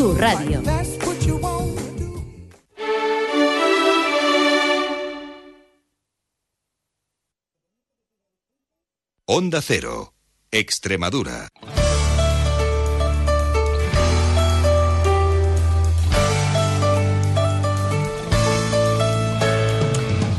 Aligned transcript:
tu 0.00 0.14
radio. 0.14 0.62
Onda 9.26 9.60
Cero, 9.60 10.14
Extremadura. 10.50 11.48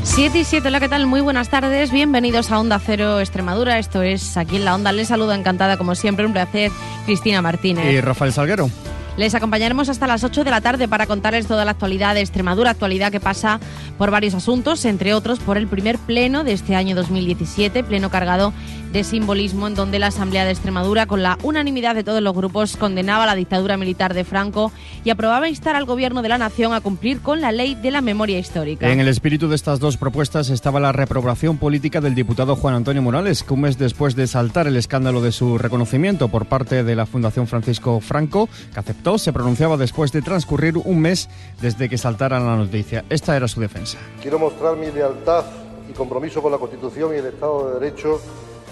Siete 0.02 0.40
y 0.40 0.44
siete, 0.44 0.66
hola, 0.66 0.80
¿qué 0.80 0.88
tal? 0.88 1.06
Muy 1.06 1.20
buenas 1.20 1.50
tardes, 1.50 1.92
bienvenidos 1.92 2.50
a 2.50 2.58
Onda 2.58 2.80
Cero 2.80 3.20
Extremadura. 3.20 3.78
Esto 3.78 4.02
es 4.02 4.36
aquí 4.36 4.56
en 4.56 4.64
la 4.64 4.74
Onda. 4.74 4.90
Les 4.90 5.06
saludo 5.06 5.32
encantada, 5.32 5.76
como 5.76 5.94
siempre, 5.94 6.26
un 6.26 6.32
placer, 6.32 6.72
Cristina 7.06 7.40
Martínez. 7.42 7.92
Y 7.92 8.00
Rafael 8.00 8.32
Salguero. 8.32 8.68
Les 9.16 9.34
acompañaremos 9.34 9.90
hasta 9.90 10.06
las 10.06 10.24
8 10.24 10.42
de 10.42 10.50
la 10.50 10.62
tarde 10.62 10.88
para 10.88 11.06
contarles 11.06 11.46
toda 11.46 11.66
la 11.66 11.72
actualidad 11.72 12.14
de 12.14 12.20
Extremadura, 12.20 12.70
actualidad 12.70 13.12
que 13.12 13.20
pasa 13.20 13.60
por 13.98 14.10
varios 14.10 14.34
asuntos, 14.34 14.84
entre 14.86 15.12
otros 15.12 15.38
por 15.38 15.58
el 15.58 15.68
primer 15.68 15.98
pleno 15.98 16.44
de 16.44 16.52
este 16.52 16.74
año 16.76 16.96
2017, 16.96 17.84
pleno 17.84 18.10
cargado 18.10 18.54
de 18.92 19.04
simbolismo 19.04 19.66
en 19.66 19.74
donde 19.74 19.98
la 19.98 20.08
Asamblea 20.08 20.44
de 20.44 20.50
Extremadura, 20.50 21.06
con 21.06 21.22
la 21.22 21.38
unanimidad 21.42 21.94
de 21.94 22.04
todos 22.04 22.20
los 22.20 22.34
grupos, 22.34 22.76
condenaba 22.76 23.24
la 23.26 23.34
dictadura 23.34 23.76
militar 23.76 24.12
de 24.12 24.24
Franco 24.24 24.70
y 25.02 25.10
aprobaba 25.10 25.48
instar 25.48 25.76
al 25.76 25.86
Gobierno 25.86 26.22
de 26.22 26.28
la 26.28 26.38
Nación 26.38 26.74
a 26.74 26.80
cumplir 26.80 27.20
con 27.22 27.40
la 27.40 27.52
ley 27.52 27.74
de 27.74 27.90
la 27.90 28.02
memoria 28.02 28.38
histórica. 28.38 28.90
En 28.90 29.00
el 29.00 29.08
espíritu 29.08 29.48
de 29.48 29.56
estas 29.56 29.80
dos 29.80 29.96
propuestas 29.96 30.50
estaba 30.50 30.78
la 30.78 30.92
reprobación 30.92 31.56
política 31.56 32.00
del 32.00 32.14
diputado 32.14 32.54
Juan 32.54 32.74
Antonio 32.74 33.02
Morales, 33.02 33.42
que 33.42 33.54
un 33.54 33.62
mes 33.62 33.78
después 33.78 34.14
de 34.14 34.26
saltar 34.26 34.66
el 34.66 34.76
escándalo 34.76 35.22
de 35.22 35.32
su 35.32 35.56
reconocimiento 35.56 36.28
por 36.28 36.46
parte 36.46 36.84
de 36.84 36.94
la 36.94 37.06
Fundación 37.06 37.46
Francisco 37.46 38.00
Franco, 38.00 38.48
que 38.72 38.80
aceptó, 38.80 39.16
se 39.16 39.32
pronunciaba 39.32 39.76
después 39.76 40.12
de 40.12 40.20
transcurrir 40.20 40.76
un 40.76 41.00
mes 41.00 41.30
desde 41.60 41.88
que 41.88 41.96
saltara 41.96 42.40
la 42.40 42.56
noticia. 42.56 43.04
Esta 43.08 43.36
era 43.36 43.48
su 43.48 43.60
defensa. 43.60 43.98
Quiero 44.20 44.38
mostrar 44.38 44.76
mi 44.76 44.90
lealtad 44.90 45.44
y 45.88 45.92
compromiso 45.94 46.42
con 46.42 46.52
la 46.52 46.58
Constitución 46.58 47.14
y 47.14 47.18
el 47.18 47.26
Estado 47.26 47.68
de 47.68 47.80
Derecho 47.80 48.20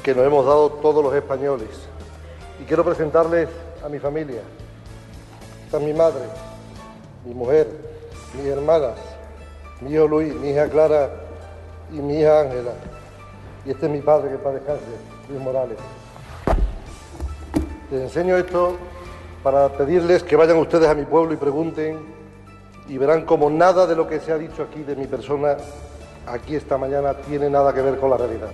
que 0.03 0.15
nos 0.15 0.27
hemos 0.27 0.47
dado 0.47 0.71
todos 0.71 1.03
los 1.05 1.15
españoles. 1.15 1.69
Y 2.61 2.65
quiero 2.65 2.85
presentarles 2.85 3.49
a 3.85 3.89
mi 3.89 3.99
familia. 3.99 4.43
Esta 5.65 5.79
es 5.79 5.83
mi 5.83 5.93
madre, 5.93 6.23
mi 7.25 7.35
mujer, 7.35 7.69
mis 8.35 8.47
hermanas, 8.47 8.99
mi 9.81 9.93
hijo 9.93 10.07
Luis, 10.07 10.35
mi 10.35 10.51
hija 10.51 10.69
Clara 10.69 11.11
y 11.93 11.97
mi 11.97 12.21
hija 12.21 12.41
Ángela. 12.41 12.73
Y 13.65 13.71
este 13.71 13.87
es 13.87 13.93
mi 13.93 14.01
padre, 14.01 14.31
que 14.31 14.39
para 14.39 14.57
descanse, 14.57 14.85
Luis 15.29 15.41
Morales. 15.41 15.79
Les 17.91 18.03
enseño 18.03 18.37
esto 18.37 18.77
para 19.43 19.69
pedirles 19.69 20.23
que 20.23 20.37
vayan 20.37 20.59
ustedes 20.59 20.89
a 20.89 20.95
mi 20.95 21.05
pueblo 21.05 21.33
y 21.33 21.37
pregunten 21.37 21.99
y 22.89 22.99
verán 22.99 23.25
como 23.25 23.51
nada 23.51 23.87
de 23.87 23.97
lo 23.97 24.09
que 24.09 24.21
se 24.21 24.33
ha 24.33 24.39
dicho 24.39 24.63
aquí 24.63 24.83
de 24.83 24.97
mi 24.97 25.07
persona 25.07 25.57
aquí 26.27 26.57
esta 26.57 26.79
mañana 26.79 27.15
tiene 27.15 27.51
nada 27.51 27.73
que 27.73 27.83
ver 27.83 27.99
con 27.99 28.11
la 28.11 28.17
realidad. 28.17 28.51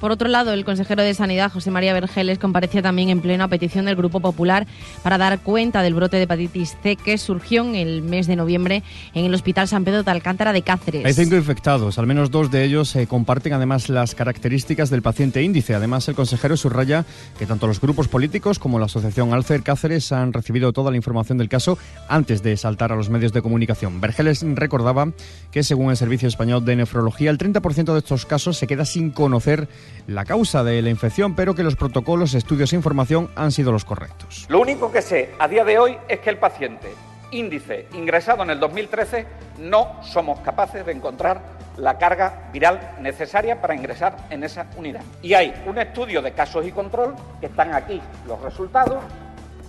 Por 0.00 0.12
otro 0.12 0.28
lado, 0.28 0.52
el 0.52 0.64
consejero 0.64 1.02
de 1.02 1.12
Sanidad, 1.14 1.50
José 1.50 1.70
María 1.70 1.92
Vergeles, 1.92 2.38
comparecía 2.38 2.82
también 2.82 3.08
en 3.08 3.20
pleno 3.20 3.48
petición 3.48 3.86
del 3.86 3.96
Grupo 3.96 4.20
Popular 4.20 4.66
para 5.02 5.18
dar 5.18 5.40
cuenta 5.40 5.82
del 5.82 5.94
brote 5.94 6.16
de 6.16 6.22
hepatitis 6.22 6.76
C 6.82 6.96
que 6.96 7.18
surgió 7.18 7.64
en 7.64 7.74
el 7.74 8.02
mes 8.02 8.26
de 8.26 8.36
noviembre 8.36 8.82
en 9.14 9.24
el 9.24 9.34
Hospital 9.34 9.66
San 9.66 9.84
Pedro 9.84 10.02
de 10.02 10.10
Alcántara 10.10 10.52
de 10.52 10.62
Cáceres. 10.62 11.04
Hay 11.04 11.14
cinco 11.14 11.36
infectados, 11.36 11.98
al 11.98 12.06
menos 12.06 12.30
dos 12.30 12.50
de 12.50 12.64
ellos 12.64 12.94
eh, 12.96 13.06
comparten 13.06 13.52
además 13.52 13.88
las 13.88 14.14
características 14.14 14.90
del 14.90 15.02
paciente 15.02 15.42
índice. 15.42 15.74
Además, 15.74 16.08
el 16.08 16.14
consejero 16.14 16.56
subraya 16.56 17.04
que 17.38 17.46
tanto 17.46 17.66
los 17.66 17.80
grupos 17.80 18.08
políticos 18.08 18.58
como 18.58 18.78
la 18.78 18.86
Asociación 18.86 19.32
Alcer 19.32 19.62
Cáceres 19.62 20.12
han 20.12 20.32
recibido 20.32 20.72
toda 20.72 20.90
la 20.90 20.96
información 20.96 21.38
del 21.38 21.48
caso 21.48 21.78
antes 22.08 22.42
de 22.42 22.56
saltar 22.56 22.92
a 22.92 22.96
los 22.96 23.10
medios 23.10 23.32
de 23.32 23.42
comunicación. 23.42 24.00
Vergeles 24.00 24.44
recordaba 24.54 25.12
que, 25.50 25.62
según 25.62 25.90
el 25.90 25.96
Servicio 25.96 26.28
Español 26.28 26.64
de 26.64 26.76
Nefrología, 26.76 27.30
el 27.30 27.38
30% 27.38 27.92
de 27.92 27.98
estos 27.98 28.26
casos 28.26 28.56
se 28.56 28.66
queda 28.66 28.84
sin 28.84 29.10
conocer 29.10 29.68
la 30.06 30.24
causa 30.24 30.64
de 30.64 30.80
la 30.82 30.90
infección, 30.90 31.34
pero 31.34 31.54
que 31.54 31.62
los 31.62 31.76
protocolos, 31.76 32.34
estudios 32.34 32.72
e 32.72 32.76
información 32.76 33.30
han 33.36 33.52
sido 33.52 33.72
los 33.72 33.84
correctos. 33.84 34.46
Lo 34.48 34.60
único 34.60 34.90
que 34.90 35.02
sé 35.02 35.34
a 35.38 35.48
día 35.48 35.64
de 35.64 35.78
hoy 35.78 35.98
es 36.08 36.20
que 36.20 36.30
el 36.30 36.38
paciente 36.38 36.88
índice 37.30 37.86
ingresado 37.92 38.42
en 38.42 38.50
el 38.50 38.60
2013 38.60 39.26
no 39.58 40.02
somos 40.02 40.40
capaces 40.40 40.84
de 40.86 40.92
encontrar 40.92 41.58
la 41.76 41.98
carga 41.98 42.48
viral 42.52 42.96
necesaria 43.00 43.60
para 43.60 43.74
ingresar 43.74 44.16
en 44.30 44.42
esa 44.42 44.66
unidad. 44.76 45.02
Y 45.22 45.34
hay 45.34 45.54
un 45.66 45.78
estudio 45.78 46.22
de 46.22 46.32
casos 46.32 46.66
y 46.66 46.72
control, 46.72 47.14
que 47.40 47.46
están 47.46 47.74
aquí 47.74 48.00
los 48.26 48.40
resultados, 48.42 49.02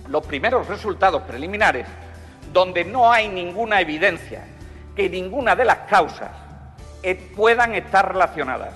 los 0.08 0.26
primeros 0.26 0.66
resultados 0.66 1.22
preliminares, 1.22 1.86
donde 2.52 2.84
no 2.84 3.12
hay 3.12 3.28
ninguna 3.28 3.80
evidencia 3.80 4.42
que 4.96 5.08
ninguna 5.08 5.54
de 5.54 5.64
las 5.64 5.78
causas 5.88 6.30
eh, 7.02 7.14
puedan 7.36 7.74
estar 7.74 8.12
relacionadas 8.12 8.74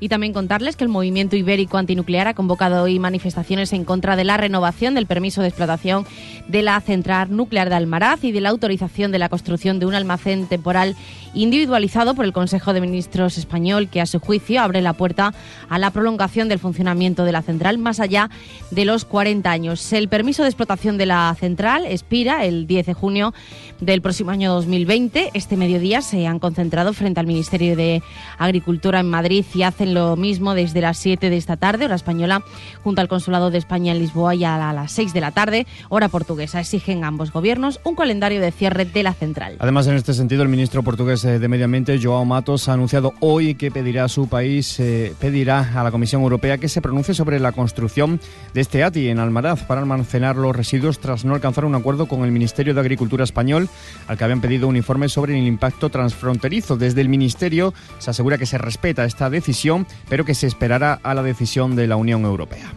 y 0.00 0.08
también 0.08 0.32
contarles 0.32 0.76
que 0.76 0.84
el 0.84 0.90
movimiento 0.90 1.36
ibérico 1.36 1.78
antinuclear 1.78 2.26
ha 2.26 2.34
convocado 2.34 2.82
hoy 2.82 2.98
manifestaciones 2.98 3.72
en 3.72 3.84
contra 3.84 4.16
de 4.16 4.24
la 4.24 4.38
renovación 4.38 4.94
del 4.94 5.06
permiso 5.06 5.42
de 5.42 5.48
explotación 5.48 6.06
de 6.48 6.62
la 6.62 6.80
central 6.80 7.34
nuclear 7.36 7.68
de 7.68 7.76
Almaraz 7.76 8.24
y 8.24 8.32
de 8.32 8.40
la 8.40 8.48
autorización 8.48 9.12
de 9.12 9.18
la 9.18 9.28
construcción 9.28 9.78
de 9.78 9.86
un 9.86 9.94
almacén 9.94 10.46
temporal 10.46 10.96
individualizado 11.34 12.14
por 12.14 12.24
el 12.24 12.32
Consejo 12.32 12.72
de 12.72 12.80
Ministros 12.80 13.38
español, 13.38 13.88
que 13.88 14.00
a 14.00 14.06
su 14.06 14.20
juicio 14.20 14.60
abre 14.60 14.80
la 14.80 14.92
puerta 14.92 15.34
a 15.68 15.78
la 15.78 15.90
prolongación 15.90 16.48
del 16.48 16.58
funcionamiento 16.58 17.24
de 17.24 17.32
la 17.32 17.42
central 17.42 17.78
más 17.78 18.00
allá 18.00 18.30
de 18.70 18.84
los 18.84 19.04
40 19.04 19.50
años. 19.50 19.92
El 19.92 20.08
permiso 20.08 20.42
de 20.42 20.48
explotación 20.48 20.98
de 20.98 21.06
la 21.06 21.34
central 21.38 21.86
expira 21.86 22.44
el 22.44 22.66
10 22.66 22.86
de 22.86 22.94
junio 22.94 23.34
del 23.80 24.02
próximo 24.02 24.30
año 24.30 24.52
2020. 24.52 25.30
Este 25.34 25.56
mediodía 25.56 26.02
se 26.02 26.26
han 26.26 26.38
concentrado 26.38 26.92
frente 26.92 27.20
al 27.20 27.26
Ministerio 27.26 27.76
de 27.76 28.02
Agricultura 28.38 29.00
en 29.00 29.08
Madrid 29.08 29.44
y 29.54 29.62
hacen 29.62 29.94
lo 29.94 30.16
mismo 30.16 30.54
desde 30.54 30.80
las 30.80 30.98
7 30.98 31.30
de 31.30 31.36
esta 31.36 31.56
tarde, 31.56 31.86
hora 31.86 31.94
española, 31.94 32.44
junto 32.82 33.00
al 33.00 33.08
Consulado 33.08 33.50
de 33.50 33.58
España 33.58 33.92
en 33.92 33.98
Lisboa 33.98 34.34
y 34.34 34.44
a 34.44 34.72
las 34.72 34.92
6 34.92 35.12
de 35.12 35.20
la 35.20 35.30
tarde, 35.30 35.66
hora 35.88 36.08
portuguesa. 36.08 36.60
Exigen 36.60 37.04
ambos 37.04 37.32
gobiernos 37.32 37.80
un 37.84 37.94
calendario 37.94 38.40
de 38.40 38.52
cierre 38.52 38.84
de 38.84 39.02
la 39.02 39.14
central. 39.14 39.56
Además, 39.58 39.86
en 39.86 39.94
este 39.94 40.14
sentido, 40.14 40.42
el 40.42 40.48
ministro 40.48 40.82
portugués 40.82 41.19
de 41.22 41.48
Medio 41.48 41.66
Ambiente, 41.66 41.98
Joao 42.02 42.24
Matos, 42.24 42.68
ha 42.68 42.72
anunciado 42.72 43.14
hoy 43.20 43.54
que 43.54 43.70
pedirá 43.70 44.04
a 44.04 44.08
su 44.08 44.28
país, 44.28 44.80
eh, 44.80 45.14
pedirá 45.20 45.78
a 45.78 45.84
la 45.84 45.90
Comisión 45.90 46.22
Europea 46.22 46.58
que 46.58 46.68
se 46.68 46.80
pronuncie 46.80 47.14
sobre 47.14 47.40
la 47.40 47.52
construcción 47.52 48.20
de 48.54 48.60
este 48.60 48.84
ATI 48.84 49.08
en 49.08 49.18
Almaraz 49.18 49.64
para 49.64 49.80
almacenar 49.80 50.36
los 50.36 50.54
residuos 50.54 50.98
tras 50.98 51.24
no 51.24 51.34
alcanzar 51.34 51.64
un 51.64 51.74
acuerdo 51.74 52.06
con 52.06 52.24
el 52.24 52.32
Ministerio 52.32 52.74
de 52.74 52.80
Agricultura 52.80 53.24
español, 53.24 53.68
al 54.08 54.16
que 54.16 54.24
habían 54.24 54.40
pedido 54.40 54.68
un 54.68 54.76
informe 54.76 55.08
sobre 55.08 55.38
el 55.38 55.46
impacto 55.46 55.90
transfronterizo. 55.90 56.76
Desde 56.76 57.00
el 57.00 57.08
Ministerio 57.08 57.74
se 57.98 58.10
asegura 58.10 58.38
que 58.38 58.46
se 58.46 58.58
respeta 58.58 59.04
esta 59.04 59.30
decisión 59.30 59.86
pero 60.08 60.24
que 60.24 60.34
se 60.34 60.46
esperará 60.46 61.00
a 61.02 61.14
la 61.14 61.22
decisión 61.22 61.76
de 61.76 61.86
la 61.86 61.96
Unión 61.96 62.24
Europea. 62.24 62.72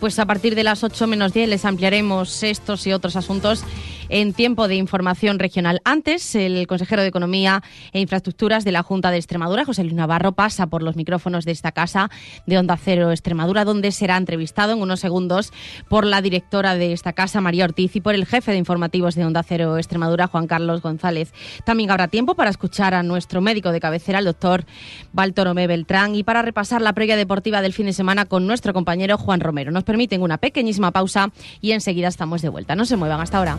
Pues 0.00 0.18
a 0.18 0.26
partir 0.26 0.54
de 0.54 0.64
las 0.64 0.84
8 0.84 1.06
menos 1.06 1.32
10 1.32 1.48
les 1.48 1.64
ampliaremos 1.64 2.42
estos 2.42 2.86
y 2.86 2.92
otros 2.92 3.16
asuntos 3.16 3.64
en 4.08 4.32
tiempo 4.32 4.68
de 4.68 4.76
información 4.76 5.38
regional. 5.38 5.80
Antes, 5.84 6.34
el 6.34 6.66
consejero 6.66 7.02
de 7.02 7.08
Economía 7.08 7.62
e 7.92 8.00
Infraestructuras 8.00 8.64
de 8.64 8.72
la 8.72 8.82
Junta 8.82 9.10
de 9.10 9.16
Extremadura, 9.16 9.64
José 9.64 9.82
Luis 9.82 9.94
Navarro, 9.94 10.32
pasa 10.32 10.66
por 10.66 10.82
los 10.82 10.96
micrófonos 10.96 11.44
de 11.44 11.52
esta 11.52 11.72
casa 11.72 12.10
de 12.46 12.58
Onda 12.58 12.76
Cero 12.76 13.10
Extremadura, 13.10 13.64
donde 13.64 13.92
será 13.92 14.16
entrevistado 14.16 14.72
en 14.72 14.82
unos 14.82 15.00
segundos 15.00 15.52
por 15.88 16.06
la 16.06 16.22
directora 16.22 16.74
de 16.74 16.92
esta 16.92 17.12
casa, 17.12 17.40
María 17.40 17.64
Ortiz, 17.64 17.96
y 17.96 18.00
por 18.00 18.14
el 18.14 18.26
jefe 18.26 18.52
de 18.52 18.58
informativos 18.58 19.14
de 19.14 19.24
Onda 19.24 19.42
Cero 19.42 19.78
Extremadura, 19.78 20.26
Juan 20.26 20.46
Carlos 20.46 20.82
González. 20.82 21.32
También 21.64 21.90
habrá 21.90 22.08
tiempo 22.08 22.34
para 22.34 22.50
escuchar 22.50 22.94
a 22.94 23.02
nuestro 23.02 23.40
médico 23.40 23.72
de 23.72 23.80
cabecera, 23.80 24.18
el 24.18 24.24
doctor 24.24 24.64
Baltoromé 25.12 25.66
Beltrán, 25.66 26.14
y 26.14 26.24
para 26.24 26.42
repasar 26.42 26.82
la 26.82 26.92
previa 26.92 27.16
deportiva 27.16 27.62
del 27.62 27.72
fin 27.72 27.86
de 27.86 27.92
semana 27.92 28.26
con 28.26 28.46
nuestro 28.46 28.72
compañero 28.72 29.18
Juan 29.18 29.40
Romero. 29.40 29.70
Nos 29.70 29.84
permiten 29.84 30.22
una 30.22 30.38
pequeñísima 30.38 30.92
pausa 30.92 31.30
y 31.60 31.72
enseguida 31.72 32.08
estamos 32.08 32.42
de 32.42 32.48
vuelta. 32.48 32.74
No 32.74 32.84
se 32.84 32.96
muevan 32.96 33.20
hasta 33.20 33.38
ahora. 33.38 33.58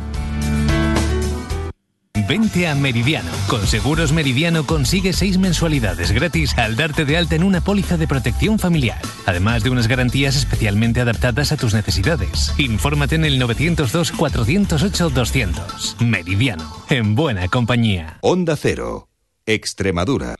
Vente 2.27 2.67
a 2.67 2.75
Meridiano. 2.75 3.31
Con 3.47 3.65
Seguros 3.65 4.11
Meridiano 4.11 4.65
consigue 4.65 5.13
seis 5.13 5.37
mensualidades 5.37 6.11
gratis 6.11 6.57
al 6.57 6.75
darte 6.75 7.05
de 7.05 7.15
alta 7.15 7.35
en 7.35 7.43
una 7.43 7.61
póliza 7.61 7.95
de 7.97 8.07
protección 8.07 8.59
familiar, 8.59 9.01
además 9.25 9.63
de 9.63 9.69
unas 9.69 9.87
garantías 9.87 10.35
especialmente 10.35 10.99
adaptadas 10.99 11.53
a 11.53 11.57
tus 11.57 11.73
necesidades. 11.73 12.51
Infórmate 12.57 13.15
en 13.15 13.25
el 13.25 13.39
902 13.39 14.11
408 14.11 15.09
200. 15.09 15.97
Meridiano, 16.01 16.69
en 16.89 17.15
buena 17.15 17.47
compañía. 17.47 18.17
Onda 18.21 18.57
Cero, 18.57 19.07
Extremadura. 19.45 20.35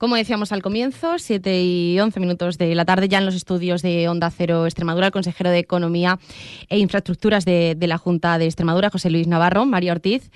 Como 0.00 0.16
decíamos 0.16 0.50
al 0.52 0.62
comienzo, 0.62 1.18
7 1.18 1.60
y 1.60 2.00
11 2.00 2.20
minutos 2.20 2.56
de 2.56 2.74
la 2.74 2.86
tarde, 2.86 3.06
ya 3.06 3.18
en 3.18 3.26
los 3.26 3.34
estudios 3.34 3.82
de 3.82 4.08
Onda 4.08 4.30
Cero 4.30 4.64
Extremadura, 4.64 5.08
el 5.08 5.12
consejero 5.12 5.50
de 5.50 5.58
Economía 5.58 6.18
e 6.70 6.78
Infraestructuras 6.78 7.44
de, 7.44 7.76
la 7.78 7.98
Junta 7.98 8.38
de 8.38 8.46
Extremadura, 8.46 8.88
José 8.88 9.10
Luis 9.10 9.26
Navarro, 9.26 9.66
María 9.66 9.92
Ortiz, 9.92 10.30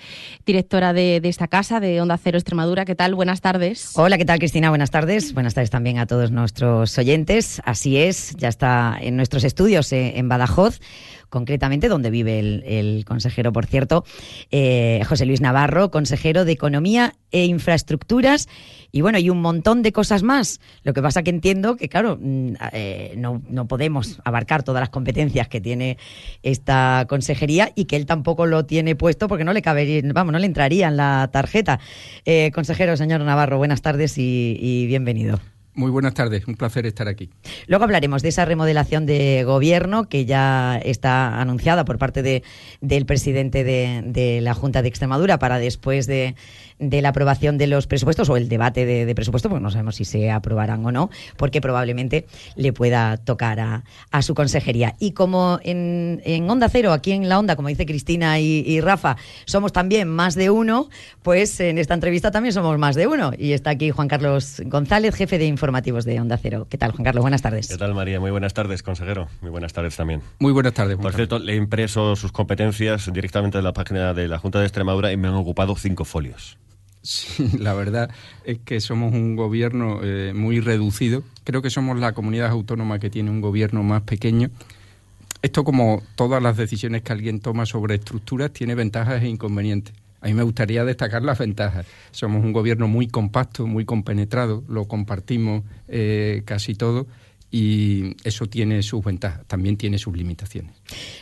directora 0.45 0.93
de, 0.93 1.19
esta 1.23 1.47
casa 1.47 1.79
de 1.79 1.99
Onda 1.99 2.19
Cero 2.19 2.37
Extremadura. 2.37 2.85
¿Qué 2.85 2.93
tal? 2.93 3.15
Buenas 3.15 3.41
tardes. 3.41 3.93
Hola, 3.95 4.19
¿qué 4.19 4.25
tal, 4.25 4.37
Cristina? 4.37 4.69
Buenas 4.69 4.91
tardes. 4.91 5.33
Buenas 5.33 5.55
tardes 5.55 5.71
también 5.71 5.97
a 5.97 6.05
todos 6.05 6.29
nuestros 6.29 6.95
oyentes. 6.99 7.59
Así 7.65 7.97
es, 7.97 8.35
ya 8.35 8.49
está 8.49 8.95
en 9.01 9.15
nuestros 9.15 9.43
estudios 9.43 9.91
eh, 9.93 10.19
en 10.19 10.29
Badajoz 10.29 10.79
concretamente 11.35 11.89
donde 11.89 12.11
vive 12.11 12.39
el, 12.39 13.03
consejero, 13.03 13.51
por 13.51 13.65
cierto, 13.65 14.05
eh, 14.51 15.01
José 15.05 15.25
Luis 15.25 15.41
Navarro, 15.41 15.91
consejero 15.91 16.45
de 16.45 16.53
Economía 16.53 17.11
e 17.29 17.43
Infraestructuras 17.43 18.47
y 18.93 19.01
bueno, 19.01 19.17
y 19.17 19.29
un 19.29 19.41
montón 19.41 19.81
de 19.81 19.91
cosas 19.91 20.23
más. 20.23 20.61
Lo 20.83 20.93
que 20.93 21.01
pasa 21.01 21.23
que 21.23 21.31
entiendo 21.31 21.75
que, 21.75 21.89
claro, 21.89 22.17
mm, 22.21 22.53
eh, 22.71 23.15
no, 23.17 23.41
no, 23.49 23.67
podemos 23.67 24.21
abarcar 24.23 24.63
todas 24.63 24.79
las 24.79 24.91
competencias 24.91 25.49
que 25.49 25.59
tiene 25.59 25.97
esta 26.41 27.05
consejería 27.09 27.73
y 27.75 27.83
que 27.83 27.97
él 27.97 28.05
tampoco 28.05 28.45
lo 28.45 28.65
tiene 28.65 28.95
puesto 28.95 29.27
porque 29.27 29.43
no 29.43 29.51
le 29.51 29.61
cabería, 29.61 30.01
vamos, 30.13 30.31
no 30.31 30.39
le 30.39 30.45
entraría 30.45 30.87
en 30.87 30.95
la 30.95 31.29
tarjeta. 31.33 31.81
Eh, 32.23 32.49
consejero, 32.55 32.95
señor 32.95 33.19
Navarro, 33.19 33.57
buenas 33.57 33.81
tardes 33.81 34.17
y 34.17 34.85
bienvenido. 34.87 35.41
Muy 35.75 35.91
buenas 35.91 36.13
tardes, 36.13 36.47
un 36.47 36.55
placer 36.55 36.85
estar 36.85 37.09
aquí. 37.09 37.29
Luego 37.67 37.83
hablaremos 37.83 38.21
de 38.21 38.29
esa 38.29 38.45
remodelación 38.45 39.05
de 39.05 39.43
gobierno 39.43 40.07
que 40.07 40.25
ya 40.25 40.77
está 40.77 41.41
anunciada 41.41 41.83
por 41.83 41.97
parte 41.97 42.23
de, 42.23 42.43
del 42.79 43.05
presidente 43.05 43.65
de, 43.65 44.01
de 44.05 44.39
la 44.39 44.53
Junta 44.53 44.81
de 44.81 44.87
Extremadura 44.87 45.37
para 45.37 45.59
después 45.59 46.07
de, 46.07 46.35
de 46.79 47.01
la 47.01 47.09
aprobación 47.09 47.57
de 47.57 47.67
los 47.67 47.87
presupuestos 47.87 48.29
o 48.29 48.37
el 48.37 48.49
debate 48.49 48.85
de, 48.85 49.05
de 49.05 49.15
presupuestos, 49.15 49.49
porque 49.49 49.63
no 49.63 49.71
sabemos 49.71 49.95
si 49.95 50.05
se 50.05 50.31
aprobarán 50.31 50.85
o 50.85 50.91
no, 50.91 51.09
porque 51.37 51.61
probablemente 51.61 52.25
le 52.55 52.73
pueda 52.73 53.17
tocar 53.17 53.59
a, 53.59 53.83
a 54.11 54.21
su 54.21 54.35
consejería. 54.35 54.95
Y 54.99 55.11
como 55.11 55.59
en, 55.63 56.21
en, 56.25 56.49
Onda 56.49 56.69
Cero, 56.69 56.91
aquí 56.91 57.11
en 57.11 57.29
la 57.29 57.39
Onda, 57.39 57.55
como 57.55 57.69
dice 57.69 57.85
Cristina 57.85 58.39
y, 58.39 58.63
y, 58.65 58.81
Rafa, 58.81 59.17
somos 59.45 59.71
también 59.71 60.07
más 60.07 60.35
de 60.35 60.49
uno, 60.49 60.89
pues 61.23 61.59
en 61.59 61.77
esta 61.77 61.93
entrevista 61.93 62.31
también 62.31 62.53
somos 62.53 62.77
más 62.77 62.95
de 62.95 63.07
uno. 63.07 63.31
Y 63.37 63.53
está 63.53 63.71
aquí 63.71 63.91
Juan 63.91 64.07
Carlos 64.07 64.61
González, 64.65 65.15
jefe 65.15 65.37
de 65.37 65.45
informativos 65.45 66.05
de 66.05 66.19
Onda 66.19 66.37
Cero. 66.37 66.67
¿Qué 66.69 66.77
tal, 66.77 66.91
Juan 66.91 67.03
Carlos? 67.03 67.21
Buenas 67.21 67.41
tardes. 67.41 67.67
¿Qué 67.67 67.77
tal, 67.77 67.93
María? 67.93 68.19
Muy 68.19 68.31
buenas 68.31 68.53
tardes, 68.53 68.83
consejero. 68.83 69.27
Muy 69.41 69.51
buenas 69.51 69.73
tardes 69.73 69.95
también. 69.95 70.21
Muy 70.39 70.51
buenas 70.51 70.73
tardes. 70.73 70.97
Por 70.97 71.13
cierto, 71.13 71.39
le 71.39 71.53
he 71.53 71.55
impreso 71.55 72.15
sus 72.15 72.31
competencias 72.31 73.11
directamente 73.11 73.57
de 73.57 73.63
la 73.63 73.73
página 73.73 74.13
de 74.13 74.27
la 74.27 74.39
Junta 74.39 74.59
de 74.59 74.65
Extremadura 74.65 75.11
y 75.11 75.17
me 75.17 75.27
han 75.27 75.35
ocupado 75.35 75.75
cinco 75.75 76.05
folios. 76.05 76.57
Sí, 77.05 77.49
la 77.59 77.73
verdad 77.73 78.09
es 78.45 78.57
que 78.65 78.81
somos 78.81 79.13
un 79.13 79.35
gobierno 79.35 79.99
eh, 80.03 80.33
muy 80.35 80.59
reducido. 80.59 81.23
Creo 81.43 81.61
que 81.61 81.69
somos 81.69 81.99
la 81.99 82.13
comunidad 82.13 82.49
autónoma 82.49 82.99
que 82.99 83.09
tiene 83.09 83.29
un 83.29 83.41
gobierno 83.41 83.83
más 83.83 84.01
pequeño. 84.01 84.49
Esto, 85.43 85.63
como 85.63 86.01
todas 86.15 86.41
las 86.41 86.57
decisiones 86.57 87.03
que 87.03 87.13
alguien 87.13 87.39
toma 87.39 87.67
sobre 87.67 87.95
estructuras, 87.95 88.51
tiene 88.51 88.73
ventajas 88.73 89.21
e 89.21 89.27
inconvenientes. 89.27 89.93
A 90.21 90.27
mí 90.27 90.33
me 90.33 90.41
gustaría 90.41 90.83
destacar 90.83 91.21
las 91.21 91.37
ventajas. 91.37 91.85
Somos 92.09 92.43
un 92.43 92.51
gobierno 92.51 92.87
muy 92.87 93.07
compacto, 93.07 93.67
muy 93.67 93.85
compenetrado, 93.85 94.63
lo 94.67 94.85
compartimos 94.85 95.63
eh, 95.87 96.41
casi 96.45 96.73
todo 96.73 97.05
y 97.51 98.15
eso 98.23 98.47
tiene 98.47 98.81
sus 98.81 99.03
ventajas, 99.05 99.45
también 99.45 99.77
tiene 99.77 99.99
sus 99.99 100.17
limitaciones. 100.17 100.73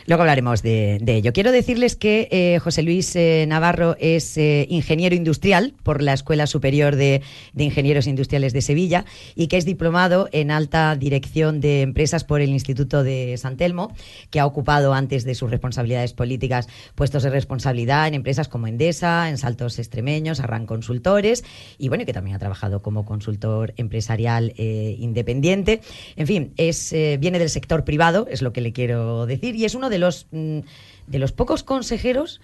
Luego 0.06 0.22
hablaremos 0.22 0.62
de, 0.62 1.00
ello. 1.06 1.32
Quiero 1.32 1.50
decirles 1.50 1.96
que 1.96 2.28
eh, 2.30 2.58
José 2.58 2.82
Luis 2.82 3.16
eh, 3.16 3.46
Navarro 3.48 3.96
es 3.98 4.36
eh, 4.36 4.66
ingeniero 4.68 5.14
industrial 5.14 5.74
por 5.82 6.02
la 6.02 6.12
Escuela 6.12 6.46
Superior 6.46 6.96
de, 6.96 7.22
Ingenieros 7.56 8.06
Industriales 8.06 8.52
de 8.52 8.60
Sevilla 8.60 9.06
y 9.34 9.46
que 9.46 9.56
es 9.56 9.64
diplomado 9.64 10.28
en 10.32 10.50
alta 10.50 10.94
dirección 10.96 11.60
de 11.60 11.82
empresas 11.82 12.24
por 12.24 12.42
el 12.42 12.50
Instituto 12.50 13.02
de 13.02 13.36
San 13.38 13.56
Telmo, 13.56 13.94
que 14.30 14.40
ha 14.40 14.46
ocupado 14.46 14.92
antes 14.92 15.24
de 15.24 15.34
sus 15.34 15.50
responsabilidades 15.50 16.12
políticas 16.12 16.68
puestos 16.94 17.22
de 17.22 17.30
responsabilidad 17.30 18.06
en 18.08 18.14
empresas 18.14 18.48
como 18.48 18.66
Endesa, 18.66 19.30
en 19.30 19.38
Saltos 19.38 19.78
Extremeños, 19.78 20.40
Arran 20.40 20.66
Consultores 20.66 21.44
y 21.78 21.88
bueno, 21.88 22.04
que 22.04 22.12
también 22.12 22.36
ha 22.36 22.38
trabajado 22.38 22.82
como 22.82 23.06
consultor 23.06 23.72
empresarial 23.76 24.52
independiente. 24.58 25.80
En 26.16 26.26
fin, 26.26 26.52
es, 26.56 26.92
viene 26.92 27.38
del 27.38 27.50
sector 27.50 27.84
privado, 27.84 28.26
es 28.30 28.42
lo 28.42 28.52
que 28.52 28.60
le 28.60 28.72
quiero 28.72 29.24
decir, 29.26 29.53
y 29.54 29.64
es 29.64 29.74
uno 29.74 29.90
de 29.90 29.98
los, 29.98 30.26
mm, 30.30 30.60
de 31.06 31.18
los 31.18 31.32
pocos 31.32 31.62
consejeros 31.62 32.40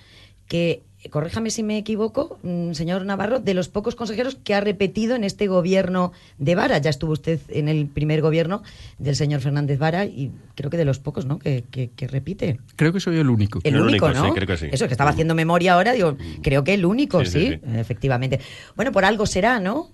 que, 0.51 0.83
corríjame 1.11 1.51
si 1.51 1.63
me 1.63 1.79
equivoco, 1.79 2.39
mm, 2.43 2.73
señor 2.73 3.05
Navarro, 3.05 3.39
de 3.39 3.55
los 3.55 3.69
pocos 3.69 3.95
consejeros 3.95 4.35
que 4.35 4.53
ha 4.53 4.61
repetido 4.61 5.15
en 5.15 5.23
este 5.23 5.47
gobierno 5.47 6.13
de 6.39 6.57
Vara. 6.57 6.79
Ya 6.79 6.91
estuvo 6.91 7.13
usted 7.13 7.39
en 7.49 7.69
el 7.69 7.87
primer 7.87 8.21
gobierno 8.21 8.63
del 8.99 9.15
señor 9.15 9.41
Fernández 9.41 9.79
Vara 9.79 10.07
y 10.07 10.33
creo 10.57 10.71
que 10.71 10.77
de 10.77 10.85
los 10.85 10.99
pocos, 10.99 11.25
¿no? 11.25 11.39
Que, 11.39 11.63
repite. 12.09 12.59
Creo 12.75 12.93
que 12.93 12.99
soy 12.99 13.19
el 13.19 13.31
único. 13.31 13.61
El, 13.63 13.81
único, 13.81 14.11
¿no? 14.11 14.25
Sí, 14.25 14.31
creo 14.33 14.47
que 14.49 14.57
sí. 14.57 14.69
Eso, 14.73 14.89
que 14.89 14.95
estaba 14.95 15.11
haciendo 15.11 15.37
memoria 15.37 15.75
ahora, 15.75 15.93
digo, 15.93 16.17
creo 16.43 16.65
que 16.65 16.75
el 16.75 16.85
único, 16.85 17.25
sí, 17.25 17.61
efectivamente. 17.77 18.41
Bueno, 18.75 18.91
por 18.91 19.05
algo 19.05 19.27
será, 19.27 19.61
¿no? 19.61 19.93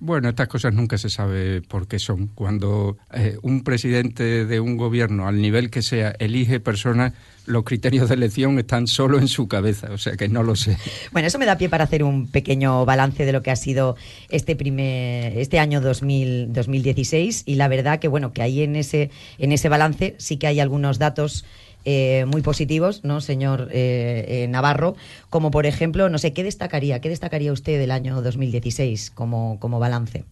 Bueno, 0.00 0.28
estas 0.28 0.46
cosas 0.46 0.72
nunca 0.72 0.96
se 0.96 1.10
sabe 1.10 1.60
por 1.62 1.88
qué 1.88 1.98
son. 1.98 2.28
Cuando 2.28 2.98
eh, 3.12 3.36
un 3.42 3.64
presidente 3.64 4.44
de 4.44 4.60
un 4.60 4.76
gobierno, 4.76 5.26
al 5.26 5.40
nivel 5.40 5.70
que 5.70 5.82
sea, 5.82 6.14
elige 6.20 6.60
personas, 6.60 7.14
los 7.46 7.64
criterios 7.64 8.08
de 8.08 8.14
elección 8.14 8.58
están 8.60 8.86
solo 8.86 9.18
en 9.18 9.26
su 9.26 9.48
cabeza, 9.48 9.88
o 9.90 9.98
sea 9.98 10.16
que 10.16 10.28
no 10.28 10.42
lo 10.42 10.54
sé. 10.54 10.76
Bueno, 11.10 11.26
eso 11.26 11.38
me 11.38 11.46
da 11.46 11.58
pie 11.58 11.68
para 11.68 11.84
hacer 11.84 12.04
un 12.04 12.28
pequeño 12.28 12.84
balance 12.84 13.24
de 13.24 13.32
lo 13.32 13.42
que 13.42 13.50
ha 13.50 13.56
sido 13.56 13.96
este 14.28 14.54
primer 14.54 15.36
este 15.36 15.58
año 15.58 15.80
2000, 15.80 16.52
2016 16.52 17.42
y 17.46 17.54
la 17.56 17.66
verdad 17.66 17.98
que 17.98 18.06
bueno, 18.06 18.32
que 18.32 18.42
ahí 18.42 18.62
en 18.62 18.76
ese 18.76 19.10
en 19.38 19.52
ese 19.52 19.68
balance 19.68 20.14
sí 20.18 20.36
que 20.36 20.46
hay 20.46 20.60
algunos 20.60 20.98
datos 20.98 21.44
eh, 21.90 22.26
muy 22.26 22.42
positivos, 22.42 23.02
¿no, 23.02 23.22
señor 23.22 23.70
eh, 23.72 24.26
eh, 24.28 24.48
Navarro? 24.48 24.94
Como 25.30 25.50
por 25.50 25.64
ejemplo, 25.64 26.10
no 26.10 26.18
sé, 26.18 26.34
¿qué 26.34 26.44
destacaría? 26.44 27.00
¿Qué 27.00 27.08
destacaría 27.08 27.50
usted 27.50 27.78
del 27.78 27.92
año 27.92 28.20
2016 28.20 29.10
como, 29.10 29.58
como 29.58 29.78
balance? 29.78 30.26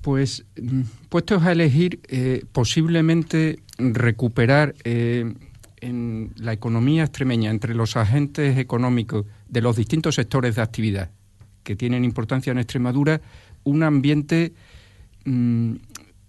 Pues, 0.00 0.46
mm, 0.58 0.84
puestos 1.10 1.42
a 1.42 1.52
elegir, 1.52 2.00
posiblemente 2.52 3.58
recuperar 3.76 4.74
en 4.84 6.32
la 6.36 6.54
economía 6.54 7.02
extremeña 7.02 7.50
entre 7.50 7.74
los 7.74 7.98
agentes 7.98 8.56
económicos 8.56 9.26
de 9.50 9.60
los 9.60 9.76
distintos 9.76 10.14
sectores 10.14 10.56
de 10.56 10.62
actividad 10.62 11.10
que 11.62 11.76
tienen 11.76 12.06
importancia 12.06 12.52
en 12.52 12.58
Extremadura, 12.58 13.20
un 13.64 13.82
ambiente 13.82 14.54
mm, 15.26 15.74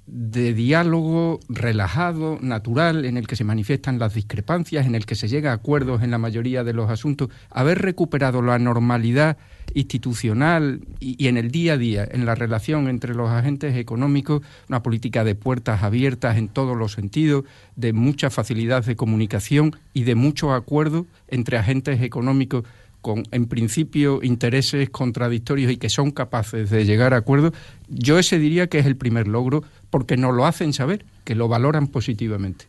de 0.08 0.54
diálogo 0.54 1.42
relajado, 1.50 2.40
natural, 2.42 3.04
en 3.04 3.18
el 3.18 3.28
que 3.28 3.36
se 3.36 3.44
manifiestan 3.44 4.00
las 4.00 4.14
discrepancias, 4.14 4.86
en 4.86 4.96
el 4.96 5.06
que 5.06 5.16
se 5.16 5.28
llega 5.28 5.52
a 5.52 5.56
acuerdos 5.56 6.02
en 6.02 6.12
la 6.12 6.18
mayoría 6.18 6.64
de 6.64 6.74
los 6.74 6.90
asuntos, 6.90 7.30
haber 7.50 7.80
recuperado 7.80 8.42
la 8.42 8.58
normalidad 8.58 9.38
institucional 9.74 10.80
y, 11.02 11.28
en 11.28 11.36
el 11.36 11.52
día 11.52 11.74
a 11.74 11.78
día, 11.78 12.08
en 12.10 12.26
la 12.26 12.36
relación 12.36 12.88
entre 12.88 13.14
los 13.14 13.30
agentes 13.30 13.76
económicos, 13.76 14.42
una 14.70 14.82
política 14.82 15.26
de 15.26 15.36
puertas 15.36 15.84
abiertas 15.84 16.38
en 16.38 16.48
todos 16.48 16.78
los 16.78 16.94
sentidos, 16.94 17.44
de 17.76 17.92
mucha 17.92 18.30
facilidad 18.30 18.86
de 18.86 18.96
comunicación 18.96 19.76
y 19.94 20.04
de 20.04 20.16
mucho 20.16 20.54
acuerdo 20.54 21.06
entre 21.28 21.58
agentes 21.58 22.02
económicos 22.02 22.64
con, 23.02 23.24
en 23.32 23.48
principio, 23.48 24.20
intereses 24.24 24.90
contradictorios 24.90 25.72
y 25.72 25.78
que 25.78 25.90
son 25.90 26.12
capaces 26.12 26.70
de 26.70 26.86
llegar 26.86 27.14
a 27.14 27.18
acuerdos, 27.18 27.54
yo 27.88 28.20
ese 28.20 28.40
diría 28.40 28.68
que 28.68 28.80
es 28.80 28.86
el 28.86 28.98
primer 28.98 29.28
logro 29.28 29.64
porque 29.90 30.18
nos 30.18 30.36
lo 30.36 30.46
hacen 30.46 30.74
saber, 30.74 31.06
que 31.24 31.36
lo 31.36 31.48
valoran 31.48 31.88
positivamente. 31.88 32.66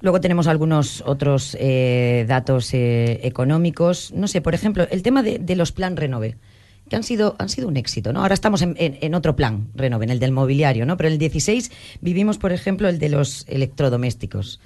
Luego 0.00 0.20
tenemos 0.20 0.46
algunos 0.46 1.02
otros 1.06 1.56
eh, 1.60 2.24
datos 2.26 2.72
eh, 2.74 3.20
económicos. 3.24 4.12
No 4.12 4.26
sé, 4.26 4.40
por 4.40 4.54
ejemplo, 4.54 4.86
el 4.90 5.02
tema 5.02 5.22
de, 5.22 5.56
los 5.56 5.72
plan 5.72 5.96
Renove, 5.96 6.36
que 6.88 6.96
han 6.96 7.02
sido, 7.02 7.36
han 7.38 7.48
sido 7.48 7.68
un 7.68 7.76
éxito, 7.76 8.12
¿no? 8.12 8.22
Ahora 8.22 8.34
estamos 8.34 8.62
en, 8.62 9.14
otro 9.14 9.36
plan 9.36 9.68
Renove, 9.74 10.04
en 10.04 10.10
el 10.10 10.18
del 10.18 10.32
mobiliario, 10.32 10.86
¿no? 10.86 10.96
Pero 10.96 11.08
en 11.08 11.14
el 11.14 11.18
16 11.18 11.70
vivimos, 12.00 12.38
por 12.38 12.52
ejemplo, 12.52 12.88
el 12.88 12.98
de 12.98 13.10
los 13.10 13.44
electrodomésticos 13.48 14.60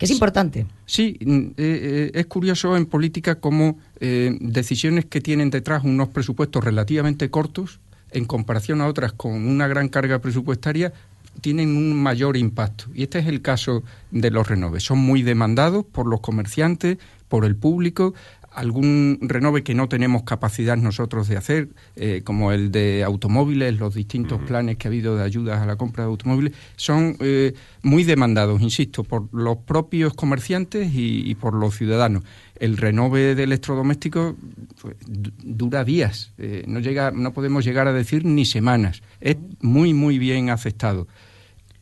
que 0.00 0.06
es 0.06 0.10
importante. 0.10 0.66
Sí, 0.86 1.16
mm, 1.24 1.40
eh, 1.56 2.10
es 2.14 2.26
curioso 2.26 2.76
en 2.76 2.86
política 2.86 3.36
cómo 3.36 3.78
decisiones 4.00 5.04
que 5.04 5.20
tienen 5.20 5.50
detrás 5.50 5.84
unos 5.84 6.08
presupuestos 6.08 6.64
relativamente 6.64 7.28
cortos 7.28 7.80
en 8.12 8.24
comparación 8.24 8.80
a 8.80 8.86
otras 8.86 9.12
con 9.12 9.32
una 9.32 9.68
gran 9.68 9.88
carga 9.88 10.18
presupuestaria, 10.20 10.92
tienen 11.40 11.76
un 11.76 11.94
mayor 12.02 12.36
impacto. 12.36 12.86
Y 12.94 13.04
este 13.04 13.20
es 13.20 13.26
el 13.26 13.42
caso 13.42 13.82
de 14.10 14.30
los 14.30 14.48
renoves. 14.48 14.82
Son 14.82 14.98
muy 14.98 15.22
demandados 15.22 15.84
por 15.84 16.06
los 16.06 16.20
comerciantes, 16.20 16.98
por 17.28 17.44
el 17.44 17.56
público. 17.56 18.14
Algún 18.52 19.18
renove 19.22 19.62
que 19.62 19.74
no 19.74 19.88
tenemos 19.88 20.24
capacidad 20.24 20.76
nosotros 20.76 21.28
de 21.28 21.36
hacer, 21.36 21.68
eh, 21.96 22.22
como 22.24 22.52
el 22.52 22.70
de 22.70 23.04
automóviles, 23.04 23.78
los 23.78 23.94
distintos 23.94 24.40
planes 24.42 24.76
que 24.76 24.88
ha 24.88 24.90
habido 24.90 25.16
de 25.16 25.24
ayudas 25.24 25.60
a 25.60 25.66
la 25.66 25.76
compra 25.76 26.04
de 26.04 26.10
automóviles, 26.10 26.52
son 26.76 27.16
eh, 27.20 27.54
muy 27.82 28.04
demandados, 28.04 28.60
insisto, 28.60 29.04
por 29.04 29.32
los 29.32 29.58
propios 29.58 30.14
comerciantes 30.14 30.90
y 30.92 31.34
por 31.36 31.54
los 31.54 31.76
ciudadanos 31.76 32.24
el 32.60 32.76
renove 32.76 33.34
de 33.34 33.42
electrodomésticos 33.42 34.34
pues, 34.80 34.94
dura 35.42 35.82
días, 35.82 36.32
eh, 36.38 36.62
no, 36.68 36.78
llega, 36.78 37.10
no 37.10 37.32
podemos 37.32 37.64
llegar 37.64 37.88
a 37.88 37.92
decir 37.92 38.24
ni 38.24 38.44
semanas. 38.44 39.02
Es 39.20 39.36
muy, 39.60 39.94
muy 39.94 40.18
bien 40.18 40.50
aceptado. 40.50 41.08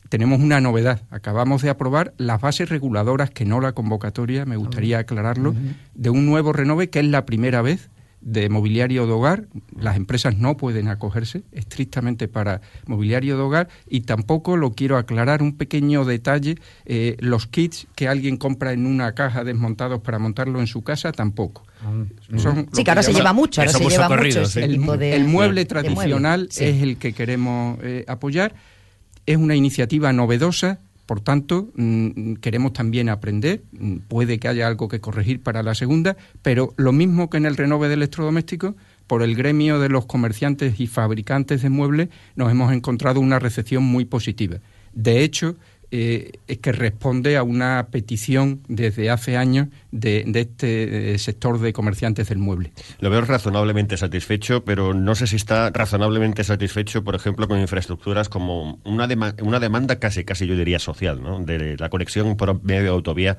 Tenemos 0.09 0.39
una 0.39 0.59
novedad. 0.59 1.01
Acabamos 1.11 1.61
de 1.61 1.69
aprobar 1.69 2.13
las 2.17 2.41
bases 2.41 2.69
reguladoras, 2.69 3.29
que 3.29 3.45
no 3.45 3.61
la 3.61 3.73
convocatoria, 3.73 4.45
me 4.45 4.57
gustaría 4.57 4.99
aclararlo, 4.99 5.55
de 5.93 6.09
un 6.09 6.25
nuevo 6.25 6.51
renove 6.51 6.89
que 6.89 6.99
es 6.99 7.05
la 7.05 7.25
primera 7.25 7.61
vez 7.61 7.89
de 8.21 8.49
mobiliario 8.49 9.05
de 9.05 9.13
hogar. 9.13 9.45
Las 9.79 9.95
empresas 9.95 10.37
no 10.37 10.57
pueden 10.57 10.87
acogerse 10.87 11.43
estrictamente 11.51 12.27
para 12.27 12.61
mobiliario 12.85 13.37
de 13.37 13.43
hogar 13.43 13.69
y 13.87 14.01
tampoco, 14.01 14.57
lo 14.57 14.73
quiero 14.73 14.97
aclarar, 14.97 15.41
un 15.41 15.55
pequeño 15.55 16.05
detalle, 16.05 16.57
eh, 16.85 17.15
los 17.19 17.47
kits 17.47 17.87
que 17.95 18.07
alguien 18.07 18.37
compra 18.37 18.73
en 18.73 18.85
una 18.85 19.13
caja 19.13 19.43
desmontados 19.43 20.01
para 20.01 20.19
montarlo 20.19 20.59
en 20.59 20.67
su 20.67 20.81
casa, 20.81 21.11
tampoco. 21.11 21.63
Mm. 21.81 22.39
sí, 22.73 22.83
que 22.83 22.91
ahora 22.91 23.03
se 23.03 23.13
lleva 23.13 23.31
mucho, 23.31 23.61
ahora 23.61 23.71
se 23.71 23.85
lleva 23.85 24.09
mucho 24.09 24.43
el, 24.59 24.79
mueble 25.25 25.63
tradicional 25.65 26.49
es 26.51 26.81
el 26.81 26.97
que 26.97 27.13
queremos 27.13 27.79
eh, 27.81 28.03
apoyar. 28.07 28.53
Es 29.29 29.37
una 29.37 29.55
iniciativa 29.55 30.11
novedosa, 30.11 30.79
por 31.05 31.21
tanto, 31.21 31.69
mm, 31.75 32.37
queremos 32.41 32.73
también 32.73 33.09
aprender. 33.09 33.61
Mm, 33.73 33.97
puede 34.07 34.39
que 34.39 34.47
haya 34.47 34.65
algo 34.65 34.87
que 34.87 35.01
corregir 35.01 35.43
para 35.43 35.61
la 35.61 35.75
segunda, 35.75 36.17
pero 36.41 36.73
lo 36.77 36.93
mismo 36.93 37.29
que 37.29 37.37
en 37.37 37.45
el 37.45 37.55
renove 37.55 37.89
de 37.89 37.93
electrodomésticos, 37.93 38.73
por 39.05 39.21
el 39.21 39.35
gremio 39.35 39.79
de 39.79 39.89
los 39.89 40.07
comerciantes 40.07 40.79
y 40.79 40.87
fabricantes 40.87 41.61
de 41.61 41.69
muebles 41.69 42.09
nos 42.35 42.49
hemos 42.49 42.73
encontrado 42.73 43.19
una 43.19 43.37
recepción 43.37 43.83
muy 43.83 44.03
positiva. 44.03 44.61
De 44.93 45.23
hecho, 45.23 45.57
eh, 45.91 46.33
es 46.47 46.59
que 46.59 46.71
responde 46.71 47.35
a 47.35 47.43
una 47.43 47.87
petición 47.89 48.61
desde 48.67 49.09
hace 49.09 49.37
años 49.37 49.69
de, 49.91 50.23
este 50.35 51.13
eh, 51.13 51.17
sector 51.17 51.59
de 51.59 51.73
comerciantes 51.73 52.29
del 52.29 52.37
mueble. 52.37 52.71
Lo 52.99 53.09
veo 53.09 53.21
razonablemente 53.21 53.97
satisfecho, 53.97 54.63
pero 54.63 54.93
no 54.93 55.15
sé 55.15 55.25
si 55.25 55.35
está 55.35 55.71
razonablemente 55.71 56.43
satisfecho, 56.43 57.03
por 57.03 57.15
ejemplo, 57.15 57.47
con 57.47 57.59
infraestructuras 57.59 58.29
como 58.29 58.79
una, 58.83 59.07
una 59.41 59.59
demanda 59.59 59.97
casi, 59.97 60.23
casi 60.23 60.45
yo 60.45 60.55
diría 60.55 60.77
social, 60.77 61.21
¿no? 61.21 61.39
de 61.39 61.75
la 61.77 61.89
conexión 61.89 62.37
por 62.37 62.63
medio 62.63 62.83
de 62.83 62.89
autovía 62.89 63.37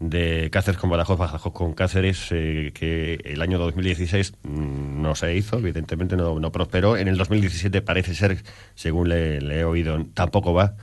de 0.00 0.50
Cáceres 0.50 0.80
con 0.80 0.90
Badajoz, 0.90 1.16
Badajoz 1.16 1.52
con 1.52 1.74
Cáceres, 1.74 2.26
eh, 2.32 2.72
que 2.74 3.20
el 3.24 3.40
año 3.40 3.58
2016 3.58 4.32
mm, 4.42 5.00
no 5.00 5.14
se 5.14 5.36
hizo, 5.36 5.58
evidentemente 5.58 6.16
no, 6.16 6.40
no, 6.40 6.50
prosperó. 6.50 6.96
En 6.96 7.06
el 7.06 7.16
2017 7.16 7.80
parece 7.82 8.14
ser, 8.16 8.42
según 8.74 9.08
le 9.08 9.60
he 9.60 9.64
oído, 9.64 10.04
tampoco 10.14 10.52
va. 10.52 10.74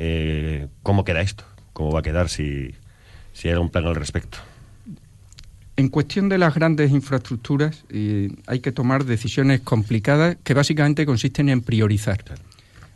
Eh, 0.00 0.68
¿Cómo 0.84 1.04
queda 1.04 1.20
esto? 1.20 1.44
¿Cómo 1.72 1.90
va 1.90 1.98
a 1.98 2.02
quedar 2.02 2.28
si, 2.28 2.72
si 3.32 3.48
hay 3.48 3.56
un 3.56 3.68
plan 3.68 3.84
al 3.84 3.96
respecto? 3.96 4.38
En 5.76 5.88
cuestión 5.88 6.28
de 6.28 6.38
las 6.38 6.54
grandes 6.54 6.92
infraestructuras, 6.92 7.84
eh, 7.88 8.30
hay 8.46 8.60
que 8.60 8.70
tomar 8.70 9.04
decisiones 9.04 9.60
complicadas 9.60 10.36
que 10.44 10.54
básicamente 10.54 11.04
consisten 11.04 11.48
en 11.48 11.62
priorizar. 11.62 12.24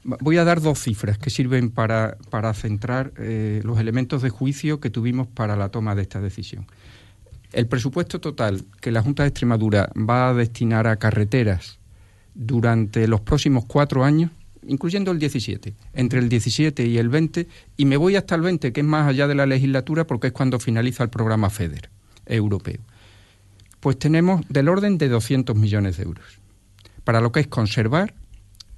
Voy 0.04 0.36
a 0.36 0.44
dar 0.44 0.60
dos 0.60 0.78
cifras 0.78 1.18
que 1.18 1.30
sirven 1.30 1.70
para, 1.70 2.16
para 2.30 2.54
centrar 2.54 3.12
eh, 3.18 3.60
los 3.64 3.80
elementos 3.80 4.22
de 4.22 4.30
juicio 4.30 4.78
que 4.78 4.90
tuvimos 4.90 5.26
para 5.26 5.56
la 5.56 5.70
toma 5.70 5.96
de 5.96 6.02
esta 6.02 6.20
decisión. 6.20 6.66
El 7.52 7.66
presupuesto 7.66 8.20
total 8.20 8.64
que 8.80 8.92
la 8.92 9.02
Junta 9.02 9.24
de 9.24 9.30
Extremadura 9.30 9.90
va 9.96 10.28
a 10.28 10.34
destinar 10.34 10.86
a 10.86 10.96
carreteras 10.96 11.78
durante 12.34 13.08
los 13.08 13.20
próximos 13.20 13.64
cuatro 13.66 14.04
años 14.04 14.30
incluyendo 14.66 15.10
el 15.10 15.18
17, 15.18 15.74
entre 15.94 16.18
el 16.20 16.28
17 16.28 16.86
y 16.86 16.98
el 16.98 17.08
20, 17.08 17.48
y 17.76 17.84
me 17.84 17.96
voy 17.96 18.16
hasta 18.16 18.34
el 18.34 18.42
20, 18.42 18.72
que 18.72 18.80
es 18.80 18.86
más 18.86 19.08
allá 19.08 19.26
de 19.26 19.34
la 19.34 19.46
legislatura, 19.46 20.06
porque 20.06 20.28
es 20.28 20.32
cuando 20.32 20.58
finaliza 20.58 21.02
el 21.02 21.10
programa 21.10 21.50
FEDER 21.50 21.90
europeo. 22.26 22.80
Pues 23.80 23.98
tenemos 23.98 24.42
del 24.48 24.68
orden 24.68 24.98
de 24.98 25.08
200 25.08 25.56
millones 25.56 25.96
de 25.96 26.04
euros, 26.04 26.24
para 27.04 27.20
lo 27.20 27.32
que 27.32 27.40
es 27.40 27.48
conservar, 27.48 28.14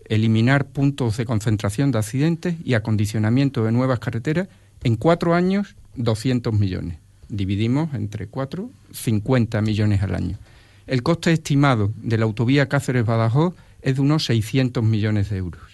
eliminar 0.07 0.67
puntos 0.67 1.17
de 1.17 1.25
concentración 1.25 1.93
de 1.93 1.99
accidentes 1.99 2.57
y 2.65 2.75
acondicionamiento 2.75 3.65
de 3.65 3.73
nuevas 3.73 3.99
carreteras, 3.99 4.49
en 4.83 4.97
cuatro 4.97 5.35
años 5.35 5.77
200 5.97 6.53
millones. 6.53 6.99
Dividimos 7.29 7.95
entre 7.95 8.27
cuatro, 8.27 8.71
50 8.93 9.61
millones 9.63 10.03
al 10.03 10.15
año. 10.15 10.39
El 10.87 11.03
coste 11.03 11.33
estimado 11.33 11.93
de 11.97 12.19
la 12.19 12.25
autovía 12.25 12.69
Cáceres-Badajoz 12.69 13.55
es 13.81 13.97
de 13.97 14.01
unos 14.01 14.27
600 14.27 14.85
millones 14.85 15.31
de 15.31 15.39
euros. 15.39 15.74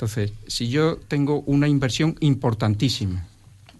Entonces, 0.00 0.32
si 0.46 0.70
yo 0.70 0.96
tengo 0.96 1.42
una 1.42 1.68
inversión 1.68 2.16
importantísima, 2.20 3.26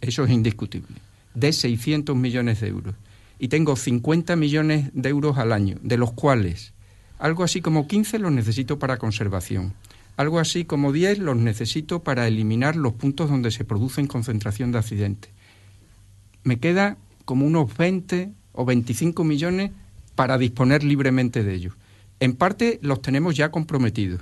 eso 0.03 0.23
es 0.23 0.31
indiscutible, 0.31 0.99
de 1.33 1.51
600 1.51 2.15
millones 2.15 2.61
de 2.61 2.69
euros, 2.69 2.95
y 3.39 3.49
tengo 3.49 3.75
50 3.75 4.37
millones 4.37 4.91
de 4.93 5.09
euros 5.09 5.39
al 5.39 5.51
año, 5.51 5.79
de 5.81 5.97
los 5.97 6.13
cuales 6.13 6.75
algo 7.19 7.43
así 7.43 7.63
como 7.63 7.87
15 7.87 8.19
los 8.19 8.33
necesito 8.33 8.79
para 8.79 8.99
conservación, 8.99 9.73
algo 10.19 10.41
así 10.41 10.67
como 10.67 10.93
10 10.93 11.21
los 11.21 11.39
necesito 11.39 12.03
para 12.03 12.29
eliminar 12.29 12.77
los 12.77 12.93
puntos 12.93 13.31
donde 13.31 13.51
se 13.51 13.65
producen 13.65 14.07
concentración 14.07 14.73
de 14.73 14.79
accidentes. 14.79 15.33
Me 16.45 16.59
queda 16.59 16.99
como 17.25 17.47
unos 17.47 17.75
20 17.79 18.31
o 18.53 18.67
25 18.67 19.25
millones 19.25 19.71
para 20.17 20.37
disponer 20.37 20.85
libremente 20.85 21.43
de 21.43 21.55
ellos. 21.55 21.73
En 22.21 22.35
parte 22.35 22.79
los 22.83 23.01
tenemos 23.01 23.37
ya 23.37 23.51
comprometidos 23.51 24.21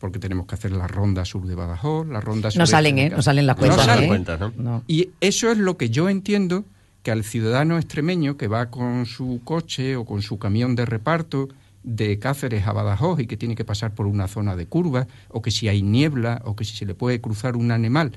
porque 0.00 0.18
tenemos 0.18 0.46
que 0.46 0.54
hacer 0.54 0.72
la 0.72 0.88
ronda 0.88 1.24
sur 1.24 1.46
de 1.46 1.54
Badajoz, 1.54 2.08
la 2.08 2.20
ronda 2.20 2.50
sur 2.50 2.58
no 2.58 2.66
salen, 2.66 2.98
¿eh? 2.98 3.10
No 3.10 3.22
salen 3.22 3.46
las 3.46 3.56
cuentas. 3.56 3.78
No 3.78 3.84
salen. 3.84 4.12
¿eh? 4.12 4.52
¿no? 4.56 4.82
Y 4.88 5.10
eso 5.20 5.52
es 5.52 5.58
lo 5.58 5.76
que 5.76 5.90
yo 5.90 6.08
entiendo 6.08 6.64
que 7.02 7.10
al 7.10 7.22
ciudadano 7.22 7.78
extremeño 7.78 8.36
que 8.36 8.48
va 8.48 8.70
con 8.70 9.06
su 9.06 9.40
coche 9.44 9.96
o 9.96 10.04
con 10.04 10.22
su 10.22 10.38
camión 10.38 10.74
de 10.74 10.86
reparto 10.86 11.48
de 11.82 12.18
Cáceres 12.18 12.66
a 12.66 12.72
Badajoz 12.72 13.20
y 13.20 13.26
que 13.26 13.36
tiene 13.36 13.54
que 13.54 13.64
pasar 13.64 13.94
por 13.94 14.06
una 14.06 14.26
zona 14.26 14.56
de 14.56 14.66
curva, 14.66 15.06
o 15.28 15.40
que 15.40 15.50
si 15.50 15.68
hay 15.68 15.82
niebla, 15.82 16.42
o 16.44 16.56
que 16.56 16.64
si 16.64 16.76
se 16.76 16.86
le 16.86 16.94
puede 16.94 17.20
cruzar 17.20 17.56
un 17.56 17.70
animal, 17.70 18.12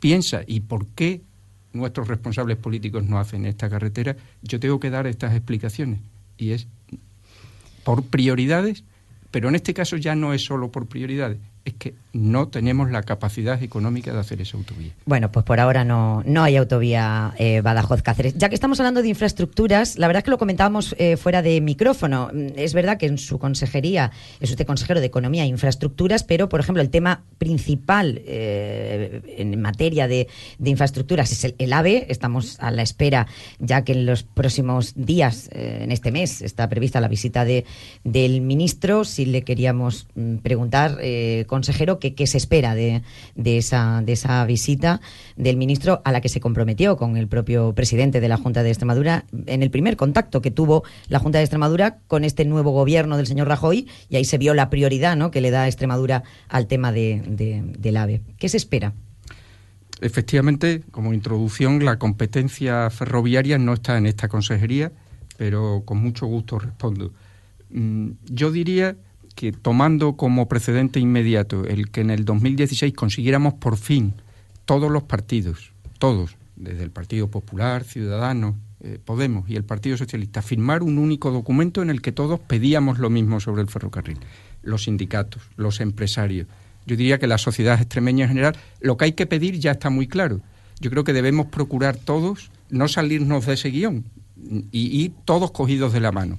piensa, 0.00 0.42
¿y 0.46 0.60
por 0.60 0.86
qué 0.88 1.22
nuestros 1.72 2.08
responsables 2.08 2.56
políticos 2.56 3.04
no 3.04 3.18
hacen 3.18 3.46
esta 3.46 3.68
carretera? 3.68 4.16
Yo 4.42 4.60
tengo 4.60 4.78
que 4.78 4.90
dar 4.90 5.06
estas 5.06 5.34
explicaciones. 5.34 6.00
Y 6.38 6.50
es 6.50 6.66
por 7.84 8.04
prioridades 8.04 8.84
pero 9.34 9.48
en 9.48 9.56
este 9.56 9.74
caso 9.74 9.96
ya 9.96 10.14
no 10.14 10.32
es 10.32 10.44
solo 10.44 10.70
por 10.70 10.86
prioridades, 10.86 11.38
es 11.64 11.74
que 11.74 11.92
no 12.14 12.48
tenemos 12.48 12.90
la 12.90 13.02
capacidad 13.02 13.62
económica 13.62 14.12
de 14.12 14.20
hacer 14.20 14.40
esa 14.40 14.56
autovía. 14.56 14.92
Bueno, 15.04 15.30
pues 15.32 15.44
por 15.44 15.60
ahora 15.60 15.84
no, 15.84 16.22
no 16.24 16.44
hay 16.44 16.56
autovía 16.56 17.34
eh, 17.38 17.60
Badajoz-Cáceres. 17.60 18.34
Ya 18.36 18.48
que 18.48 18.54
estamos 18.54 18.78
hablando 18.80 19.02
de 19.02 19.08
infraestructuras, 19.08 19.98
la 19.98 20.06
verdad 20.06 20.20
es 20.20 20.24
que 20.24 20.30
lo 20.30 20.38
comentábamos 20.38 20.94
eh, 20.98 21.16
fuera 21.16 21.42
de 21.42 21.60
micrófono. 21.60 22.30
Mm, 22.32 22.46
es 22.56 22.72
verdad 22.72 22.98
que 22.98 23.06
en 23.06 23.18
su 23.18 23.38
consejería 23.38 24.12
es 24.40 24.48
usted 24.50 24.64
consejero 24.64 25.00
de 25.00 25.06
Economía 25.06 25.42
e 25.42 25.48
Infraestructuras, 25.48 26.22
pero, 26.22 26.48
por 26.48 26.60
ejemplo, 26.60 26.82
el 26.82 26.90
tema 26.90 27.24
principal 27.38 28.22
eh, 28.24 29.20
en 29.36 29.60
materia 29.60 30.06
de, 30.06 30.28
infraestructuras 30.64 31.32
es 31.32 31.54
el, 31.58 31.72
AVE. 31.72 32.06
Estamos 32.08 32.58
a 32.60 32.70
la 32.70 32.82
espera, 32.82 33.26
ya 33.58 33.82
que 33.82 33.92
en 33.92 34.06
los 34.06 34.22
próximos 34.22 34.92
días, 34.94 35.50
en 35.52 35.90
este 35.90 36.12
mes, 36.12 36.42
está 36.42 36.68
prevista 36.68 37.00
la 37.00 37.08
visita 37.08 37.44
de, 37.44 37.64
del 38.04 38.40
ministro. 38.40 39.04
Si 39.04 39.26
le 39.26 39.42
queríamos 39.42 40.06
mm, 40.14 40.36
preguntar 40.36 40.98
consejero, 41.46 41.98
¿qué, 42.12 42.26
se 42.26 42.36
espera 42.36 42.74
de, 42.74 43.02
esa, 43.44 44.02
de 44.04 44.12
esa 44.12 44.44
visita 44.44 45.00
del 45.36 45.56
ministro 45.56 46.02
a 46.04 46.12
la 46.12 46.20
que 46.20 46.28
se 46.28 46.40
comprometió 46.40 46.96
con 46.96 47.16
el 47.16 47.28
propio 47.28 47.74
presidente 47.74 48.20
de 48.20 48.28
la 48.28 48.36
Junta 48.36 48.62
de 48.62 48.70
Extremadura 48.70 49.24
en 49.46 49.62
el 49.62 49.70
primer 49.70 49.96
contacto 49.96 50.42
que 50.42 50.50
tuvo 50.50 50.84
la 51.08 51.18
Junta 51.18 51.38
de 51.38 51.44
Extremadura 51.44 51.98
con 52.06 52.24
este 52.24 52.44
nuevo 52.44 52.72
gobierno 52.72 53.16
del 53.16 53.26
señor 53.26 53.48
Rajoy? 53.48 53.88
Y 54.08 54.16
ahí 54.16 54.24
se 54.24 54.38
vio 54.38 54.54
la 54.54 54.70
prioridad 54.70 55.16
¿no? 55.16 55.30
que 55.30 55.40
le 55.40 55.50
da 55.50 55.66
Extremadura 55.66 56.24
al 56.48 56.66
tema 56.66 56.92
de, 56.92 57.22
del 57.78 57.96
AVE. 57.96 58.22
¿Qué 58.38 58.48
se 58.48 58.56
espera? 58.56 58.92
Efectivamente, 60.00 60.82
como 60.90 61.14
introducción, 61.14 61.84
la 61.84 61.98
competencia 61.98 62.90
ferroviaria 62.90 63.58
no 63.58 63.74
está 63.74 63.96
en 63.96 64.06
esta 64.06 64.28
consejería, 64.28 64.92
pero 65.36 65.82
con 65.84 65.98
mucho 65.98 66.26
gusto 66.26 66.58
respondo. 66.58 67.12
Mm, 67.70 68.10
yo 68.24 68.50
diría 68.50 68.96
que 69.34 69.52
tomando 69.52 70.16
como 70.16 70.48
precedente 70.48 71.00
inmediato 71.00 71.64
el 71.64 71.90
que 71.90 72.00
en 72.00 72.10
el 72.10 72.24
2016 72.24 72.94
consiguiéramos 72.94 73.54
por 73.54 73.76
fin 73.76 74.14
todos 74.64 74.90
los 74.90 75.02
partidos, 75.02 75.72
todos, 75.98 76.36
desde 76.56 76.82
el 76.82 76.90
Partido 76.90 77.28
Popular, 77.28 77.84
Ciudadanos, 77.84 78.54
eh, 78.80 78.98
Podemos 79.04 79.48
y 79.48 79.56
el 79.56 79.64
Partido 79.64 79.96
Socialista, 79.96 80.42
firmar 80.42 80.82
un 80.82 80.98
único 80.98 81.30
documento 81.30 81.82
en 81.82 81.90
el 81.90 82.02
que 82.02 82.12
todos 82.12 82.40
pedíamos 82.40 82.98
lo 82.98 83.10
mismo 83.10 83.40
sobre 83.40 83.62
el 83.62 83.68
ferrocarril, 83.68 84.18
los 84.62 84.84
sindicatos, 84.84 85.42
los 85.56 85.80
empresarios. 85.80 86.46
Yo 86.86 86.96
diría 86.96 87.18
que 87.18 87.26
la 87.26 87.38
sociedad 87.38 87.80
extremeña 87.80 88.24
en 88.24 88.28
general, 88.28 88.56
lo 88.80 88.96
que 88.96 89.06
hay 89.06 89.12
que 89.12 89.26
pedir 89.26 89.58
ya 89.58 89.72
está 89.72 89.90
muy 89.90 90.06
claro. 90.06 90.40
Yo 90.80 90.90
creo 90.90 91.04
que 91.04 91.12
debemos 91.12 91.46
procurar 91.46 91.96
todos 91.96 92.50
no 92.68 92.88
salirnos 92.88 93.46
de 93.46 93.54
ese 93.54 93.70
guion 93.70 94.04
y 94.70 95.04
ir 95.04 95.12
todos 95.24 95.50
cogidos 95.50 95.92
de 95.92 96.00
la 96.00 96.12
mano. 96.12 96.38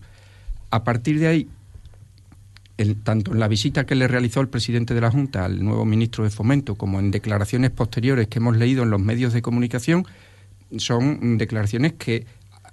A 0.70 0.84
partir 0.84 1.20
de 1.20 1.28
ahí, 1.28 1.48
tanto 3.04 3.32
en 3.32 3.40
la 3.40 3.48
visita 3.48 3.86
que 3.86 3.96
le 3.96 4.08
realizó 4.08 4.42
el 4.42 4.50
presidente 4.50 4.94
de 4.94 5.02
la 5.02 5.12
Junta 5.12 5.46
al 5.46 5.64
nuevo 5.64 5.86
ministro 5.86 6.24
de 6.24 6.30
Fomento 6.30 6.76
como 6.76 7.00
en 7.00 7.12
declaraciones 7.12 7.72
posteriores 7.72 8.28
que 8.28 8.40
hemos 8.40 8.58
leído 8.58 8.84
en 8.84 8.90
los 8.90 9.02
medios 9.02 9.34
de 9.34 9.42
comunicación, 9.42 10.06
son 10.78 11.38
declaraciones 11.38 11.94
que 11.94 12.26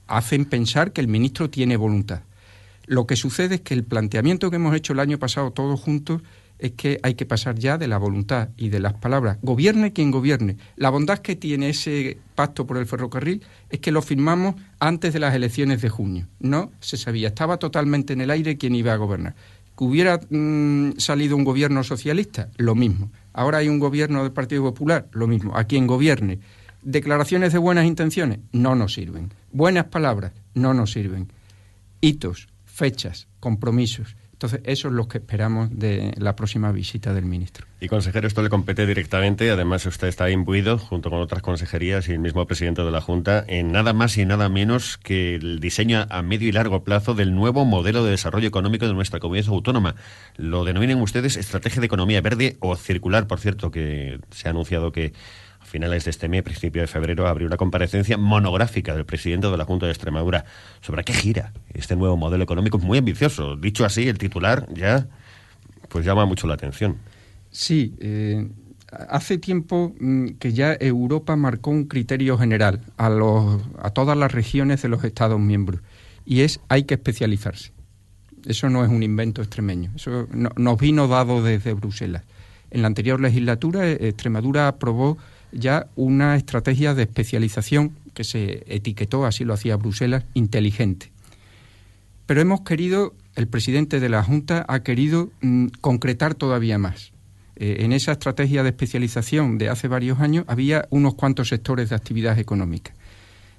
hacen 0.07 0.45
pensar 0.45 0.93
que 0.93 1.01
el 1.01 1.09
ministro 1.09 1.51
tiene 1.51 1.77
voluntad. 1.77 2.23
Lo 2.87 3.07
que 3.07 3.17
sucede 3.17 3.57
es 3.57 3.61
que 3.61 3.75
el 3.75 3.85
planteamiento 3.85 4.51
que 4.51 4.57
hemos 4.57 4.75
hecho 4.75 4.93
el 4.93 5.01
año 5.01 5.19
pasado 5.19 5.53
todos 5.53 5.81
juntos 5.81 6.23
es 6.59 6.73
que 6.73 7.01
hay 7.03 7.15
que 7.15 7.27
pasar 7.27 7.59
ya 7.59 7.77
de 7.77 7.89
la 7.89 7.99
voluntad 7.99 8.51
y 8.57 8.69
de 8.69 8.79
las 8.79 8.95
palabras. 8.95 9.39
Gobierne 9.43 9.93
quien 9.93 10.13
gobierne. 10.13 10.57
La 10.77 10.91
bondad 10.91 11.19
que 11.19 11.35
tiene 11.35 11.71
ese 11.71 12.19
pacto 12.37 12.67
por 12.67 12.77
el 12.77 12.87
ferrocarril 12.87 13.43
es 13.71 13.81
que 13.81 13.91
lo 13.91 14.01
firmamos 14.01 14.55
antes 14.79 15.13
de 15.13 15.19
las 15.19 15.35
elecciones 15.35 15.83
de 15.83 15.89
junio. 15.89 16.29
No 16.39 16.71
se 16.79 16.97
sabía, 16.97 17.29
estaba 17.29 17.57
totalmente 17.57 18.13
en 18.13 18.21
el 18.21 18.31
aire 18.31 18.59
quién 18.59 18.77
iba 18.77 18.93
a 18.93 18.97
gobernar. 18.97 19.35
Hubiera 19.83 20.21
mm, 20.31 20.93
salido 20.99 21.37
un 21.37 21.43
gobierno 21.43 21.83
socialista, 21.83 22.51
lo 22.57 22.77
mismo. 22.77 23.11
Ahora 23.33 23.59
hay 23.59 23.69
un 23.69 23.81
gobierno 23.81 24.23
del 24.23 24.31
Partido 24.31 24.63
Popular, 24.63 25.09
lo 25.11 25.27
mismo. 25.27 25.57
A 25.57 25.65
quien 25.65 25.89
gobierne. 25.89 26.39
Declaraciones 26.83 27.53
de 27.53 27.59
buenas 27.59 27.85
intenciones 27.85 28.39
no 28.53 28.77
nos 28.77 28.95
sirven. 28.95 29.35
Buenas 29.51 29.87
palabras 29.87 30.35
no 30.55 30.73
nos 30.73 30.93
sirven. 30.93 31.33
Hitos, 32.01 32.47
fechas, 32.65 33.27
compromisos 33.41 34.15
entonces, 34.43 34.61
eso 34.65 34.89
es 34.89 34.95
lo 34.95 35.07
que 35.07 35.19
esperamos 35.19 35.69
de 35.71 36.13
la 36.17 36.35
próxima 36.35 36.73
visita 36.73 37.15
del 37.15 37.27
ministro. 37.27 37.65
Y 37.79 37.87
consejero, 37.87 38.27
esto 38.27 38.43
le 38.43 38.49
compete 38.49 38.87
directamente, 38.87 39.49
además 39.53 39.87
usted 39.87 40.09
está 40.09 40.31
imbuido, 40.31 40.79
junto 40.79 41.11
con 41.11 41.21
otras 41.21 41.43
consejerías 41.43 42.09
y 42.09 42.13
el 42.13 42.19
mismo 42.19 42.45
presidente 42.45 42.83
de 42.83 42.91
la 42.91 43.01
Junta, 43.01 43.45
en 43.47 43.71
nada 43.71 43.93
más 43.93 44.19
y 44.19 44.27
nada 44.27 44.49
menos 44.49 44.99
que 44.99 45.37
el 45.37 45.61
diseño 45.61 46.07
a 46.11 46.23
medio 46.23 46.49
y 46.49 46.53
largo 46.53 46.83
plazo 46.83 47.15
del 47.15 47.37
nuevo 47.37 47.65
modelo 47.65 48.05
de 48.05 48.11
desarrollo 48.11 48.49
económico 48.49 48.85
de 48.85 48.95
nuestra 48.95 49.21
comunidad 49.21 49.47
autónoma. 49.49 49.95
Lo 50.37 50.65
denominan 50.65 51.01
ustedes 51.01 51.37
estrategia 51.37 51.79
de 51.79 51.87
economía 51.87 52.21
verde 52.21 52.57
o 52.59 52.75
circular, 52.75 53.29
por 53.29 53.39
cierto, 53.39 53.71
que 53.71 54.19
se 54.33 54.49
ha 54.49 54.51
anunciado 54.51 54.91
que 54.91 55.13
finales 55.73 56.05
de 56.05 56.11
este 56.11 56.29
mes, 56.29 56.43
principio 56.43 56.83
de 56.83 56.87
febrero, 56.87 57.27
abrió 57.27 57.47
una 57.47 57.57
comparecencia 57.57 58.19
monográfica 58.19 58.95
del 58.95 59.07
presidente 59.07 59.49
de 59.49 59.57
la 59.57 59.65
Junta 59.65 59.87
de 59.87 59.93
Extremadura 59.93 60.45
sobre 60.83 61.03
qué 61.03 61.15
gira 61.15 61.53
este 61.73 61.97
nuevo 61.97 62.17
modelo 62.19 62.45
económico 62.45 62.79
muy 62.79 62.99
ambicioso. 62.99 63.57
Dicho 63.57 63.87
así, 63.87 64.07
el 64.07 64.19
titular 64.19 64.69
ya 64.75 65.09
pues 65.89 66.05
llama 66.05 66.27
mucho 66.27 66.47
la 66.47 66.55
atención. 66.55 66.99
Sí, 67.51 67.95
eh, 68.01 68.49
hace 69.09 69.39
tiempo 69.39 69.95
mm, 69.99 70.33
que 70.39 70.53
ya 70.53 70.77
Europa 70.79 71.37
marcó 71.37 71.71
un 71.71 71.85
criterio 71.85 72.37
general 72.37 72.81
a, 72.99 73.09
los, 73.09 73.63
a 73.81 73.91
todas 73.91 74.17
las 74.17 74.31
regiones 74.31 74.83
de 74.83 74.91
los 74.91 75.03
Estados 75.05 75.41
miembros 75.41 75.81
y 76.27 76.43
es 76.43 76.61
hay 76.69 76.85
que 76.85 76.95
especializarse. 76.95 77.73
Eso 78.45 78.69
no 78.69 78.85
es 78.85 78.91
un 78.91 79.03
invento 79.03 79.41
extremeño, 79.41 79.91
eso 79.97 80.29
nos 80.33 80.79
vino 80.79 81.09
dado 81.09 81.43
desde 81.43 81.73
Bruselas. 81.73 82.25
En 82.71 82.83
la 82.83 82.89
anterior 82.89 83.21
legislatura, 83.21 83.87
eh, 83.87 84.09
Extremadura 84.09 84.69
aprobó 84.69 85.19
ya 85.53 85.87
una 85.97 86.37
estrategia 86.37 86.95
de 86.95 87.03
especialización 87.03 87.93
que 88.15 88.25
se 88.25 88.65
etiquetó, 88.67 89.27
así 89.27 89.45
lo 89.45 89.55
hacía 89.55 89.77
Bruselas, 89.77 90.25
inteligente. 90.35 91.13
Pero 92.27 92.41
hemos 92.41 92.63
querido, 92.63 93.15
el 93.37 93.49
presidente 93.49 94.01
de 94.01 94.09
la 94.09 94.23
Junta 94.23 94.65
ha 94.69 94.83
querido 94.83 95.31
mm, 95.41 95.67
concretar 95.81 96.35
todavía 96.35 96.79
más. 96.79 97.13
Eh, 97.57 97.85
en 97.85 97.93
esa 97.93 98.13
estrategia 98.13 98.63
de 98.63 98.71
especialización 98.71 99.59
de 99.59 99.69
hace 99.69 99.89
varios 99.89 100.21
años 100.21 100.45
había 100.49 100.87
unos 100.91 101.15
cuantos 101.15 101.49
sectores 101.49 101.91
de 101.91 101.97
actividad 101.97 102.39
económica. 102.39 102.95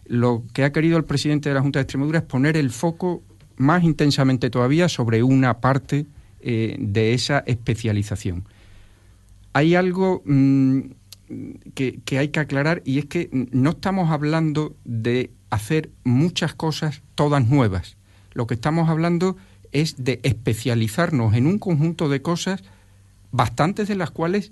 Lo 0.06 0.44
que 0.54 0.64
ha 0.64 0.72
querido 0.72 0.98
el 0.98 1.06
presidente 1.06 1.50
de 1.50 1.56
la 1.56 1.62
Junta 1.62 1.80
de 1.80 1.84
Extremadura 1.84 2.20
es 2.20 2.26
poner 2.26 2.58
el 2.58 2.72
foco 2.72 3.24
más 3.56 3.84
intensamente 3.84 4.50
todavía 4.50 4.90
sobre 4.90 5.24
una 5.24 5.60
parte 5.60 6.06
eh, 6.42 6.76
de 6.80 7.14
esa 7.14 7.40
especialización. 7.46 8.46
Hay 9.54 9.76
algo 9.76 10.24
mm, 10.26 10.80
que, 11.74 12.02
hay 12.18 12.30
que 12.30 12.40
aclarar 12.40 12.82
y 12.86 13.00
es 13.00 13.06
que 13.06 13.30
no 13.52 13.72
estamos 13.72 14.12
hablando 14.12 14.76
de 14.86 15.32
hacer 15.50 15.90
muchas 16.04 16.54
cosas 16.54 17.02
todas 17.16 17.48
nuevas. 17.48 17.98
Lo 18.34 18.48
que 18.48 18.56
estamos 18.56 18.90
hablando 18.90 19.38
es 19.72 20.04
de 20.04 20.20
especializarnos 20.24 21.34
en 21.36 21.48
un 21.48 21.60
conjunto 21.60 22.10
de 22.10 22.22
cosas, 22.22 22.64
bastantes 23.32 23.88
de 23.88 23.96
las 23.96 24.12
cuales, 24.12 24.52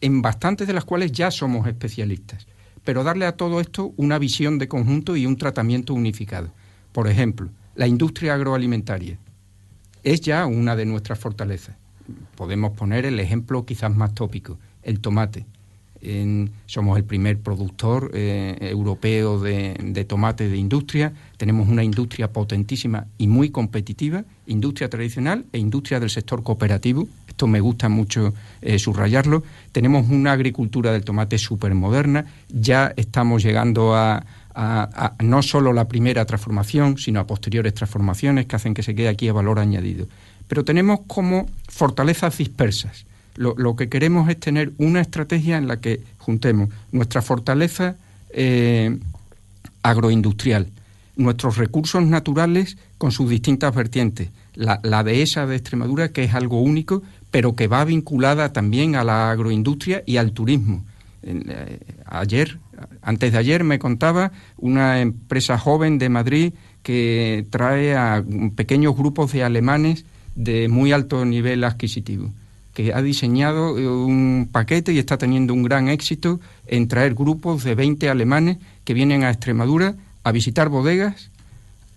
en 0.00 0.22
bastantes 0.22 0.66
de 0.66 0.72
las 0.72 0.84
cuales 0.84 1.12
ya 1.12 1.30
somos 1.30 1.66
especialistas, 1.66 2.46
pero 2.84 3.04
darle 3.04 3.26
a 3.26 3.36
todo 3.36 3.60
esto 3.60 3.92
una 3.96 4.18
visión 4.18 4.58
de 4.58 4.68
conjunto 4.68 5.16
y 5.16 5.26
un 5.26 5.36
tratamiento 5.36 5.94
unificado. 5.94 6.50
Por 6.92 7.08
ejemplo, 7.08 7.48
la 7.74 7.86
industria 7.86 8.34
agroalimentaria 8.34 9.18
es 10.02 10.20
ya 10.20 10.46
una 10.46 10.76
de 10.76 10.86
nuestras 10.86 11.18
fortalezas. 11.18 11.76
Podemos 12.36 12.72
poner 12.72 13.04
el 13.06 13.18
ejemplo 13.18 13.66
quizás 13.66 13.94
más 13.94 14.14
tópico, 14.14 14.58
el 14.82 15.00
tomate 15.00 15.46
somos 16.66 16.96
el 16.96 17.04
primer 17.04 17.38
productor 17.38 18.10
eh, 18.14 18.56
europeo 18.60 19.40
de, 19.40 20.04
tomate 20.08 20.48
de 20.48 20.56
industria. 20.56 21.12
Tenemos 21.36 21.68
una 21.68 21.82
industria 21.82 22.32
potentísima 22.32 23.06
y 23.18 23.26
muy 23.26 23.50
competitiva, 23.50 24.24
industria 24.46 24.88
tradicional 24.88 25.44
e 25.52 25.58
industria 25.58 26.00
del 26.00 26.10
sector 26.10 26.42
cooperativo. 26.42 27.08
Esto 27.28 27.46
me 27.46 27.60
gusta 27.60 27.88
mucho 27.88 28.34
eh, 28.62 28.78
subrayarlo. 28.78 29.42
Tenemos 29.72 30.08
una 30.08 30.32
agricultura 30.32 30.92
del 30.92 31.04
tomate 31.04 31.38
súper 31.38 31.74
moderna. 31.74 32.26
Ya 32.48 32.92
estamos 32.96 33.42
llegando 33.42 33.94
a, 33.94 34.24
no 35.20 35.42
solo 35.42 35.72
la 35.72 35.86
primera 35.86 36.24
transformación, 36.24 36.96
sino 36.96 37.20
a 37.20 37.26
posteriores 37.26 37.74
transformaciones 37.74 38.46
que 38.46 38.56
hacen 38.56 38.74
que 38.74 38.82
se 38.82 38.94
quede 38.94 39.08
aquí 39.08 39.28
a 39.28 39.32
valor 39.32 39.58
añadido. 39.58 40.06
Pero 40.48 40.64
tenemos 40.64 41.00
como 41.06 41.46
fortalezas 41.68 42.38
dispersas 42.38 43.04
lo, 43.36 43.76
que 43.76 43.88
queremos 43.88 44.28
es 44.28 44.38
tener 44.40 44.72
una 44.78 45.00
estrategia 45.00 45.58
en 45.58 45.68
la 45.68 45.80
que 45.80 46.00
juntemos 46.18 46.70
nuestra 46.92 47.22
fortaleza 47.22 47.96
eh, 48.30 48.98
agroindustrial, 49.82 50.68
nuestros 51.16 51.56
recursos 51.56 52.04
naturales 52.04 52.76
con 52.98 53.12
sus 53.12 53.30
distintas 53.30 53.74
vertientes, 53.74 54.30
la, 54.54 54.80
la 54.82 55.04
dehesa 55.04 55.46
de 55.46 55.56
Extremadura, 55.56 56.08
que 56.08 56.24
es 56.24 56.34
algo 56.34 56.60
único, 56.60 57.02
pero 57.30 57.54
que 57.54 57.68
va 57.68 57.84
vinculada 57.84 58.52
también 58.52 58.96
a 58.96 59.04
la 59.04 59.30
agroindustria 59.30 60.02
y 60.06 60.16
al 60.16 60.32
turismo. 60.32 60.84
Eh, 61.22 61.80
ayer, 62.06 62.58
antes 63.02 63.32
de 63.32 63.38
ayer, 63.38 63.64
me 63.64 63.78
contaba 63.78 64.32
una 64.56 65.00
empresa 65.00 65.58
joven 65.58 65.98
de 65.98 66.08
Madrid 66.08 66.52
que 66.82 67.46
trae 67.50 67.96
a 67.96 68.24
pequeños 68.54 68.96
grupos 68.96 69.32
de 69.32 69.42
alemanes 69.42 70.04
de 70.36 70.68
muy 70.68 70.92
alto 70.92 71.24
nivel 71.24 71.64
adquisitivo 71.64 72.32
que 72.76 72.92
ha 72.92 73.00
diseñado 73.00 73.78
eh, 73.78 73.88
un 73.88 74.50
paquete 74.52 74.92
y 74.92 74.98
está 74.98 75.16
teniendo 75.16 75.54
un 75.54 75.62
gran 75.62 75.88
éxito 75.88 76.40
en 76.66 76.88
traer 76.88 77.14
grupos 77.14 77.64
de 77.64 77.74
20 77.74 78.10
alemanes 78.10 78.58
que 78.84 78.92
vienen 78.92 79.24
a 79.24 79.30
Extremadura 79.30 79.94
a 80.24 80.30
visitar 80.30 80.68
bodegas, 80.68 81.30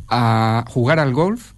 a 0.08 0.64
jugar 0.70 1.00
al 1.00 1.14
golf, 1.14 1.52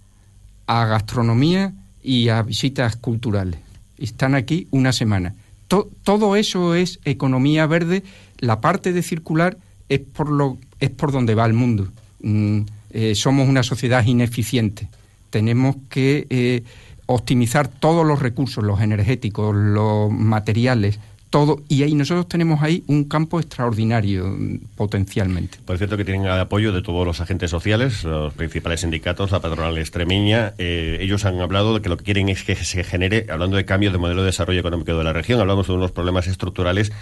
a 0.66 0.86
gastronomía 0.86 1.72
y 2.02 2.30
a 2.30 2.42
visitas 2.42 2.96
culturales. 2.96 3.60
Están 3.96 4.34
aquí 4.34 4.66
una 4.72 4.92
semana. 4.92 5.36
todo 5.68 6.34
eso 6.34 6.74
es 6.74 6.98
economía 7.04 7.66
verde. 7.66 8.02
La 8.40 8.60
parte 8.60 8.92
de 8.92 9.04
circular 9.04 9.56
es 9.88 10.00
por, 10.00 10.32
lo, 10.32 10.58
es 10.80 10.90
por 10.90 11.12
donde 11.12 11.36
va 11.36 11.46
el 11.46 11.52
mundo. 11.52 11.92
Mm, 12.22 12.62
eh, 12.90 13.14
somos 13.14 13.48
una 13.48 13.62
sociedad 13.62 14.04
ineficiente. 14.04 14.88
Tenemos 15.30 15.76
que 15.88 16.26
eh, 16.28 16.64
optimizar 17.14 17.68
todos 17.68 18.06
los 18.06 18.20
recursos, 18.20 18.64
los 18.64 18.80
energéticos, 18.80 19.54
los 19.54 20.10
materiales, 20.10 20.98
todo, 21.32 21.62
y 21.66 21.82
ahí 21.82 21.94
nosotros 21.94 22.28
tenemos 22.28 22.62
ahí 22.62 22.84
un 22.88 23.04
campo 23.04 23.40
extraordinario 23.40 24.36
potencialmente. 24.76 25.56
Por 25.64 25.78
cierto 25.78 25.96
que 25.96 26.04
tienen 26.04 26.26
el 26.26 26.32
apoyo 26.32 26.72
de 26.72 26.82
todos 26.82 27.06
los 27.06 27.22
agentes 27.22 27.50
sociales, 27.50 28.04
los 28.04 28.34
principales 28.34 28.82
sindicatos, 28.82 29.30
la 29.30 29.40
patronal 29.40 29.78
extremeña. 29.78 30.52
Eh, 30.58 30.98
ellos 31.00 31.24
han 31.24 31.40
hablado 31.40 31.72
de 31.74 31.80
que 31.80 31.88
lo 31.88 31.96
que 31.96 32.04
quieren 32.04 32.28
es 32.28 32.44
que 32.44 32.54
se 32.54 32.84
genere, 32.84 33.26
hablando 33.30 33.56
de 33.56 33.64
cambio 33.64 33.90
de 33.90 33.96
modelo 33.96 34.20
de 34.20 34.26
desarrollo 34.26 34.60
económico 34.60 34.96
de 34.96 35.04
la 35.04 35.14
región, 35.14 35.40
hablamos 35.40 35.66
de 35.68 35.72
unos 35.72 35.90
problemas 35.90 36.26
estructurales 36.26 36.92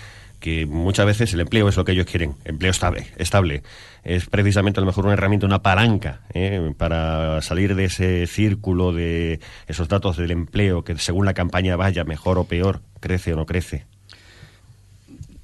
que 0.40 0.66
muchas 0.66 1.06
veces 1.06 1.32
el 1.34 1.40
empleo 1.40 1.68
es 1.68 1.76
lo 1.76 1.84
que 1.84 1.92
ellos 1.92 2.06
quieren, 2.06 2.34
empleo 2.44 2.70
estable, 2.70 3.06
estable. 3.18 3.62
Es 4.02 4.26
precisamente 4.26 4.80
a 4.80 4.82
lo 4.82 4.86
mejor 4.86 5.04
una 5.04 5.12
herramienta, 5.12 5.46
una 5.46 5.62
palanca 5.62 6.22
¿eh? 6.32 6.72
para 6.76 7.42
salir 7.42 7.74
de 7.74 7.84
ese 7.84 8.26
círculo 8.26 8.92
de 8.92 9.40
esos 9.68 9.88
datos 9.88 10.16
del 10.16 10.30
empleo 10.30 10.82
que 10.82 10.96
según 10.98 11.26
la 11.26 11.34
campaña 11.34 11.76
vaya 11.76 12.04
mejor 12.04 12.38
o 12.38 12.44
peor, 12.44 12.80
crece 12.98 13.34
o 13.34 13.36
no 13.36 13.46
crece. 13.46 13.84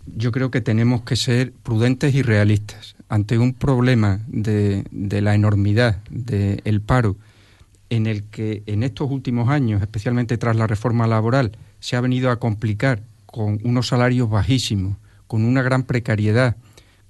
Yo 0.06 0.32
creo 0.32 0.50
que 0.50 0.62
tenemos 0.62 1.02
que 1.02 1.16
ser 1.16 1.52
prudentes 1.62 2.14
y 2.14 2.22
realistas 2.22 2.96
ante 3.08 3.38
un 3.38 3.52
problema 3.52 4.20
de, 4.28 4.84
de 4.90 5.20
la 5.20 5.34
enormidad 5.34 5.98
del 6.08 6.80
paro 6.80 7.16
en 7.90 8.06
el 8.06 8.24
que 8.24 8.62
en 8.66 8.82
estos 8.82 9.10
últimos 9.10 9.48
años, 9.48 9.82
especialmente 9.82 10.38
tras 10.38 10.56
la 10.56 10.66
reforma 10.66 11.06
laboral, 11.06 11.52
se 11.80 11.96
ha 11.96 12.00
venido 12.00 12.30
a 12.30 12.38
complicar 12.38 13.02
con 13.36 13.60
unos 13.64 13.88
salarios 13.88 14.30
bajísimos, 14.30 14.96
con 15.26 15.44
una 15.44 15.60
gran 15.60 15.82
precariedad, 15.82 16.56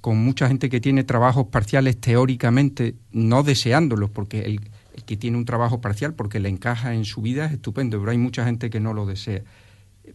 con 0.01 0.19
mucha 0.19 0.49
gente 0.49 0.69
que 0.69 0.81
tiene 0.81 1.05
trabajos 1.05 1.47
parciales 1.53 2.01
teóricamente 2.01 2.97
no 3.13 3.45
deseándolos, 3.45 4.11
porque 4.11 4.41
el, 4.41 4.61
que 5.07 5.17
tiene 5.17 5.37
un 5.37 5.45
trabajo 5.45 5.81
parcial 5.81 6.15
porque 6.15 6.41
le 6.41 6.49
encaja 6.49 6.95
en 6.95 7.05
su 7.05 7.23
vida 7.23 7.47
es 7.47 7.53
estupendo, 7.53 8.01
pero 8.01 8.11
hay 8.11 8.19
mucha 8.19 8.45
gente 8.45 8.71
que 8.71 8.81
no 8.81 8.93
lo 8.93 9.07
desea. 9.07 9.43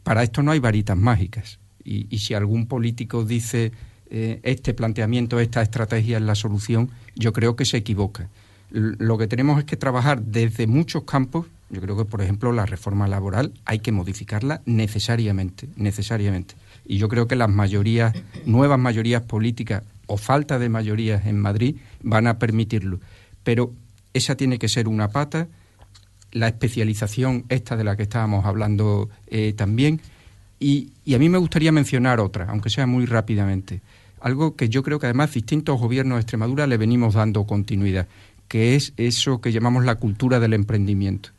Para 0.03 0.21
esto 0.21 0.43
no 0.43 0.51
hay 0.51 0.59
varitas 0.59 0.97
mágicas. 0.97 1.59
Y, 1.81 2.17
si 2.17 2.33
algún 2.33 2.65
político 2.65 3.23
dice 3.23 3.71
eh, 4.09 4.41
este 4.43 4.73
planteamiento, 4.73 5.39
esta 5.39 5.61
estrategia 5.61 6.17
es 6.17 6.23
la 6.23 6.35
solución, 6.35 6.89
yo 7.15 7.31
creo 7.31 7.55
que 7.55 7.63
se 7.63 7.77
equivoca. 7.77 8.27
Lo 8.69 9.17
que 9.17 9.27
tenemos 9.27 9.59
es 9.59 9.63
que 9.63 9.77
trabajar 9.77 10.21
desde 10.21 10.67
muchos 10.67 11.05
campos 11.05 11.45
Yo 11.71 11.79
creo 11.79 11.95
que, 11.95 12.03
por 12.03 12.21
ejemplo, 12.21 12.51
la 12.51 12.65
reforma 12.65 13.07
laboral 13.07 13.53
hay 13.63 13.79
que 13.79 13.93
modificarla 13.93 14.61
necesariamente, 14.65 15.69
necesariamente. 15.77 16.55
Y 16.85 16.97
yo 16.97 17.07
creo 17.07 17.27
que 17.27 17.37
las 17.37 17.49
mayorías, 17.49 18.13
nuevas 18.45 18.77
mayorías 18.77 19.21
políticas 19.21 19.83
o 20.05 20.17
falta 20.17 20.59
de 20.59 20.67
mayorías 20.67 21.25
en 21.25 21.39
Madrid 21.39 21.77
van 22.03 22.27
a 22.27 22.37
permitirlo. 22.37 22.99
Pero 23.43 23.71
esa 24.13 24.35
tiene 24.35 24.59
que 24.59 24.67
ser 24.67 24.89
una 24.89 25.07
pata, 25.07 25.47
la 26.33 26.49
especialización 26.49 27.45
esta 27.47 27.77
de 27.77 27.85
la 27.85 27.95
que 27.95 28.03
estábamos 28.03 28.45
hablando 28.45 29.09
eh, 29.27 29.53
también. 29.53 30.01
Y, 30.59 30.89
y 31.05 31.13
a 31.13 31.19
mí 31.19 31.29
me 31.29 31.37
gustaría 31.37 31.71
mencionar 31.71 32.19
otra, 32.19 32.47
aunque 32.49 32.69
sea 32.69 32.85
muy 32.85 33.05
rápidamente. 33.05 33.81
Algo 34.19 34.57
que 34.57 34.67
yo 34.67 34.83
creo 34.83 34.99
que 34.99 35.05
además 35.05 35.33
distintos 35.33 35.79
gobiernos 35.79 36.17
de 36.17 36.21
Extremadura 36.21 36.67
le 36.67 36.75
venimos 36.75 37.13
dando 37.13 37.45
continuidad, 37.45 38.09
que 38.49 38.75
es 38.75 38.91
eso 38.97 39.39
que 39.39 39.53
llamamos 39.53 39.85
la 39.85 39.95
cultura 39.95 40.41
del 40.41 40.53
emprendimiento. 40.53 41.29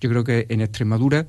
Yo 0.00 0.10
creo 0.10 0.24
que 0.24 0.46
en 0.48 0.60
Extremadura, 0.60 1.26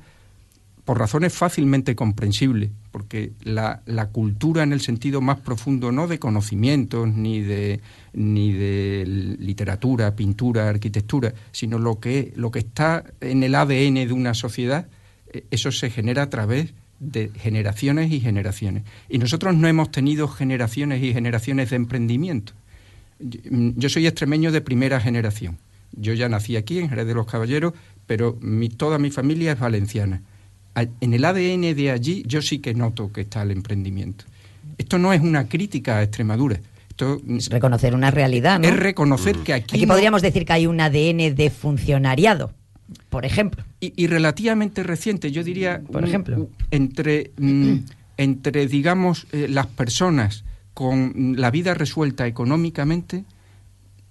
por 0.84 0.98
razones 0.98 1.34
fácilmente 1.34 1.94
comprensibles, 1.94 2.70
porque 2.90 3.32
la, 3.42 3.82
cultura 4.12 4.62
en 4.62 4.72
el 4.72 4.80
sentido 4.80 5.20
más 5.20 5.38
profundo, 5.40 5.92
no 5.92 6.08
de 6.08 6.18
conocimientos 6.18 7.08
ni 7.08 7.40
de, 7.40 7.80
ni 8.14 8.52
de 8.52 9.04
literatura, 9.38 10.16
pintura, 10.16 10.68
arquitectura, 10.68 11.34
sino 11.52 11.78
lo 11.78 12.00
que, 12.00 12.32
lo 12.36 12.50
que 12.50 12.60
está 12.60 13.04
en 13.20 13.42
el 13.42 13.54
ADN 13.54 13.94
de 13.94 14.12
una 14.12 14.34
sociedad, 14.34 14.88
eh, 15.32 15.44
eso 15.50 15.72
se 15.72 15.90
genera 15.90 16.22
a 16.22 16.30
través 16.30 16.72
de 17.00 17.30
generaciones 17.36 18.10
y 18.10 18.20
generaciones. 18.20 18.84
Y 19.08 19.18
nosotros 19.18 19.54
no 19.54 19.68
hemos 19.68 19.90
tenido 19.90 20.26
generaciones 20.28 21.02
y 21.02 21.12
generaciones 21.12 21.70
de 21.70 21.76
emprendimiento. 21.76 22.54
Yo 23.20 23.88
soy 23.88 24.06
extremeño 24.06 24.52
de 24.52 24.60
primera 24.60 25.00
generación. 25.00 25.58
Yo 25.92 26.14
ya 26.14 26.28
nací 26.28 26.56
aquí, 26.56 26.78
en 26.78 26.88
Jerez 26.88 27.06
de 27.06 27.14
los 27.14 27.26
Caballeros, 27.26 27.74
pero 28.08 28.36
mi, 28.40 28.68
toda 28.68 28.98
mi 28.98 29.10
familia 29.10 29.52
es 29.52 29.60
valenciana. 29.60 30.20
En 30.74 31.14
el 31.14 31.24
ADN 31.24 31.76
de 31.76 31.90
allí 31.92 32.24
yo 32.26 32.42
sí 32.42 32.58
que 32.58 32.74
noto 32.74 33.12
que 33.12 33.20
está 33.20 33.42
el 33.42 33.52
emprendimiento. 33.52 34.24
Esto 34.76 34.98
no 34.98 35.12
es 35.12 35.20
una 35.20 35.48
crítica 35.48 35.98
a 35.98 36.02
Extremadura. 36.02 36.60
Esto 36.88 37.20
es 37.28 37.48
reconocer 37.48 37.94
una 37.94 38.10
realidad, 38.10 38.58
¿no? 38.58 38.66
Es 38.66 38.76
reconocer 38.76 39.36
que 39.38 39.52
aquí... 39.52 39.76
Aquí 39.76 39.86
podríamos 39.86 40.22
decir 40.22 40.44
que 40.44 40.52
hay 40.52 40.66
un 40.66 40.80
ADN 40.80 41.36
de 41.36 41.50
funcionariado 41.50 42.52
por 43.08 43.24
ejemplo. 43.24 43.64
Y, 43.80 44.06
relativamente 44.06 44.82
reciente, 44.82 45.30
yo 45.30 45.44
diría, 45.44 45.82
por 45.92 46.04
ejemplo, 46.04 46.48
entre, 46.70 47.32
mm, 47.38 47.76
entre 48.16 48.66
digamos, 48.66 49.26
eh, 49.32 49.46
las 49.48 49.66
personas 49.66 50.44
con 50.74 51.34
la 51.36 51.50
vida 51.50 51.74
resuelta 51.74 52.26
económicamente, 52.26 53.24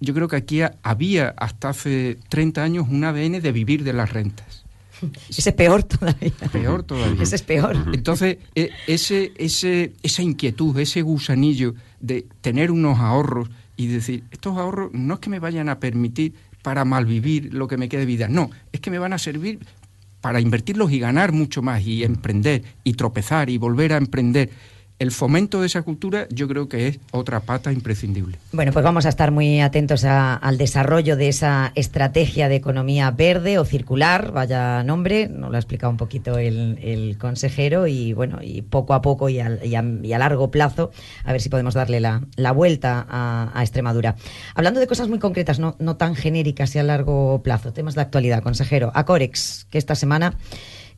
yo 0.00 0.14
creo 0.14 0.28
que 0.28 0.36
aquí 0.36 0.60
había 0.82 1.34
hasta 1.36 1.70
hace 1.70 2.18
30 2.28 2.62
años 2.62 2.86
un 2.88 3.04
ADN 3.04 3.40
de 3.40 3.52
vivir 3.52 3.84
de 3.84 3.92
las 3.92 4.12
rentas. 4.12 4.64
Ese 5.28 5.50
es 5.50 5.56
peor 5.56 5.82
todavía. 5.84 6.32
Peor 6.52 6.82
todavía. 6.82 7.22
Ese 7.22 7.36
es 7.36 7.42
peor. 7.42 7.76
Entonces, 7.92 8.38
e, 8.54 8.70
ese, 8.86 9.32
ese, 9.36 9.92
esa 10.02 10.22
inquietud, 10.22 10.78
ese 10.78 11.02
gusanillo 11.02 11.74
de 12.00 12.26
tener 12.40 12.70
unos 12.70 12.98
ahorros 12.98 13.48
y 13.76 13.86
decir, 13.86 14.24
estos 14.30 14.56
ahorros 14.56 14.92
no 14.92 15.14
es 15.14 15.20
que 15.20 15.30
me 15.30 15.38
vayan 15.38 15.68
a 15.68 15.78
permitir 15.78 16.34
para 16.62 16.84
malvivir 16.84 17.54
lo 17.54 17.68
que 17.68 17.76
me 17.76 17.88
quede 17.88 18.00
de 18.00 18.06
vida. 18.06 18.28
No, 18.28 18.50
es 18.72 18.80
que 18.80 18.90
me 18.90 18.98
van 18.98 19.12
a 19.12 19.18
servir 19.18 19.60
para 20.20 20.40
invertirlos 20.40 20.90
y 20.90 20.98
ganar 20.98 21.32
mucho 21.32 21.62
más 21.62 21.86
y 21.86 22.02
emprender 22.02 22.64
y 22.82 22.94
tropezar 22.94 23.50
y 23.50 23.58
volver 23.58 23.92
a 23.92 23.96
emprender 23.98 24.50
el 24.98 25.12
fomento 25.12 25.60
de 25.60 25.66
esa 25.66 25.82
cultura 25.82 26.26
yo 26.30 26.48
creo 26.48 26.68
que 26.68 26.88
es 26.88 26.98
otra 27.12 27.40
pata 27.40 27.72
imprescindible. 27.72 28.38
Bueno, 28.52 28.72
pues 28.72 28.84
vamos 28.84 29.06
a 29.06 29.08
estar 29.08 29.30
muy 29.30 29.60
atentos 29.60 30.04
al 30.04 30.58
desarrollo 30.58 31.16
de 31.16 31.28
esa 31.28 31.72
estrategia 31.74 32.48
de 32.48 32.56
economía 32.56 33.10
verde 33.10 33.58
o 33.58 33.64
circular, 33.64 34.32
vaya 34.32 34.82
nombre, 34.82 35.28
nos 35.28 35.50
lo 35.50 35.56
ha 35.56 35.60
explicado 35.60 35.90
un 35.90 35.96
poquito 35.96 36.38
el, 36.38 37.16
consejero 37.18 37.86
y 37.86 38.12
bueno, 38.12 38.38
y 38.42 38.62
poco 38.62 38.94
a 38.94 39.02
poco 39.02 39.28
y, 39.28 39.40
a, 39.40 40.18
largo 40.18 40.50
plazo 40.50 40.90
a 41.24 41.32
ver 41.32 41.40
si 41.40 41.48
podemos 41.48 41.74
darle 41.74 42.00
la, 42.00 42.52
vuelta 42.52 43.06
a, 43.08 43.62
Extremadura. 43.62 44.16
Hablando 44.54 44.80
de 44.80 44.86
cosas 44.86 45.08
muy 45.08 45.18
concretas, 45.18 45.58
no, 45.58 45.76
no 45.78 45.96
tan 45.96 46.14
genéricas 46.14 46.74
y 46.74 46.78
a 46.78 46.82
largo 46.82 47.42
plazo, 47.42 47.72
temas 47.72 47.94
de 47.94 48.00
actualidad, 48.00 48.42
consejero, 48.42 48.90
Acorex, 48.94 49.66
que 49.70 49.78
esta 49.78 49.94
semana 49.94 50.34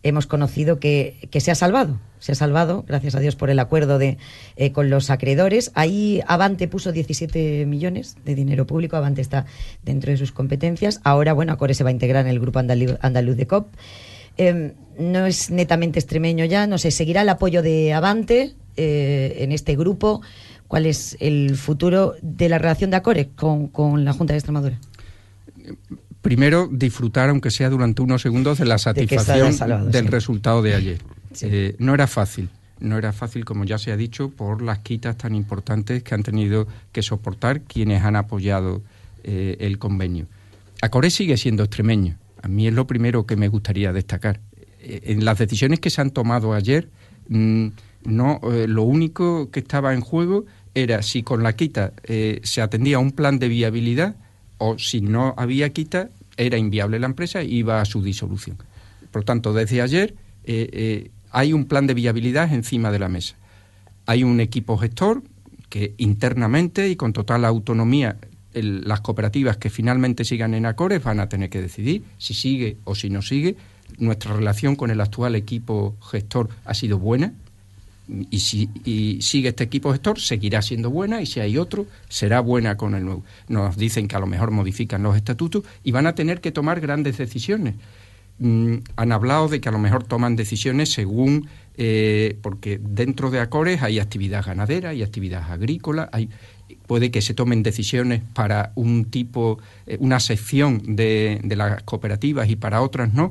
hemos 0.02 0.26
conocido 0.26 0.78
que, 0.78 1.28
se 1.38 1.50
ha 1.50 1.54
salvado. 1.54 1.98
Se 2.18 2.32
ha 2.32 2.34
salvado, 2.34 2.84
gracias 2.86 3.14
a 3.14 3.20
Dios, 3.20 3.36
por 3.36 3.50
el 3.50 3.58
acuerdo 3.58 3.98
de, 3.98 4.18
eh, 4.56 4.72
con 4.72 4.90
los 4.90 5.10
acreedores. 5.10 5.72
Ahí 5.74 6.20
Avante 6.26 6.68
puso 6.68 6.92
17 6.92 7.64
millones 7.66 8.16
de 8.24 8.34
dinero 8.34 8.66
público. 8.66 8.96
Avante 8.96 9.20
está 9.20 9.46
dentro 9.82 10.10
de 10.10 10.18
sus 10.18 10.32
competencias. 10.32 11.00
Ahora, 11.04 11.32
bueno, 11.32 11.52
Acore 11.52 11.74
se 11.74 11.84
va 11.84 11.90
a 11.90 11.92
integrar 11.92 12.26
en 12.26 12.30
el 12.30 12.40
grupo 12.40 12.58
andaluz, 12.58 13.36
de 13.36 13.46
COP. 13.46 13.74
Em, 14.36 14.72
no 14.98 15.26
es 15.26 15.50
netamente 15.50 15.98
extremeño 15.98 16.44
ya. 16.44 16.66
No 16.66 16.78
sé, 16.78 16.90
¿seguirá 16.90 17.22
el 17.22 17.28
apoyo 17.28 17.62
de 17.62 17.92
Avante 17.92 18.54
eh, 18.76 19.36
en 19.38 19.52
este 19.52 19.76
grupo? 19.76 20.20
¿Cuál 20.68 20.86
es 20.86 21.16
el 21.20 21.56
futuro 21.56 22.14
de 22.22 22.48
la 22.48 22.58
relación 22.58 22.90
de 22.90 22.96
Acore 22.98 23.30
con, 23.34 23.68
con 23.68 24.04
la 24.04 24.12
Junta 24.12 24.34
de 24.34 24.38
Extremadura? 24.38 24.78
Primero 26.22 26.68
disfrutar, 26.70 27.30
aunque 27.30 27.50
sea 27.50 27.70
durante 27.70 28.02
unos 28.02 28.22
segundos, 28.22 28.58
de 28.58 28.66
la 28.66 28.78
satisfacción 28.78 29.90
del 29.90 30.06
resultado 30.08 30.62
de 30.62 30.74
ayer. 30.74 30.98
Eh, 31.42 31.76
no 31.78 31.94
era 31.94 32.06
fácil, 32.06 32.48
no 32.80 32.98
era 32.98 33.12
fácil, 33.12 33.44
como 33.44 33.64
ya 33.64 33.78
se 33.78 33.92
ha 33.92 33.96
dicho, 33.96 34.30
por 34.30 34.62
las 34.62 34.80
quitas 34.80 35.16
tan 35.16 35.34
importantes 35.34 36.02
que 36.02 36.14
han 36.14 36.22
tenido 36.22 36.66
que 36.92 37.02
soportar 37.02 37.62
quienes 37.62 38.02
han 38.02 38.16
apoyado 38.16 38.82
eh, 39.24 39.56
el 39.60 39.78
convenio. 39.78 40.26
Acore 40.82 41.10
sigue 41.10 41.36
siendo 41.36 41.62
extremeño. 41.62 42.16
A 42.42 42.48
mí 42.48 42.66
es 42.66 42.74
lo 42.74 42.86
primero 42.86 43.26
que 43.26 43.36
me 43.36 43.48
gustaría 43.48 43.92
destacar. 43.92 44.40
Eh, 44.80 45.00
en 45.04 45.24
las 45.24 45.38
decisiones 45.38 45.80
que 45.80 45.90
se 45.90 46.00
han 46.00 46.10
tomado 46.10 46.52
ayer, 46.52 46.88
mm, 47.28 47.68
no, 48.04 48.40
lo 48.66 48.82
único 48.84 49.50
que 49.50 49.60
estaba 49.60 49.92
en 49.92 50.00
juego 50.00 50.46
era 50.74 51.02
si 51.02 51.22
con 51.22 51.42
la 51.42 51.54
quita 51.54 51.92
se 52.42 52.62
atendía 52.62 52.96
a 52.96 52.98
un 52.98 53.12
plan 53.12 53.38
de 53.38 53.48
viabilidad 53.48 54.16
o 54.60 54.78
si 54.78 55.00
no 55.00 55.34
había 55.36 55.70
quita, 55.70 56.10
era 56.36 56.58
inviable 56.58 56.98
la 56.98 57.06
empresa 57.06 57.42
y 57.42 57.56
iba 57.56 57.80
a 57.80 57.84
su 57.84 58.02
disolución. 58.02 58.58
Por 59.10 59.24
tanto, 59.24 59.52
desde 59.52 59.80
ayer 59.80 60.14
eh, 60.44 60.68
eh, 60.72 61.10
hay 61.30 61.52
un 61.52 61.64
plan 61.64 61.86
de 61.86 61.94
viabilidad 61.94 62.52
encima 62.52 62.92
de 62.92 62.98
la 62.98 63.08
mesa. 63.08 63.36
Hay 64.06 64.22
un 64.22 64.38
equipo 64.38 64.76
gestor 64.76 65.22
que 65.70 65.94
internamente 65.96 66.88
y 66.88 66.96
con 66.96 67.12
total 67.12 67.44
autonomía 67.46 68.18
las 68.52 69.00
cooperativas 69.00 69.56
que 69.56 69.70
finalmente 69.70 70.24
sigan 70.24 70.54
en 70.54 70.66
Acores 70.66 71.02
van 71.02 71.20
a 71.20 71.28
tener 71.28 71.48
que 71.48 71.62
decidir 71.62 72.02
si 72.18 72.34
sigue 72.34 72.76
o 72.84 72.94
si 72.94 73.08
no 73.08 73.22
sigue. 73.22 73.56
Nuestra 73.98 74.34
relación 74.34 74.76
con 74.76 74.90
el 74.90 75.00
actual 75.00 75.36
equipo 75.36 75.96
gestor 76.02 76.50
ha 76.64 76.74
sido 76.74 76.98
buena, 76.98 77.32
y 78.30 78.40
si 78.40 78.68
sigue 79.20 79.50
este 79.50 79.64
equipo 79.64 79.92
gestor, 79.92 80.20
seguirá 80.20 80.62
siendo 80.62 80.90
buena 80.90 81.22
y 81.22 81.26
si 81.26 81.40
hay 81.40 81.58
otro, 81.58 81.86
será 82.08 82.40
buena 82.40 82.76
con 82.76 82.94
el 82.94 83.04
nuevo. 83.04 83.24
Nos 83.48 83.76
dicen 83.76 84.08
que 84.08 84.16
a 84.16 84.18
lo 84.18 84.26
mejor 84.26 84.50
modifican 84.50 85.02
los 85.02 85.16
estatutos 85.16 85.64
y 85.84 85.92
van 85.92 86.06
a 86.06 86.14
tener 86.14 86.40
que 86.40 86.52
tomar 86.52 86.80
grandes 86.80 87.18
decisiones. 87.18 87.74
Mm, 88.38 88.76
han 88.96 89.12
hablado 89.12 89.48
de 89.48 89.60
que 89.60 89.68
a 89.68 89.72
lo 89.72 89.78
mejor 89.78 90.04
toman 90.04 90.34
decisiones 90.34 90.92
según, 90.92 91.48
eh, 91.76 92.38
porque 92.42 92.80
dentro 92.82 93.30
de 93.30 93.38
Acores 93.40 93.82
hay 93.82 93.98
actividad 93.98 94.44
ganadera, 94.44 94.90
hay 94.90 95.02
actividad 95.02 95.50
agrícola, 95.52 96.08
hay, 96.12 96.30
puede 96.86 97.10
que 97.10 97.22
se 97.22 97.34
tomen 97.34 97.62
decisiones 97.62 98.22
para 98.34 98.72
un 98.74 99.04
tipo, 99.04 99.58
eh, 99.86 99.98
una 100.00 100.20
sección 100.20 100.96
de 100.96 101.40
las 101.54 101.82
cooperativas 101.82 102.48
y 102.48 102.56
para 102.56 102.82
otras 102.82 103.12
no 103.12 103.30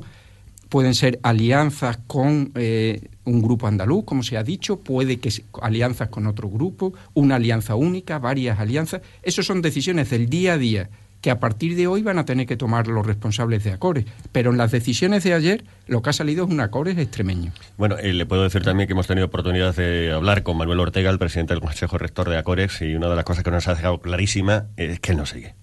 pueden 0.70 0.94
ser 0.94 1.18
alianzas 1.22 1.98
con 2.06 2.52
eh, 2.54 3.10
un 3.24 3.42
grupo 3.42 3.66
andaluz, 3.66 4.04
como 4.04 4.22
se 4.22 4.38
ha 4.38 4.42
dicho, 4.42 4.78
puede 4.78 5.18
que 5.18 5.30
alianzas 5.60 6.08
con 6.08 6.26
otro 6.26 6.48
grupo, 6.48 6.94
una 7.12 7.36
alianza 7.36 7.74
única, 7.74 8.18
varias 8.18 8.58
alianzas. 8.58 9.02
Esas 9.22 9.44
son 9.44 9.60
decisiones 9.60 10.08
del 10.08 10.30
día 10.30 10.54
a 10.54 10.58
día 10.58 10.88
que 11.20 11.30
a 11.30 11.38
partir 11.38 11.76
de 11.76 11.86
hoy 11.86 12.02
van 12.02 12.18
a 12.18 12.24
tener 12.24 12.46
que 12.46 12.56
tomar 12.56 12.86
los 12.86 13.04
responsables 13.04 13.62
de 13.64 13.72
Acores. 13.72 14.06
Pero 14.32 14.52
en 14.52 14.56
las 14.56 14.70
decisiones 14.70 15.22
de 15.24 15.34
ayer 15.34 15.64
lo 15.86 16.00
que 16.00 16.10
ha 16.10 16.12
salido 16.14 16.46
es 16.46 16.50
un 16.50 16.60
Acores 16.60 16.96
extremeño. 16.96 17.52
Bueno, 17.76 17.98
eh, 17.98 18.14
le 18.14 18.24
puedo 18.24 18.44
decir 18.44 18.62
también 18.62 18.86
que 18.86 18.92
hemos 18.92 19.06
tenido 19.06 19.26
oportunidad 19.26 19.74
de 19.74 20.12
hablar 20.12 20.42
con 20.42 20.56
Manuel 20.56 20.80
Ortega, 20.80 21.10
el 21.10 21.18
presidente 21.18 21.52
del 21.52 21.60
Consejo 21.60 21.98
Rector 21.98 22.30
de 22.30 22.38
Acores, 22.38 22.80
y 22.80 22.94
una 22.94 23.08
de 23.08 23.16
las 23.16 23.24
cosas 23.24 23.44
que 23.44 23.50
nos 23.50 23.68
ha 23.68 23.74
dejado 23.74 24.00
clarísima 24.00 24.68
es 24.76 24.98
que 25.00 25.12
él 25.12 25.18
no 25.18 25.26
sigue 25.26 25.59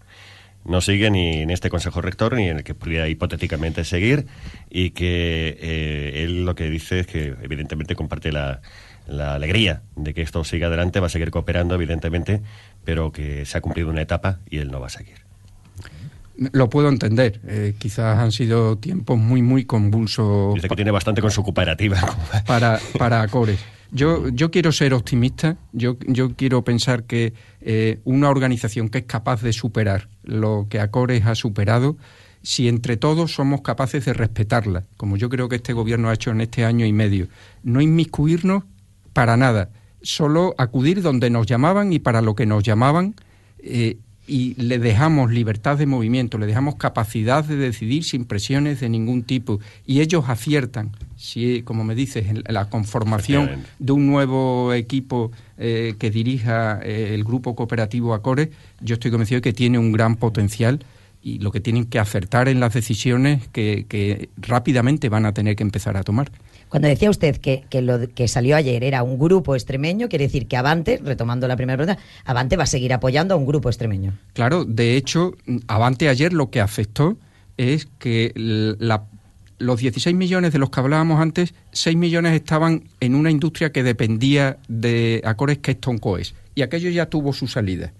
no 0.67 0.81
sigue 0.81 1.09
ni 1.09 1.41
en 1.41 1.49
este 1.49 1.69
Consejo 1.69 2.01
Rector 2.01 2.35
ni 2.35 2.49
en 2.49 2.57
el 2.57 2.63
que 2.63 2.75
podría 2.75 3.07
hipotéticamente 3.07 3.83
seguir 3.83 4.27
y 4.69 4.91
que 4.91 5.57
eh, 5.59 6.23
él 6.23 6.45
lo 6.45 6.55
que 6.55 6.69
dice 6.69 6.99
es 6.99 7.07
que 7.07 7.35
evidentemente 7.41 7.95
comparte 7.95 8.31
la, 8.31 8.61
alegría 9.07 9.83
de 9.95 10.13
que 10.13 10.21
esto 10.21 10.43
siga 10.43 10.67
adelante, 10.67 10.99
va 10.99 11.07
a 11.07 11.09
seguir 11.09 11.31
cooperando 11.31 11.75
evidentemente, 11.75 12.41
pero 12.83 13.13
que 13.13 13.45
se 13.45 13.57
ha 13.57 13.61
cumplido 13.61 13.89
una 13.89 14.01
etapa 14.01 14.39
y 14.49 14.57
él 14.57 14.69
no 14.69 14.81
va 14.81 14.87
a 14.87 14.89
seguir. 14.89 15.15
Lo 16.51 16.69
puedo 16.69 16.89
entender. 16.89 17.39
Eh, 17.47 17.73
quizás 17.79 18.19
han 18.19 18.33
sido 18.33 18.77
tiempos 18.77 19.17
muy, 19.17 19.41
muy 19.41 19.63
convulsos. 19.63 20.53
Dice 20.55 20.67
que 20.67 20.75
tiene 20.75 20.91
bastante 20.91 21.21
con 21.21 21.31
su 21.31 21.41
cooperativa. 21.41 21.99
Para, 22.45 22.79
para 22.97 23.21
Acores. 23.21 23.59
Yo, 23.91 24.27
yo 24.29 24.51
quiero 24.51 24.71
ser 24.71 24.93
optimista, 24.93 25.57
yo, 25.71 25.97
yo 26.07 26.35
quiero 26.35 26.63
pensar 26.63 27.03
que 27.03 27.33
eh, 27.61 27.99
una 28.03 28.29
organización 28.29 28.89
que 28.89 28.99
es 28.99 29.05
capaz 29.05 29.41
de 29.41 29.53
superar 29.53 30.09
lo 30.23 30.67
que 30.69 30.79
Acores 30.79 31.25
ha 31.25 31.35
superado, 31.35 31.97
si 32.41 32.67
entre 32.67 32.97
todos 32.97 33.33
somos 33.33 33.61
capaces 33.61 34.05
de 34.05 34.13
respetarla, 34.13 34.83
como 34.97 35.17
yo 35.17 35.29
creo 35.29 35.49
que 35.49 35.57
este 35.57 35.73
gobierno 35.73 36.09
ha 36.09 36.13
hecho 36.13 36.31
en 36.31 36.41
este 36.41 36.65
año 36.65 36.85
y 36.85 36.93
medio. 36.93 37.27
No 37.63 37.81
inmiscuirnos 37.81 38.63
para 39.13 39.37
nada, 39.37 39.69
solo 40.01 40.53
acudir 40.57 41.01
donde 41.01 41.29
nos 41.29 41.47
llamaban 41.47 41.91
y 41.93 41.99
para 41.99 42.21
lo 42.21 42.35
que 42.35 42.45
nos 42.45 42.63
llamaban. 42.63 43.15
Eh, 43.59 43.97
y 44.27 44.61
le 44.61 44.77
dejamos 44.77 45.31
libertad 45.31 45.77
de 45.77 45.85
movimiento, 45.85 46.37
le 46.37 46.45
dejamos 46.45 46.75
capacidad 46.75 47.43
de 47.43 47.55
decidir 47.55 48.03
sin 48.03 48.25
presiones 48.25 48.81
de 48.81 48.89
ningún 48.89 49.23
tipo 49.23 49.59
y 49.85 50.01
ellos 50.01 50.25
aciertan. 50.27 50.91
Si, 51.15 51.63
como 51.63 51.83
me 51.83 51.95
dices, 51.95 52.27
en 52.27 52.43
la 52.47 52.69
conformación 52.69 53.63
de 53.79 53.91
un 53.93 54.05
nuevo 54.05 54.73
equipo 54.73 55.31
eh, 55.57 55.95
que 55.97 56.11
dirija 56.11 56.79
eh, 56.83 57.13
el 57.15 57.23
grupo 57.23 57.55
cooperativo 57.55 58.13
Acore, 58.13 58.51
yo 58.81 58.95
estoy 58.95 59.11
convencido 59.11 59.37
de 59.37 59.43
que 59.43 59.53
tiene 59.53 59.79
un 59.79 59.93
gran 59.93 60.17
potencial 60.17 60.83
y 61.23 61.39
lo 61.39 61.51
que 61.51 61.61
tienen 61.61 61.85
que 61.85 61.97
acertar 61.97 62.49
en 62.49 62.59
las 62.59 62.73
decisiones 62.73 63.47
que 63.47 64.29
rápidamente 64.37 65.09
van 65.09 65.25
a 65.25 65.33
tener 65.33 65.55
que 65.55 65.63
empezar 65.63 65.97
a 65.97 66.03
tomar. 66.03 66.31
Cuando 66.69 66.87
decía 66.87 67.09
usted 67.09 67.37
que, 67.37 67.65
lo 67.81 68.09
que 68.09 68.27
salió 68.27 68.55
ayer 68.55 68.83
era 68.83 69.03
un 69.03 69.17
grupo 69.17 69.55
extremeño, 69.55 70.09
quiere 70.09 70.25
decir 70.25 70.47
que 70.47 70.57
Avante, 70.57 70.99
retomando 71.03 71.47
la 71.47 71.55
primera 71.55 71.77
pregunta, 71.77 72.01
Avante 72.25 72.57
va 72.57 72.63
a 72.63 72.67
seguir 72.67 72.93
apoyando 72.93 73.33
a 73.33 73.37
un 73.37 73.45
grupo 73.45 73.69
extremeño. 73.69 74.13
Claro, 74.33 74.65
de 74.65 74.97
hecho, 74.97 75.33
Avante 75.67 76.09
ayer 76.09 76.33
lo 76.33 76.49
que 76.49 76.59
afectó 76.59 77.17
es 77.57 77.87
que 77.99 78.31
los 79.59 79.79
16 79.79 80.15
millones 80.15 80.53
de 80.53 80.59
los 80.59 80.69
que 80.69 80.79
hablábamos 80.79 81.19
antes, 81.19 81.53
6 81.71 81.95
millones 81.95 82.33
estaban 82.33 82.83
en 82.99 83.15
una 83.15 83.31
industria 83.31 83.71
que 83.71 83.83
dependía 83.83 84.57
de 84.67 85.21
Acores 85.25 85.57
que 85.59 85.71
es 85.71 85.79
Toncoes. 85.79 86.35
Y 86.53 86.63
aquello 86.63 86.89
ya 86.89 87.05
tuvo 87.05 87.33
su 87.33 87.47
salida. 87.47 87.93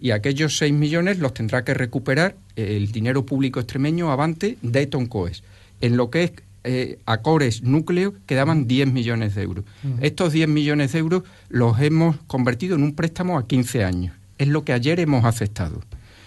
Y 0.00 0.12
aquellos 0.12 0.56
6 0.56 0.72
millones 0.72 1.18
los 1.18 1.34
tendrá 1.34 1.62
que 1.62 1.74
recuperar 1.74 2.36
el 2.56 2.90
dinero 2.90 3.26
público 3.26 3.60
extremeño 3.60 4.10
Avante 4.10 4.56
de 4.62 4.86
Toncoes. 4.86 5.42
En 5.80 5.96
lo 5.96 6.10
que 6.10 6.24
es 6.24 6.32
eh, 6.64 6.98
Acores 7.06 7.62
Núcleo 7.62 8.14
quedaban 8.26 8.66
10 8.66 8.92
millones 8.92 9.34
de 9.34 9.42
euros. 9.42 9.64
Estos 10.00 10.32
10 10.32 10.48
millones 10.48 10.92
de 10.92 10.98
euros 10.98 11.22
los 11.48 11.80
hemos 11.80 12.16
convertido 12.26 12.76
en 12.76 12.82
un 12.82 12.94
préstamo 12.94 13.38
a 13.38 13.46
15 13.46 13.84
años. 13.84 14.16
Es 14.38 14.48
lo 14.48 14.64
que 14.64 14.72
ayer 14.72 15.00
hemos 15.00 15.24
aceptado. 15.24 15.80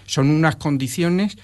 Son 0.06 0.30
unas 0.30 0.56
condiciones 0.56 1.38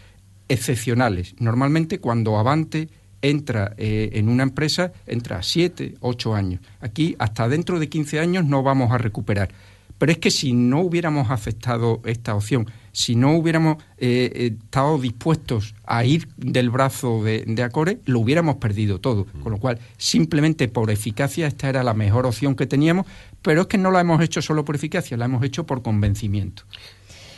excepcionales. 0.49 1.35
Normalmente 1.39 1.99
cuando 1.99 2.37
Avante 2.37 2.89
entra 3.21 3.73
eh, 3.77 4.11
en 4.13 4.29
una 4.29 4.43
empresa, 4.43 4.91
entra 5.05 5.39
a 5.39 5.43
7, 5.43 5.95
8 5.99 6.35
años. 6.35 6.61
Aquí 6.81 7.15
hasta 7.19 7.47
dentro 7.47 7.79
de 7.79 7.89
15 7.89 8.19
años 8.19 8.45
no 8.45 8.63
vamos 8.63 8.91
a 8.91 8.97
recuperar. 8.97 9.49
Pero 9.97 10.11
es 10.11 10.19
que 10.19 10.31
si 10.31 10.53
no 10.53 10.81
hubiéramos 10.81 11.31
aceptado 11.31 12.01
esta 12.05 12.35
opción, 12.35 12.67
si 12.97 13.15
no 13.15 13.33
hubiéramos 13.33 13.77
eh, 13.99 14.31
eh, 14.33 14.57
estado 14.59 14.97
dispuestos 14.97 15.75
a 15.85 16.03
ir 16.03 16.29
del 16.35 16.71
brazo 16.71 17.23
de, 17.23 17.43
de, 17.45 17.61
Acore, 17.61 17.99
lo 18.05 18.19
hubiéramos 18.21 18.55
perdido 18.55 18.99
todo. 18.99 19.27
Mm. 19.35 19.41
Con 19.41 19.51
lo 19.51 19.59
cual, 19.59 19.77
simplemente 19.97 20.67
por 20.67 20.89
eficacia, 20.89 21.45
esta 21.45 21.69
era 21.69 21.83
la 21.83 21.93
mejor 21.93 22.25
opción 22.25 22.55
que 22.55 22.65
teníamos, 22.65 23.05
pero 23.43 23.61
es 23.61 23.67
que 23.67 23.77
no 23.77 23.91
la 23.91 24.01
hemos 24.01 24.19
hecho 24.23 24.41
solo 24.41 24.65
por 24.65 24.73
eficacia, 24.73 25.15
la 25.15 25.25
hemos 25.25 25.43
hecho 25.43 25.63
por 25.67 25.83
convencimiento. 25.83 26.63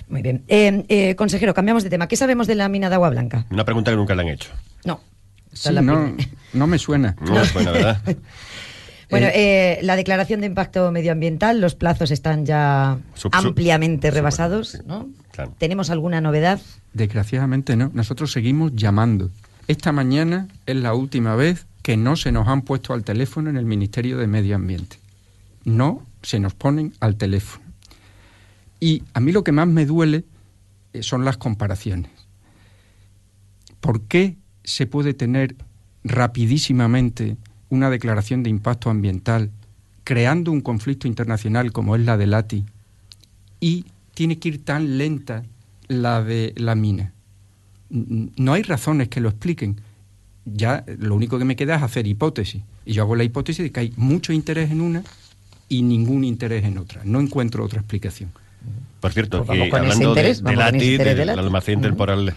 Muy 0.08 0.22
bien. 0.22 0.46
Eh, 0.48 1.16
consejero, 1.18 1.54
cambiamos 1.54 1.84
de 1.84 1.90
tema. 1.90 2.08
¿Qué 2.08 2.16
sabemos 2.16 2.48
de 2.48 2.56
la 2.56 2.70
mina 2.70 2.88
de 2.88 2.96
Agua 2.96 3.10
Blanca? 3.10 3.46
Una 3.52 3.66
pregunta 3.66 3.92
que 3.92 3.98
nunca 3.98 4.16
le 4.16 4.22
han 4.22 4.30
hecho. 4.30 4.52
No. 4.86 5.02
no, 5.82 6.16
no 6.54 6.68
me 6.68 6.80
suena. 6.80 7.18
No 7.20 7.34
me 7.34 7.46
suena, 7.46 7.72
¿verdad? 7.72 8.02
Bueno, 9.10 9.26
eh, 9.28 9.34
eh, 9.34 9.80
la 9.82 9.96
declaración 9.96 10.42
de 10.42 10.46
impacto 10.46 10.92
medioambiental, 10.92 11.60
los 11.60 11.74
plazos 11.74 12.12
están 12.12 12.46
ya 12.46 13.00
ampliamente 13.32 14.12
rebasados, 14.12 14.84
¿no? 14.86 15.10
¿Tenemos 15.48 15.90
alguna 15.90 16.22
novedad? 16.22 16.60
Desgraciadamente 16.94 17.76
no. 17.76 17.92
Nosotros 17.94 18.32
seguimos 18.32 18.76
llamando. 18.76 19.30
Esta 19.68 19.92
mañana 19.92 20.48
es 20.66 20.76
la 20.76 20.94
última 20.94 21.36
vez 21.36 21.68
que 21.82 21.98
no 21.98 22.16
se 22.16 22.32
nos 22.32 22.48
han 22.48 22.64
puesto 22.64 22.94
al 22.94 23.04
teléfono 23.04 23.50
en 23.50 23.58
el 23.58 23.66
Ministerio 23.66 24.18
de 24.18 24.28
Medio 24.28 24.56
Ambiente. 24.56 24.98
No 25.66 26.04
se 26.22 26.40
nos 26.40 26.54
ponen 26.54 26.94
al 27.00 27.16
teléfono. 27.16 27.64
Y 28.80 29.04
a 29.14 29.20
mí 29.20 29.32
lo 29.32 29.44
que 29.44 29.52
más 29.52 29.68
me 29.68 29.86
duele 29.86 30.26
eh, 30.94 31.04
son 31.04 31.26
las 31.26 31.38
comparaciones. 31.38 32.12
¿Por 33.80 34.02
qué 34.04 34.38
se 34.64 34.86
puede 34.86 35.14
tener 35.14 35.56
rapidísimamente 36.04 37.38
una 37.70 37.90
declaración 37.90 38.44
de 38.44 38.50
impacto 38.50 38.90
ambiental, 38.90 39.52
creando 40.04 40.52
un 40.52 40.62
conflicto 40.62 41.08
internacional 41.08 41.72
como 41.72 41.96
es 41.96 42.04
la 42.04 42.18
de 42.18 42.28
Lati, 42.28 42.66
y 43.60 43.86
tiene 44.20 44.38
que 44.38 44.50
ir 44.50 44.66
tan 44.66 44.98
lenta 44.98 45.46
la 45.88 46.22
de 46.22 46.54
la 46.58 46.76
mina. 46.76 47.14
No 47.90 48.52
hay 48.52 48.64
razones 48.64 49.08
que 49.08 49.22
lo 49.22 49.30
expliquen. 49.30 49.80
Ya 50.44 50.84
lo 51.00 51.16
único 51.16 51.40
que 51.40 51.46
me 51.46 51.56
queda 51.56 51.78
es 51.78 51.84
hacer 51.84 52.06
hipótesis. 52.06 52.62
Y 52.86 52.92
yo 52.92 53.04
hago 53.04 53.16
la 53.16 53.24
hipótesis 53.24 53.64
de 53.64 53.72
que 53.72 53.80
hay 53.80 53.94
mucho 53.96 54.34
interés 54.34 54.72
en 54.72 54.82
una 54.82 55.06
y 55.70 55.84
ningún 55.84 56.26
interés 56.26 56.66
en 56.66 56.80
otra. 56.80 57.02
No 57.06 57.22
encuentro 57.22 57.64
otra 57.64 57.80
explicación. 57.80 58.34
Por 59.00 59.14
cierto, 59.14 59.46
pues 59.46 59.74
hablando 59.74 60.14
de, 60.14 61.16
del 61.16 61.30
almacén 61.30 61.80
temporal 61.80 62.36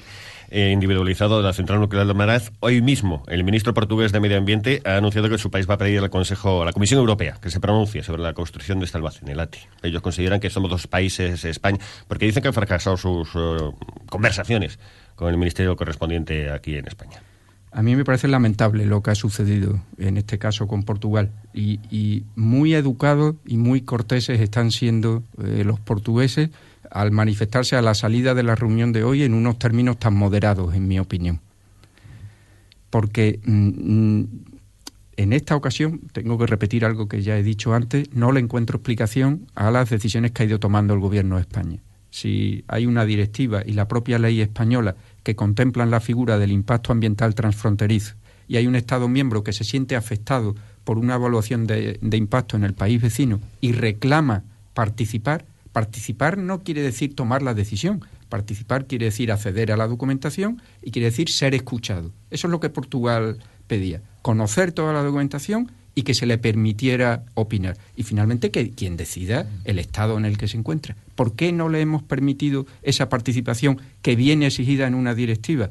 eh, 0.52 0.70
individualizado 0.70 1.38
de 1.38 1.44
la 1.44 1.54
central 1.54 1.80
nuclear 1.80 2.06
de 2.06 2.12
Maraz. 2.12 2.52
Hoy 2.60 2.82
mismo, 2.82 3.22
el 3.26 3.42
ministro 3.42 3.72
portugués 3.72 4.12
de 4.12 4.20
Medio 4.20 4.36
Ambiente 4.36 4.82
ha 4.84 4.98
anunciado 4.98 5.30
que 5.30 5.38
su 5.38 5.50
país 5.50 5.68
va 5.68 5.74
a 5.74 5.78
pedir 5.78 5.98
al 6.00 6.10
Consejo, 6.10 6.60
a 6.60 6.66
la 6.66 6.72
Comisión 6.74 7.00
Europea, 7.00 7.38
que 7.40 7.50
se 7.50 7.58
pronuncie 7.58 8.02
sobre 8.02 8.20
la 8.20 8.34
construcción 8.34 8.78
de 8.78 8.84
este 8.84 8.98
almacén, 8.98 9.28
el 9.28 9.40
ATI. 9.40 9.60
Ellos 9.82 10.02
consideran 10.02 10.40
que 10.40 10.50
somos 10.50 10.70
dos 10.70 10.86
países, 10.86 11.42
España, 11.46 11.78
porque 12.06 12.26
dicen 12.26 12.42
que 12.42 12.48
han 12.48 12.54
fracasado 12.54 12.98
sus 12.98 13.30
eh, 13.34 13.70
conversaciones 14.10 14.78
con 15.14 15.30
el 15.30 15.38
ministerio 15.38 15.74
correspondiente 15.74 16.50
aquí 16.50 16.76
en 16.76 16.86
España. 16.86 17.22
A 17.70 17.82
mí 17.82 17.96
me 17.96 18.04
parece 18.04 18.28
lamentable 18.28 18.84
lo 18.84 19.02
que 19.02 19.12
ha 19.12 19.14
sucedido 19.14 19.80
en 19.96 20.18
este 20.18 20.38
caso 20.38 20.66
con 20.66 20.82
Portugal 20.82 21.30
y, 21.54 22.24
muy 22.36 22.74
educados 22.74 23.36
y 23.46 23.56
muy 23.56 23.80
corteses 23.80 24.38
están 24.40 24.70
siendo 24.70 25.22
eh, 25.42 25.64
los 25.64 25.80
portugueses 25.80 26.50
al 26.92 27.10
manifestarse 27.10 27.76
a 27.76 27.82
la 27.82 27.94
salida 27.94 28.34
de 28.34 28.42
la 28.42 28.54
reunión 28.54 28.92
de 28.92 29.04
hoy 29.04 29.22
en 29.22 29.34
unos 29.34 29.58
términos 29.58 29.98
tan 29.98 30.14
moderados, 30.14 30.74
en 30.74 30.86
mi 30.86 30.98
opinión. 30.98 31.40
Porque 32.90 33.40
mm, 33.44 34.20
mm, 34.20 34.28
en 35.16 35.32
esta 35.32 35.56
ocasión, 35.56 36.00
tengo 36.12 36.38
que 36.38 36.46
repetir 36.46 36.84
algo 36.84 37.08
que 37.08 37.22
ya 37.22 37.38
he 37.38 37.42
dicho 37.42 37.74
antes, 37.74 38.12
no 38.14 38.32
le 38.32 38.40
encuentro 38.40 38.76
explicación 38.76 39.46
a 39.54 39.70
las 39.70 39.90
decisiones 39.90 40.32
que 40.32 40.42
ha 40.42 40.46
ido 40.46 40.60
tomando 40.60 40.94
el 40.94 41.00
Gobierno 41.00 41.36
de 41.36 41.42
España. 41.42 41.80
Si 42.10 42.64
hay 42.68 42.86
una 42.86 43.06
directiva 43.06 43.62
y 43.64 43.72
la 43.72 43.88
propia 43.88 44.18
ley 44.18 44.40
española 44.40 44.96
que 45.22 45.34
contemplan 45.34 45.90
la 45.90 46.00
figura 46.00 46.38
del 46.38 46.52
impacto 46.52 46.92
ambiental 46.92 47.34
transfronterizo 47.34 48.16
y 48.48 48.56
hay 48.56 48.66
un 48.66 48.76
Estado 48.76 49.08
miembro 49.08 49.42
que 49.42 49.54
se 49.54 49.64
siente 49.64 49.96
afectado 49.96 50.54
por 50.84 50.98
una 50.98 51.14
evaluación 51.14 51.66
de 51.66 52.16
impacto 52.16 52.56
en 52.56 52.64
el 52.64 52.74
país 52.74 53.00
vecino 53.00 53.40
y 53.60 53.72
reclama 53.72 54.42
participar, 54.74 55.46
Participar 55.72 56.38
no 56.38 56.62
quiere 56.62 56.82
decir 56.82 57.14
tomar 57.14 57.42
la 57.42 57.54
decisión. 57.54 58.04
Participar 58.28 58.86
quiere 58.86 59.06
decir 59.06 59.32
acceder 59.32 59.72
a 59.72 59.76
la 59.76 59.86
documentación 59.86 60.62
y 60.82 60.90
quiere 60.90 61.06
decir 61.06 61.30
ser 61.30 61.54
escuchado. 61.54 62.12
Eso 62.30 62.46
es 62.46 62.50
lo 62.50 62.60
que 62.60 62.70
Portugal 62.70 63.38
pedía. 63.66 64.02
Conocer 64.22 64.72
toda 64.72 64.92
la 64.92 65.02
documentación 65.02 65.70
y 65.94 66.02
que 66.02 66.14
se 66.14 66.26
le 66.26 66.38
permitiera 66.38 67.24
opinar. 67.34 67.76
Y 67.96 68.02
finalmente 68.02 68.50
que 68.50 68.70
quien 68.70 68.96
decida 68.96 69.46
el 69.64 69.78
estado 69.78 70.16
en 70.16 70.24
el 70.24 70.38
que 70.38 70.48
se 70.48 70.56
encuentra. 70.56 70.96
¿Por 71.14 71.34
qué 71.34 71.52
no 71.52 71.68
le 71.68 71.80
hemos 71.80 72.02
permitido 72.02 72.66
esa 72.82 73.08
participación 73.08 73.80
que 74.00 74.16
viene 74.16 74.46
exigida 74.46 74.86
en 74.86 74.94
una 74.94 75.14
directiva? 75.14 75.70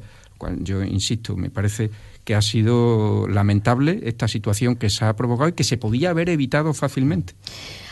Yo 0.60 0.82
insisto, 0.82 1.36
me 1.36 1.50
parece 1.50 1.90
que 2.24 2.34
ha 2.34 2.42
sido 2.42 3.26
lamentable 3.28 4.00
esta 4.04 4.28
situación 4.28 4.76
que 4.76 4.90
se 4.90 5.04
ha 5.04 5.14
provocado 5.16 5.48
y 5.48 5.52
que 5.52 5.64
se 5.64 5.76
podía 5.76 6.10
haber 6.10 6.28
evitado 6.28 6.72
fácilmente. 6.74 7.34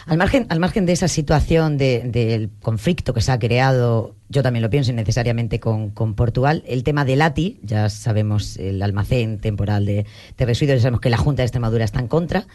Al 0.07 0.19
margen, 0.19 0.47
al 0.49 0.61
margen 0.61 0.87
de 0.87 0.93
esa 0.93 1.09
situación 1.09 1.77
del 1.77 2.51
conflicto 2.63 3.13
que 3.13 3.21
se 3.21 3.33
ha 3.33 3.39
creado, 3.39 4.17
yo 4.29 4.43
también 4.43 4.63
lo 4.63 4.71
pienso 4.71 4.93
necesariamente 4.93 5.61
con, 5.61 5.93
Portugal, 5.93 6.65
el 6.67 6.85
tema 6.85 7.05
del 7.05 7.23
ATI, 7.23 7.61
ya 7.63 7.89
sabemos 7.91 8.57
el 8.57 8.83
almacén 8.83 9.39
temporal 9.39 9.85
de, 9.87 10.07
residuos, 10.39 10.79
ya 10.79 10.83
sabemos 10.83 11.01
que 11.01 11.11
la 11.11 11.17
Junta 11.17 11.43
de 11.43 11.47
Extremadura 11.47 11.85
está 11.85 12.01
en 12.01 12.09
contra, 12.09 12.47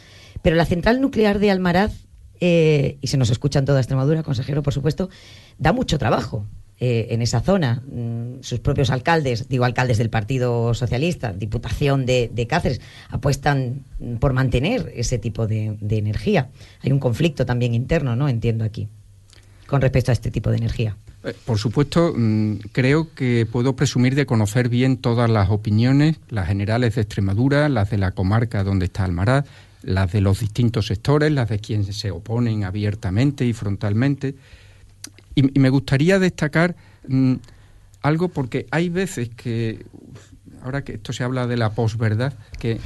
pero 0.42 0.56
la 0.56 0.66
central 0.66 1.02
nuclear 1.02 1.40
de 1.40 1.52
Almaraz, 1.52 1.94
eh, 2.42 2.98
y 3.02 3.08
se 3.08 3.18
nos 3.18 3.30
escucha 3.30 3.60
en 3.60 3.66
toda 3.66 3.80
Extremadura, 3.80 4.24
consejero, 4.24 4.64
por 4.64 4.74
supuesto, 4.74 5.10
da 5.58 5.72
mucho 5.72 5.98
trabajo. 5.98 6.46
Eh, 6.78 7.08
en 7.12 7.22
esa 7.22 7.40
zona. 7.40 7.82
Mm, 7.90 8.42
sus 8.42 8.60
propios 8.60 8.90
alcaldes, 8.90 9.48
digo 9.48 9.64
alcaldes 9.64 9.98
del 9.98 10.10
Partido 10.10 10.74
Socialista, 10.74 11.32
Diputación 11.32 12.06
de, 12.06 12.48
Cáceres, 12.50 12.82
apuestan 13.08 13.86
por 14.20 14.34
mantener 14.34 14.92
ese 14.94 15.18
tipo 15.18 15.48
de, 15.48 15.78
energía. 15.90 16.50
Hay 16.82 16.92
un 16.92 17.00
conflicto 17.00 17.46
también 17.46 17.74
interno, 17.74 18.18
¿no? 18.18 18.28
Entiendo 18.28 18.66
aquí, 18.66 18.90
con 19.68 19.80
respecto 19.80 20.12
a 20.12 20.14
este 20.14 20.32
tipo 20.32 20.50
de 20.50 20.58
energía. 20.58 20.98
Eh, 21.24 21.34
por 21.46 21.60
supuesto, 21.60 22.14
mm, 22.14 22.56
creo 22.74 23.14
que 23.16 23.48
puedo 23.50 23.78
presumir 23.78 24.14
de 24.14 24.26
conocer 24.26 24.68
bien 24.68 24.98
todas 24.98 25.30
las 25.30 25.52
opiniones, 25.52 26.18
las 26.30 26.46
generales 26.46 26.96
de 26.96 27.04
Extremadura, 27.04 27.70
las 27.70 27.90
de 27.90 28.00
la 28.00 28.12
comarca 28.12 28.66
donde 28.66 28.88
está 28.88 29.06
Almaraz, 29.06 29.46
las 29.82 30.12
de 30.12 30.20
los 30.20 30.42
distintos 30.42 30.88
sectores, 30.88 31.32
las 31.32 31.48
de 31.48 31.60
quienes 31.60 31.96
se 31.96 32.12
oponen 32.12 32.66
abiertamente 32.66 33.46
y 33.46 33.54
frontalmente. 33.54 34.36
Y, 35.36 35.60
me 35.60 35.69
gustaría 35.69 36.17
destacar 36.19 36.76
mm, 37.08 37.36
algo 38.02 38.30
porque 38.30 38.67
hay 38.71 38.89
veces 38.89 39.30
que 39.30 39.86
ahora 40.65 40.84
que 40.84 40.93
esto 40.93 41.13
se 41.13 41.24
habla 41.24 41.45
de 41.45 41.58
la 41.58 41.71
posverdad, 41.74 42.34
que 42.60 42.80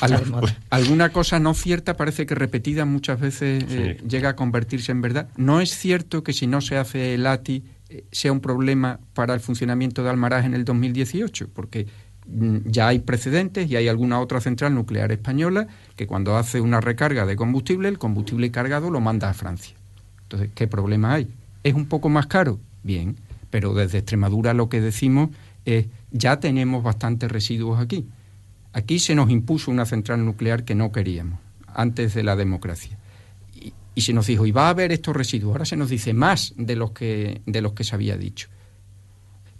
alguna 0.70 1.10
cosa 1.10 1.38
no 1.38 1.54
cierta 1.54 1.96
parece 1.96 2.26
que 2.26 2.34
repetida 2.34 2.84
muchas 2.84 3.20
veces 3.20 3.64
eh, 3.68 4.00
llega 4.06 4.30
a 4.30 4.36
convertirse 4.36 4.90
en 4.90 5.00
verdad. 5.00 5.28
No 5.36 5.60
es 5.60 5.70
cierto 5.70 6.24
que 6.24 6.32
si 6.32 6.48
no 6.48 6.60
se 6.60 6.76
hace 6.76 7.14
el 7.14 7.26
ATI 7.28 7.62
eh, 7.90 8.04
sea 8.10 8.32
un 8.32 8.40
problema 8.40 8.98
para 9.14 9.34
el 9.34 9.40
funcionamiento 9.40 10.02
de 10.02 10.10
Almaraz 10.10 10.44
en 10.44 10.54
el 10.54 10.64
2018, 10.64 11.48
porque 11.54 11.86
mm, 12.26 12.56
ya 12.66 12.88
hay 12.88 12.98
precedentes 12.98 13.70
y 13.70 13.76
hay 13.76 13.86
alguna 13.86 14.20
otra 14.20 14.40
central 14.40 14.74
nuclear 14.74 15.12
española 15.12 15.68
que 15.94 16.08
cuando 16.08 16.36
hace 16.36 16.60
una 16.60 16.80
recarga 16.80 17.24
de 17.24 17.36
combustible, 17.36 17.88
el 17.88 17.98
combustible 17.98 18.50
cargado 18.50 18.90
lo 18.90 19.00
manda 19.00 19.30
a 19.30 19.34
Francia. 19.34 19.77
Entonces, 20.28 20.50
¿qué 20.54 20.66
problema 20.66 21.14
hay? 21.14 21.28
¿Es 21.64 21.72
un 21.72 21.86
poco 21.86 22.10
más 22.10 22.26
caro? 22.26 22.60
Bien, 22.82 23.16
pero 23.48 23.72
desde 23.72 23.98
Extremadura 23.98 24.52
lo 24.52 24.68
que 24.68 24.82
decimos 24.82 25.30
es 25.64 25.86
ya 26.10 26.38
tenemos 26.38 26.82
bastantes 26.82 27.32
residuos 27.32 27.80
aquí. 27.80 28.06
Aquí 28.74 28.98
se 28.98 29.14
nos 29.14 29.30
impuso 29.30 29.70
una 29.70 29.86
central 29.86 30.22
nuclear 30.26 30.64
que 30.64 30.74
no 30.74 30.92
queríamos, 30.92 31.40
antes 31.74 32.12
de 32.12 32.22
la 32.22 32.36
democracia. 32.36 32.98
Y, 33.94 34.02
se 34.02 34.12
nos 34.12 34.26
dijo, 34.26 34.46
y 34.46 34.52
va 34.52 34.66
a 34.66 34.70
haber 34.70 34.92
estos 34.92 35.16
residuos. 35.16 35.52
Ahora 35.52 35.64
se 35.64 35.76
nos 35.76 35.88
dice 35.88 36.12
más 36.12 36.52
de 36.56 36.76
los 36.76 36.92
que, 36.92 37.40
de 37.46 37.62
los 37.62 37.72
que 37.72 37.82
se 37.82 37.94
había 37.94 38.16
dicho. 38.16 38.48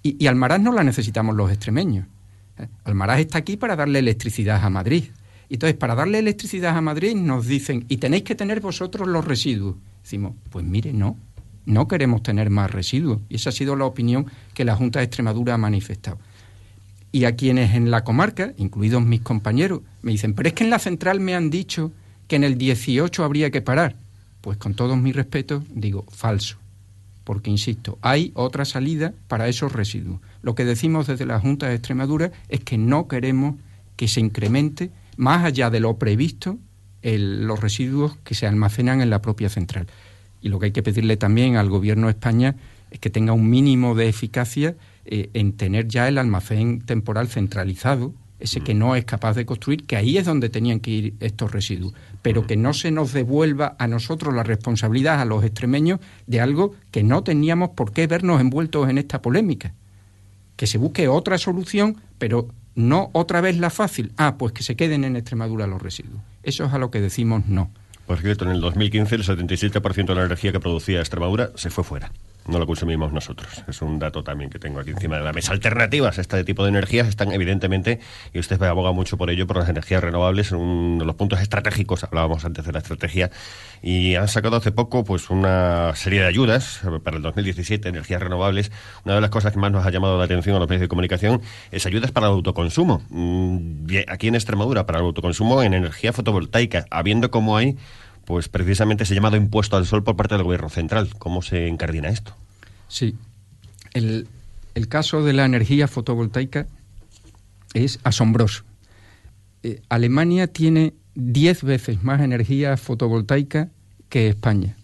Y, 0.03 0.23
y 0.23 0.27
Almaraz 0.29 0.61
no 0.61 0.73
la 0.73 0.85
necesitamos 0.85 1.35
los 1.35 1.51
extremeños. 1.51 2.07
Almaraz 2.85 3.21
está 3.21 3.39
aquí 3.39 3.57
para 3.57 3.75
darle 3.75 3.99
electricidad 4.01 4.63
a 4.63 4.71
Madrid. 4.71 5.05
Entonces, 5.49 5.77
para 5.77 5.95
darle 5.95 6.19
electricidad 6.19 6.77
a 6.77 6.81
Madrid 6.83 7.17
nos 7.17 7.47
dicen, 7.47 7.87
y 7.89 7.97
tenéis 7.97 8.23
que 8.23 8.35
tener 8.35 8.61
vosotros 8.61 9.09
los 9.09 9.25
residuos. 9.25 9.77
Decimos, 10.09 10.37
pues 10.49 10.65
mire, 10.65 10.95
no, 10.95 11.19
no 11.67 11.87
queremos 11.87 12.23
tener 12.23 12.49
más 12.49 12.71
residuos. 12.71 13.19
Y 13.29 13.37
esa 13.37 13.51
ha 13.51 13.53
sido 13.53 13.77
la 13.77 13.85
opinión 13.85 14.25
que 14.55 14.65
la 14.65 14.75
Junta 14.75 15.01
de 15.01 15.05
Extremadura 15.05 15.53
ha 15.53 15.59
manifestado 15.59 16.19
y 17.13 17.25
a 17.25 17.37
quienes 17.37 17.75
en 17.75 17.91
la 17.91 18.05
comarca, 18.05 18.53
incluidos 18.57 19.03
mis 19.05 19.21
compañeros, 19.21 19.81
me 20.03 20.13
dicen, 20.13 20.35
pero 20.35 20.49
es 20.49 20.55
que 20.55 20.65
en 20.65 20.71
la 20.71 20.79
central 20.79 21.21
me 21.21 21.35
han 21.35 21.51
dicho 21.51 21.93
que 22.27 22.37
en 22.37 22.45
el 22.45 22.59
18 22.59 23.25
habría 23.25 23.51
que 23.51 23.63
parar. 23.63 23.97
Pues 24.41 24.59
con 24.59 24.75
todos 24.75 24.97
mis 24.99 25.17
respetos 25.17 25.65
digo, 25.75 26.05
falso. 26.11 26.57
Porque, 27.25 27.51
insisto, 27.51 27.99
hay 28.01 28.33
otra 28.35 28.65
salida 28.65 29.13
para 29.27 29.49
esos 29.49 29.73
residuos. 29.73 30.21
Lo 30.43 30.55
que 30.55 30.65
decimos 30.65 31.07
desde 31.07 31.27
la 31.27 31.41
Junta 31.41 31.69
de 31.69 31.75
Extremadura 31.75 32.31
es 32.49 32.61
que 32.61 32.79
no 32.79 33.09
queremos 33.09 33.57
que 33.97 34.09
se 34.09 34.21
incremente, 34.21 34.91
más 35.17 35.45
allá 35.45 35.71
de 35.71 35.81
lo 35.81 35.99
previsto, 35.99 36.59
los 37.03 37.61
residuos 37.61 38.17
que 38.25 38.35
se 38.35 38.47
almacenan 38.47 39.01
en 39.01 39.11
la 39.11 39.23
propia 39.23 39.49
central. 39.49 39.87
Y 40.41 40.49
lo 40.49 40.59
que 40.59 40.67
hay 40.67 40.73
que 40.73 40.83
pedirle 40.83 41.17
también 41.17 41.57
al 41.57 41.69
Gobierno 41.69 42.07
de 42.07 42.13
España 42.13 42.57
es 42.91 42.99
que 42.99 43.11
tenga 43.11 43.33
un 43.33 43.49
mínimo 43.49 43.95
de 43.95 44.09
eficacia 44.09 44.77
eh, 45.05 45.31
en 45.35 45.53
tener 45.53 45.89
ya 45.89 46.09
el 46.09 46.19
almacén 46.19 46.81
temporal 46.81 47.29
centralizado, 47.29 48.13
ese 48.41 48.61
que 48.61 48.75
mm. 48.75 48.79
no 48.79 48.95
es 48.95 49.05
capaz 49.05 49.35
de 49.35 49.47
construir, 49.47 49.85
que 49.85 49.97
ahí 49.97 50.17
es 50.17 50.25
donde 50.25 50.49
tenían 50.49 50.81
que 50.81 50.91
ir 50.91 51.15
estos 51.21 51.51
residuos, 51.51 51.93
pero 52.23 52.47
que 52.47 52.57
no 52.57 52.73
se 52.73 52.91
nos 52.91 53.13
devuelva 53.13 53.75
a 53.79 53.89
nosotros 53.89 54.35
la 54.35 54.43
responsabilidad, 54.43 55.21
a 55.21 55.25
los 55.25 55.45
extremeños, 55.45 56.01
de 56.27 56.41
algo 56.41 56.75
que 56.91 57.03
no 57.03 57.23
teníamos 57.23 57.71
por 57.71 57.93
qué 57.93 58.07
vernos 58.07 58.41
envueltos 58.41 58.89
en 58.89 58.99
esta 58.99 59.23
polémica. 59.23 59.75
Que 60.57 60.67
se 60.67 60.79
busque 60.79 61.09
otra 61.09 61.39
solución, 61.39 61.97
pero 62.19 62.49
no 62.75 63.11
otra 63.13 63.41
vez 63.41 63.59
la 63.59 63.71
fácil. 63.71 64.13
Ah, 64.17 64.37
pues 64.39 64.53
que 64.53 64.63
se 64.63 64.77
queden 64.77 65.05
en 65.05 65.17
Extremadura 65.17 65.67
los 65.67 65.83
residuos. 65.83 66.21
Eso 66.43 66.65
es 66.65 66.73
a 66.73 66.79
lo 66.79 66.91
que 66.91 67.01
decimos 67.01 67.47
no. 67.47 67.71
Por 68.07 68.19
cierto, 68.21 68.45
en 68.45 68.53
el 68.53 68.61
2015 68.61 69.17
el 69.17 69.25
77% 69.25 70.07
de 70.07 70.15
la 70.15 70.25
energía 70.25 70.53
que 70.53 70.61
producía 70.61 71.01
Extremadura 71.01 71.51
se 71.57 71.71
fue 71.71 71.85
fuera 71.85 72.11
no 72.49 72.59
lo 72.59 72.67
consumimos 72.67 73.13
nosotros. 73.13 73.63
Es 73.69 73.83
un 73.83 73.99
dato 73.99 74.25
también 74.25 74.51
que 74.51 74.59
tengo 74.59 74.81
aquí 74.81 74.91
encima 74.91 75.19
de 75.19 75.25
la 75.25 75.33
mesa. 75.33 75.53
Alternativas 75.53 76.19
a 76.19 76.21
este 76.21 76.43
tipo 76.45 76.63
de 76.65 76.71
energías 76.71 77.07
están 77.07 77.33
evidentemente, 77.33 78.01
y 78.33 78.39
usted 78.39 78.61
aboga 78.63 78.93
mucho 78.93 79.17
por 79.17 79.31
ello, 79.31 79.47
por 79.47 79.59
las 79.59 79.69
energías 79.69 80.03
renovables, 80.03 80.53
en 80.53 80.99
los 80.99 81.15
puntos 81.17 81.41
estratégicos, 81.41 82.05
hablábamos 82.05 82.45
antes 82.45 82.65
de 82.65 82.73
la 82.73 82.79
estrategia, 82.79 83.31
y 83.83 84.15
han 84.15 84.29
sacado 84.29 84.57
hace 84.57 84.73
poco 84.73 85.05
pues 85.05 85.31
una 85.31 85.95
serie 85.95 86.21
de 86.21 86.27
ayudas 86.27 86.81
para 87.05 87.17
el 87.17 87.23
2017, 87.23 87.89
energías 87.89 88.23
renovables. 88.23 88.73
Una 89.05 89.15
de 89.15 89.21
las 89.21 89.31
cosas 89.31 89.53
que 89.53 89.59
más 89.59 89.71
nos 89.71 89.87
ha 89.87 89.91
llamado 89.91 90.19
la 90.19 90.25
atención 90.25 90.57
a 90.57 90.59
los 90.59 90.69
medios 90.69 90.83
de 90.83 90.89
comunicación 90.89 91.43
es 91.71 91.87
ayudas 91.87 92.11
para 92.13 92.27
el 92.27 92.33
autoconsumo. 92.33 93.03
Mm, 93.11 93.87
aquí 94.09 94.29
en 94.29 94.35
Extremadura, 94.35 94.87
para 94.87 94.99
el 94.99 95.05
autoconsumo 95.05 95.63
en 95.63 95.75
energía 95.75 96.13
fotovoltaica, 96.13 96.87
habiendo 96.91 97.31
como 97.31 97.57
hay 97.57 97.77
pues 98.29 98.51
precisamente 98.51 99.05
ese 99.05 99.15
llamado 99.15 99.37
impuesto 99.37 99.79
al 99.79 99.87
sol 99.87 100.05
por 100.05 100.15
parte 100.15 100.35
del 100.35 100.45
gobierno 100.45 100.69
central. 100.69 101.09
¿Cómo 101.19 101.41
se 101.41 101.67
encardina 101.67 102.11
esto? 102.11 102.37
Sí, 102.87 103.17
el, 103.95 104.29
caso 104.91 105.25
de 105.25 105.33
la 105.33 105.47
energía 105.47 105.89
fotovoltaica 105.89 106.67
es 107.73 107.99
asombroso. 108.05 108.65
Eh, 109.63 109.81
Alemania 109.89 110.47
tiene 110.47 110.93
10 111.15 111.63
veces 111.63 112.05
más 112.05 112.21
energía 112.21 112.77
fotovoltaica 112.77 113.71
que 114.11 114.29
España 114.29 114.77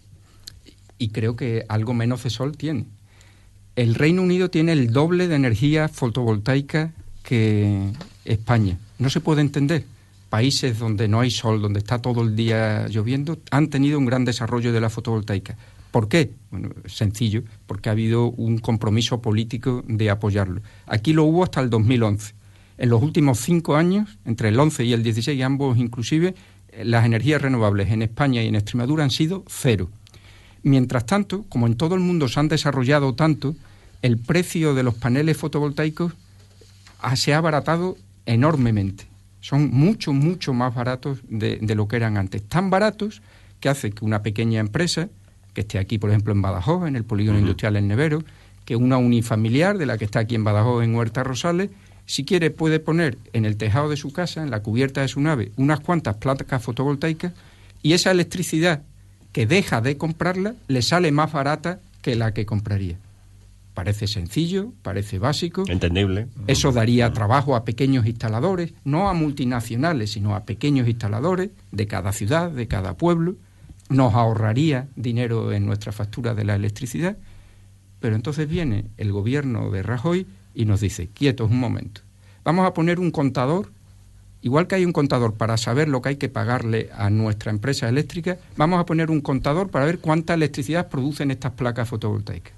y 0.97 1.09
creo 1.09 1.35
que 1.35 1.65
algo 1.69 1.93
menos 1.93 2.23
de 2.23 2.31
sol 2.31 2.57
tiene. 2.57 2.87
El 3.75 3.93
Reino 3.93 4.23
Unido 4.23 4.49
tiene 4.49 4.71
el 4.71 4.91
doble 4.91 5.27
de 5.27 5.35
energía 5.35 5.87
fotovoltaica 5.87 6.93
que 7.21 7.91
España. 8.25 8.79
No 8.97 9.11
se 9.11 9.21
puede 9.21 9.41
entender 9.41 9.85
países 10.35 10.77
donde 10.79 11.07
no 11.07 11.21
hay 11.21 11.31
sol, 11.31 11.61
donde 11.61 11.79
está 11.79 11.99
todo 11.99 12.21
el 12.21 12.35
día 12.35 12.89
lloviendo, 12.89 13.37
han 13.51 13.69
tenido 13.69 13.97
un 13.97 14.05
gran 14.05 14.25
desarrollo 14.25 14.73
de 14.73 14.81
la 14.81 14.89
fotovoltaica. 14.89 15.55
¿Por 15.91 16.09
qué? 16.09 16.33
Bueno, 16.51 16.71
sencillo, 16.87 17.43
porque 17.65 17.87
ha 17.87 17.93
habido 17.93 18.25
un 18.31 18.57
compromiso 18.57 19.21
político 19.21 19.81
de 19.87 20.09
apoyarlo. 20.09 20.59
Aquí 20.87 21.13
lo 21.13 21.23
hubo 21.23 21.45
hasta 21.45 21.61
el 21.61 21.69
2011. 21.69 22.33
En 22.77 22.89
los 22.89 23.01
últimos 23.01 23.39
cinco 23.39 23.77
años, 23.77 24.17
entre 24.25 24.49
el 24.49 24.59
11 24.59 24.83
y 24.83 24.91
el 24.91 25.03
16, 25.03 25.41
ambos 25.41 25.77
inclusive, 25.77 26.35
eh, 26.67 26.83
las 26.83 27.05
energías 27.05 27.41
renovables 27.41 27.89
en 27.91 28.01
España 28.01 28.43
y 28.43 28.47
en 28.47 28.55
Extremadura 28.55 29.05
han 29.05 29.11
sido 29.11 29.45
cero. 29.47 29.89
Mientras 30.63 31.05
tanto, 31.05 31.45
como 31.47 31.65
en 31.65 31.77
todo 31.77 31.95
el 31.95 32.01
mundo 32.01 32.27
se 32.27 32.41
han 32.41 32.49
desarrollado 32.49 33.15
tanto, 33.15 33.55
el 34.01 34.17
precio 34.17 34.73
de 34.73 34.83
los 34.83 34.95
paneles 34.95 35.37
fotovoltaicos 35.37 36.11
se 37.15 37.33
ha 37.33 37.37
abaratado 37.37 37.95
enormemente 38.25 39.14
son 39.45 39.69
mucho, 39.69 40.11
mucho 40.11 40.55
más 40.55 40.73
baratos 40.73 41.19
de, 41.29 41.59
lo 41.75 41.87
que 41.87 41.97
eran 41.97 42.17
antes. 42.17 42.41
Tan 42.41 42.71
baratos 42.71 43.21
que 43.59 43.69
hace 43.69 43.91
que 43.91 44.03
una 44.03 44.23
pequeña 44.23 44.59
empresa, 44.59 45.07
que 45.53 45.61
esté 45.61 45.77
aquí, 45.77 45.99
por 45.99 46.09
ejemplo, 46.09 46.33
en 46.33 46.41
Badajoz, 46.41 46.87
en 46.87 46.95
el 46.95 47.03
polígono 47.03 47.37
industrial 47.37 47.75
en 47.75 47.87
Nevero, 47.87 48.23
que 48.65 48.75
una 48.75 48.97
unifamiliar 48.97 49.77
de 49.77 49.85
la 49.85 49.99
que 49.99 50.05
está 50.05 50.21
aquí 50.21 50.33
en 50.33 50.43
Badajoz, 50.43 50.83
en 50.83 50.95
Huerta 50.95 51.23
Rosales, 51.23 51.69
si 52.07 52.25
quiere 52.25 52.49
puede 52.49 52.79
poner 52.79 53.19
en 53.33 53.45
el 53.45 53.55
tejado 53.55 53.87
de 53.87 53.97
su 53.97 54.11
casa, 54.11 54.41
en 54.41 54.49
la 54.49 54.63
cubierta 54.63 55.01
de 55.01 55.09
su 55.09 55.21
nave, 55.21 55.51
unas 55.57 55.79
cuantas 55.79 56.15
placas 56.15 56.63
fotovoltaicas 56.63 57.31
y 57.83 57.93
esa 57.93 58.09
electricidad 58.09 58.81
que 59.31 59.45
deja 59.45 59.79
de 59.79 59.95
comprarla 59.95 60.55
le 60.67 60.81
sale 60.81 61.11
más 61.11 61.31
barata 61.31 61.79
que 62.01 62.15
la 62.15 62.33
que 62.33 62.47
compraría. 62.47 62.97
Parece 63.75 64.07
sencillo, 64.07 64.71
parece 64.83 65.19
básico. 65.19 65.65
Entendible. 65.67 66.29
Eso 66.47 66.71
daría 66.71 67.11
trabajo 67.11 67.57
a 67.57 67.65
pequeños 67.65 68.05
instaladores, 68.05 68.73
no 68.85 69.09
a 69.09 69.13
multinacionales, 69.13 70.13
sino 70.13 70.33
a 70.33 70.45
pequeños 70.45 70.87
instaladores 70.87 71.49
de 71.73 71.85
cada 71.85 72.13
ciudad, 72.13 72.49
de 72.49 72.69
cada 72.69 72.95
pueblo. 72.95 73.35
Nos 73.89 74.13
ahorraría 74.13 74.87
dinero 74.95 75.51
en 75.51 75.65
nuestra 75.65 75.91
factura 75.91 76.33
de 76.33 76.45
la 76.45 76.55
electricidad. 76.55 77.17
Pero 77.99 78.15
entonces 78.15 78.47
viene 78.47 78.85
el 78.95 79.11
gobierno 79.11 79.69
de 79.69 79.83
Rajoy 79.83 80.25
y 80.53 80.63
nos 80.63 80.79
dice, 80.79 81.09
quietos 81.13 81.51
un 81.51 81.59
momento, 81.59 81.99
vamos 82.45 82.65
a 82.65 82.73
poner 82.73 83.01
un 83.01 83.11
contador, 83.11 83.73
igual 84.41 84.67
que 84.67 84.75
hay 84.75 84.85
un 84.85 84.93
contador 84.93 85.33
para 85.33 85.57
saber 85.57 85.89
lo 85.89 86.01
que 86.01 86.09
hay 86.09 86.15
que 86.15 86.29
pagarle 86.29 86.89
a 86.95 87.09
nuestra 87.09 87.51
empresa 87.51 87.89
eléctrica, 87.89 88.37
vamos 88.55 88.79
a 88.79 88.85
poner 88.85 89.11
un 89.11 89.19
contador 89.19 89.69
para 89.69 89.83
ver 89.83 89.99
cuánta 89.99 90.33
electricidad 90.33 90.87
producen 90.87 91.29
estas 91.29 91.51
placas 91.53 91.89
fotovoltaicas 91.89 92.53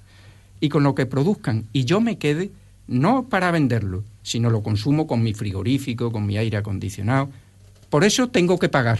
y 0.60 0.68
con 0.68 0.82
lo 0.82 0.94
que 0.94 1.06
produzcan 1.06 1.66
y 1.72 1.84
yo 1.84 2.00
me 2.00 2.18
quede 2.18 2.50
no 2.88 3.28
para 3.28 3.50
venderlo, 3.50 4.02
sino 4.22 4.50
lo 4.50 4.62
consumo 4.62 5.06
con 5.06 5.22
mi 5.22 5.34
frigorífico, 5.34 6.10
con 6.10 6.26
mi 6.26 6.38
aire 6.38 6.56
acondicionado. 6.56 7.28
Por 7.90 8.04
eso 8.04 8.28
tengo 8.28 8.58
que 8.58 8.68
pagar. 8.68 8.98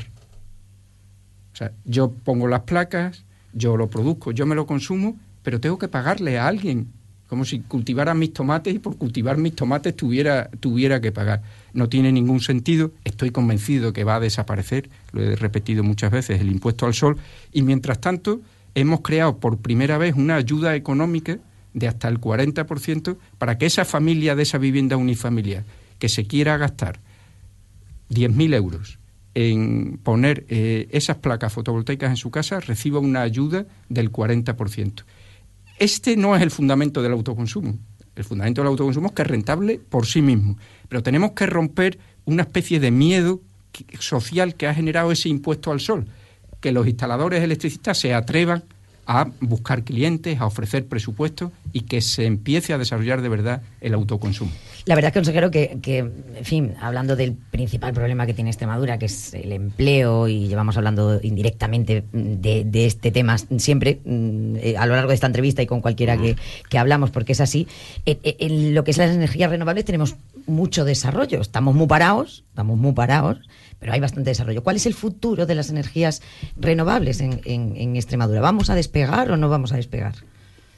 O 1.52 1.56
sea, 1.56 1.72
yo 1.84 2.10
pongo 2.10 2.46
las 2.46 2.60
placas, 2.60 3.24
yo 3.52 3.76
lo 3.76 3.88
produzco, 3.88 4.30
yo 4.30 4.46
me 4.46 4.54
lo 4.54 4.66
consumo, 4.66 5.16
pero 5.42 5.58
tengo 5.58 5.78
que 5.78 5.88
pagarle 5.88 6.38
a 6.38 6.46
alguien, 6.46 6.88
como 7.28 7.44
si 7.44 7.60
cultivara 7.60 8.14
mis 8.14 8.32
tomates 8.32 8.74
y 8.74 8.78
por 8.78 8.96
cultivar 8.96 9.38
mis 9.38 9.54
tomates 9.54 9.96
tuviera, 9.96 10.50
tuviera 10.60 11.00
que 11.00 11.10
pagar. 11.10 11.42
No 11.72 11.88
tiene 11.88 12.12
ningún 12.12 12.40
sentido, 12.40 12.92
estoy 13.04 13.30
convencido 13.30 13.92
que 13.92 14.04
va 14.04 14.16
a 14.16 14.20
desaparecer, 14.20 14.88
lo 15.12 15.22
he 15.22 15.36
repetido 15.36 15.82
muchas 15.82 16.10
veces, 16.10 16.40
el 16.40 16.50
impuesto 16.50 16.86
al 16.86 16.94
sol, 16.94 17.16
y 17.52 17.62
mientras 17.62 18.00
tanto 18.00 18.40
hemos 18.74 19.00
creado 19.00 19.38
por 19.38 19.58
primera 19.58 19.98
vez 19.98 20.14
una 20.14 20.36
ayuda 20.36 20.76
económica 20.76 21.38
de 21.78 21.88
hasta 21.88 22.08
el 22.08 22.20
40% 22.20 23.16
para 23.38 23.58
que 23.58 23.66
esa 23.66 23.84
familia 23.84 24.34
de 24.34 24.42
esa 24.42 24.58
vivienda 24.58 24.96
unifamiliar 24.96 25.64
que 25.98 26.08
se 26.08 26.26
quiera 26.26 26.56
gastar 26.56 27.00
10.000 28.10 28.54
euros 28.54 28.98
en 29.34 29.98
poner 30.02 30.44
eh, 30.48 30.88
esas 30.90 31.18
placas 31.18 31.52
fotovoltaicas 31.52 32.10
en 32.10 32.16
su 32.16 32.30
casa 32.30 32.60
reciba 32.60 32.98
una 32.98 33.22
ayuda 33.22 33.66
del 33.88 34.10
40%. 34.10 35.04
este 35.78 36.16
no 36.16 36.34
es 36.34 36.42
el 36.42 36.50
fundamento 36.50 37.02
del 37.02 37.12
autoconsumo. 37.12 37.78
El 38.16 38.24
fundamento 38.24 38.62
del 38.62 38.68
autoconsumo 38.68 39.08
es 39.08 39.12
que 39.12 39.22
es 39.22 39.28
rentable 39.28 39.78
por 39.78 40.06
sí 40.06 40.22
mismo. 40.22 40.58
Pero 40.88 41.04
tenemos 41.04 41.32
que 41.32 41.46
romper 41.46 42.00
una 42.24 42.42
especie 42.42 42.80
de 42.80 42.90
miedo 42.90 43.40
social 44.00 44.56
que 44.56 44.66
ha 44.66 44.74
generado 44.74 45.12
ese 45.12 45.28
impuesto 45.28 45.70
al 45.70 45.78
sol. 45.78 46.06
Que 46.60 46.72
los 46.72 46.88
instaladores 46.88 47.44
electricistas 47.44 47.96
se 47.96 48.14
atrevan 48.14 48.64
a 49.08 49.26
buscar 49.40 49.84
clientes, 49.84 50.38
a 50.38 50.44
ofrecer 50.44 50.86
presupuestos 50.86 51.50
y 51.72 51.80
que 51.80 52.02
se 52.02 52.26
empiece 52.26 52.74
a 52.74 52.78
desarrollar 52.78 53.22
de 53.22 53.30
verdad 53.30 53.62
el 53.80 53.94
autoconsumo. 53.94 54.52
La 54.84 54.94
verdad, 54.94 55.14
consejero, 55.14 55.50
que, 55.50 55.78
que, 55.80 55.98
en 55.98 56.44
fin, 56.44 56.74
hablando 56.78 57.16
del 57.16 57.32
principal 57.32 57.94
problema 57.94 58.26
que 58.26 58.34
tiene 58.34 58.50
Extremadura, 58.50 58.98
que 58.98 59.06
es 59.06 59.32
el 59.32 59.52
empleo, 59.52 60.28
y 60.28 60.48
llevamos 60.48 60.76
hablando 60.76 61.20
indirectamente 61.22 62.04
de, 62.12 62.86
este 62.86 63.10
tema 63.10 63.38
siempre, 63.38 64.00
mm, 64.04 64.56
eh, 64.56 64.74
a 64.76 64.84
lo 64.84 64.94
largo 64.94 65.08
de 65.08 65.14
esta 65.14 65.26
entrevista 65.26 65.62
y 65.62 65.66
con 65.66 65.80
cualquiera 65.80 66.18
que, 66.18 66.78
hablamos, 66.78 67.10
porque 67.10 67.32
es 67.32 67.40
así, 67.40 67.66
en, 68.04 68.18
en 68.22 68.74
lo 68.74 68.84
que 68.84 68.90
es 68.90 68.98
las 68.98 69.10
energías 69.10 69.50
renovables 69.50 69.86
tenemos 69.86 70.16
mucho 70.46 70.84
desarrollo. 70.84 71.40
Estamos 71.40 71.74
muy 71.74 71.86
parados, 71.86 72.44
estamos 72.50 72.76
muy 72.76 72.92
parados, 72.92 73.38
pero 73.78 73.92
hay 73.92 74.00
bastante 74.00 74.30
desarrollo. 74.30 74.62
¿Cuál 74.62 74.76
es 74.76 74.86
el 74.86 74.94
futuro 74.94 75.46
de 75.46 75.54
las 75.54 75.70
energías 75.70 76.22
renovables 76.56 77.20
en, 77.20 77.96
Extremadura? 77.96 78.40
¿Vamos 78.40 78.70
a 78.70 78.74
despegar 78.74 79.30
o 79.30 79.36
no 79.36 79.48
vamos 79.48 79.72
a 79.72 79.76
despegar? 79.76 80.14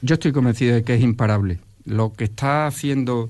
Yo 0.01 0.15
estoy 0.15 0.31
convencido 0.31 0.75
de 0.75 0.83
que 0.83 0.95
es 0.95 1.01
imparable. 1.01 1.59
Lo 1.85 2.13
que 2.13 2.25
está 2.25 2.67
haciendo 2.67 3.29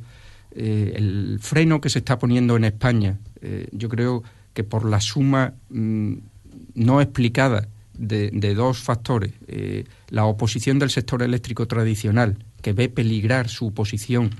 eh, 0.51 0.93
el 0.95 1.39
freno 1.41 1.79
que 1.79 1.89
se 1.89 1.99
está 1.99 2.19
poniendo 2.19 2.55
en 2.57 2.65
España, 2.65 3.17
eh, 3.41 3.67
yo 3.71 3.89
creo 3.89 4.23
que 4.53 4.63
por 4.63 4.85
la 4.85 4.99
suma 4.99 5.53
mm, 5.69 6.13
no 6.75 7.01
explicada 7.01 7.67
de, 7.97 8.55
dos 8.55 8.79
factores, 8.79 9.33
eh, 9.47 9.85
la 10.09 10.25
oposición 10.25 10.79
del 10.79 10.89
sector 10.89 11.21
eléctrico 11.21 11.67
tradicional, 11.67 12.43
que 12.61 12.73
ve 12.73 12.89
peligrar 12.89 13.47
su 13.47 13.73
posición, 13.73 14.31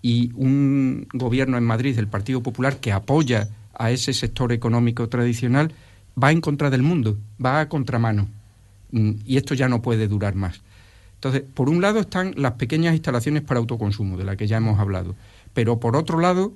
y 0.00 0.30
un 0.34 1.08
gobierno 1.12 1.58
en 1.58 1.64
Madrid 1.64 1.96
del 1.96 2.06
Partido 2.06 2.42
Popular 2.42 2.76
que 2.76 2.92
apoya 2.92 3.48
a 3.78 3.90
ese 3.90 4.12
sector 4.12 4.52
económico 4.52 5.08
tradicional 5.08 5.72
va 6.22 6.32
en 6.32 6.40
contra 6.40 6.68
del 6.68 6.82
mundo, 6.82 7.16
va 7.44 7.60
a 7.60 7.68
contramano. 7.68 8.28
Mm, 8.90 9.12
y 9.24 9.36
esto 9.36 9.54
ya 9.54 9.68
no 9.68 9.80
puede 9.80 10.08
durar 10.08 10.34
más. 10.34 10.60
Entonces, 11.14 11.42
por 11.42 11.68
un 11.68 11.80
lado 11.80 12.00
están 12.00 12.34
las 12.36 12.52
pequeñas 12.52 12.94
instalaciones 12.94 13.42
para 13.42 13.60
autoconsumo, 13.60 14.16
de 14.16 14.24
las 14.24 14.36
que 14.36 14.46
ya 14.46 14.58
hemos 14.58 14.78
hablado. 14.78 15.14
Pero 15.52 15.80
por 15.80 15.96
otro 15.96 16.20
lado, 16.20 16.52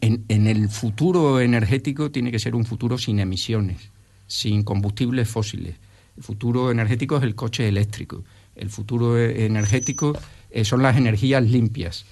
en, 0.00 0.24
en, 0.28 0.46
el 0.46 0.68
futuro 0.68 1.40
energético 1.40 2.10
tiene 2.10 2.30
que 2.30 2.38
ser 2.38 2.54
un 2.54 2.64
futuro 2.64 2.98
sin 2.98 3.18
emisiones, 3.18 3.90
sin 4.26 4.62
combustibles 4.62 5.28
fósiles. 5.28 5.76
El 6.16 6.22
futuro 6.22 6.70
energético 6.70 7.16
es 7.16 7.22
el 7.24 7.34
coche 7.34 7.68
eléctrico. 7.68 8.24
El 8.54 8.70
futuro 8.70 9.18
e, 9.18 9.46
energético 9.46 10.16
eh, 10.50 10.64
son 10.64 10.82
las 10.82 10.96
energías 10.96 11.42
limpias. 11.42 12.04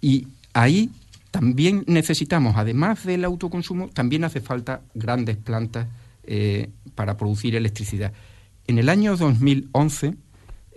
Y 0.00 0.28
ahí 0.52 0.90
también 1.30 1.84
necesitamos, 1.86 2.56
además 2.56 3.04
del 3.04 3.24
autoconsumo, 3.24 3.88
también 3.88 4.24
hace 4.24 4.40
falta 4.40 4.82
grandes 4.94 5.36
plantas 5.36 5.86
eh, 6.24 6.70
para 6.94 7.16
producir 7.16 7.54
electricidad. 7.54 8.12
En 8.66 8.78
el 8.78 8.88
año 8.88 9.16
2011, 9.16 10.14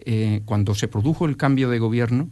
eh, 0.06 0.42
cuando 0.46 0.76
se 0.76 0.88
produjo 0.88 1.26
el 1.26 1.38
cambio 1.38 1.70
de 1.70 1.80
gobierno, 1.80 2.30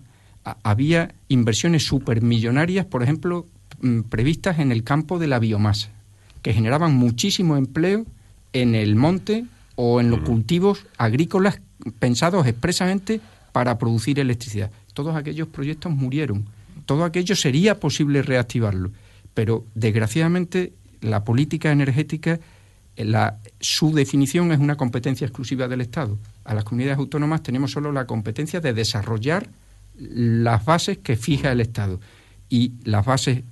había 0.63 1.13
inversiones 1.27 1.83
supermillonarias, 1.83 2.85
por 2.85 3.03
ejemplo, 3.03 3.45
mm, 3.81 4.01
previstas 4.01 4.59
en 4.59 4.71
el 4.71 4.83
campo 4.83 5.19
de 5.19 5.27
la 5.27 5.39
biomasa, 5.39 5.89
que 6.41 6.53
generaban 6.53 6.95
muchísimo 6.95 7.57
empleo 7.57 8.05
en 8.53 8.75
el 8.75 8.95
monte 8.95 9.45
o 9.75 9.99
en 9.99 10.09
los 10.09 10.21
cultivos 10.21 10.85
agrícolas 10.97 11.59
pensados 11.99 12.47
expresamente 12.47 13.19
para 13.51 13.77
producir 13.77 14.19
electricidad. 14.19 14.71
Todos 14.93 15.15
aquellos 15.15 15.47
proyectos 15.47 15.91
murieron 15.91 16.45
todo 16.87 17.03
aquello 17.03 17.35
sería 17.35 17.79
posible 17.79 18.23
reactivarlo. 18.23 18.91
Pero 19.35 19.65
desgraciadamente 19.75 20.73
la 21.01 21.23
política 21.23 21.71
energética, 21.71 22.39
la, 22.95 23.37
su 23.59 23.93
definición 23.93 24.51
es 24.51 24.59
una 24.59 24.77
competencia 24.77 25.27
exclusiva 25.27 25.67
del 25.67 25.81
Estado. 25.81 26.17
A 26.43 26.55
las 26.55 26.63
comunidades 26.63 26.97
autónomas 26.97 27.43
tenemos 27.43 27.71
solo 27.71 27.91
la 27.91 28.07
competencia 28.07 28.59
de 28.61 28.73
desarrollar 28.73 29.47
las 29.99 30.65
bases 30.65 30.97
que 30.97 31.15
fija 31.15 31.51
el 31.51 31.61
Estado. 31.61 31.99
Y 32.49 32.71
las 32.85 33.05
bases 33.05 33.43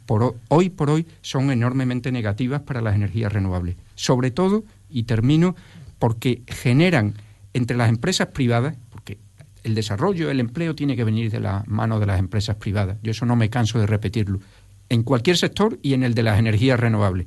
hoy 0.48 0.70
por 0.70 0.90
hoy 0.90 1.06
son 1.22 1.52
enormemente 1.52 2.12
negativas 2.12 2.62
para 2.62 2.82
las 2.82 2.96
energías 2.96 3.32
renovables. 3.32 3.76
Sobre 3.96 4.32
todo, 4.32 4.64
y 4.90 5.04
termino, 5.04 5.56
porque 6.00 6.42
generan 6.48 7.16
entre 7.54 7.76
las 7.76 7.90
empresas 7.90 8.28
privadas, 8.30 8.76
el 9.66 9.74
desarrollo, 9.74 10.30
el 10.30 10.40
empleo 10.40 10.76
tiene 10.76 10.96
que 10.96 11.04
venir 11.04 11.32
de 11.32 11.40
la 11.40 11.64
mano 11.66 12.00
de 12.00 12.06
las 12.06 12.20
empresas 12.20 12.56
privadas. 12.58 12.98
Yo 13.02 13.12
eso 13.12 13.26
no 13.26 13.36
me 13.36 13.50
canso 13.50 13.80
de 13.80 13.88
repetirlo. 13.88 14.40
En 14.90 15.02
cualquier 15.02 15.38
sector 15.38 15.80
y 15.82 15.96
en 15.96 16.04
el 16.04 16.14
de 16.14 16.22
las 16.22 16.38
energías 16.38 16.80
renovables. 16.80 17.26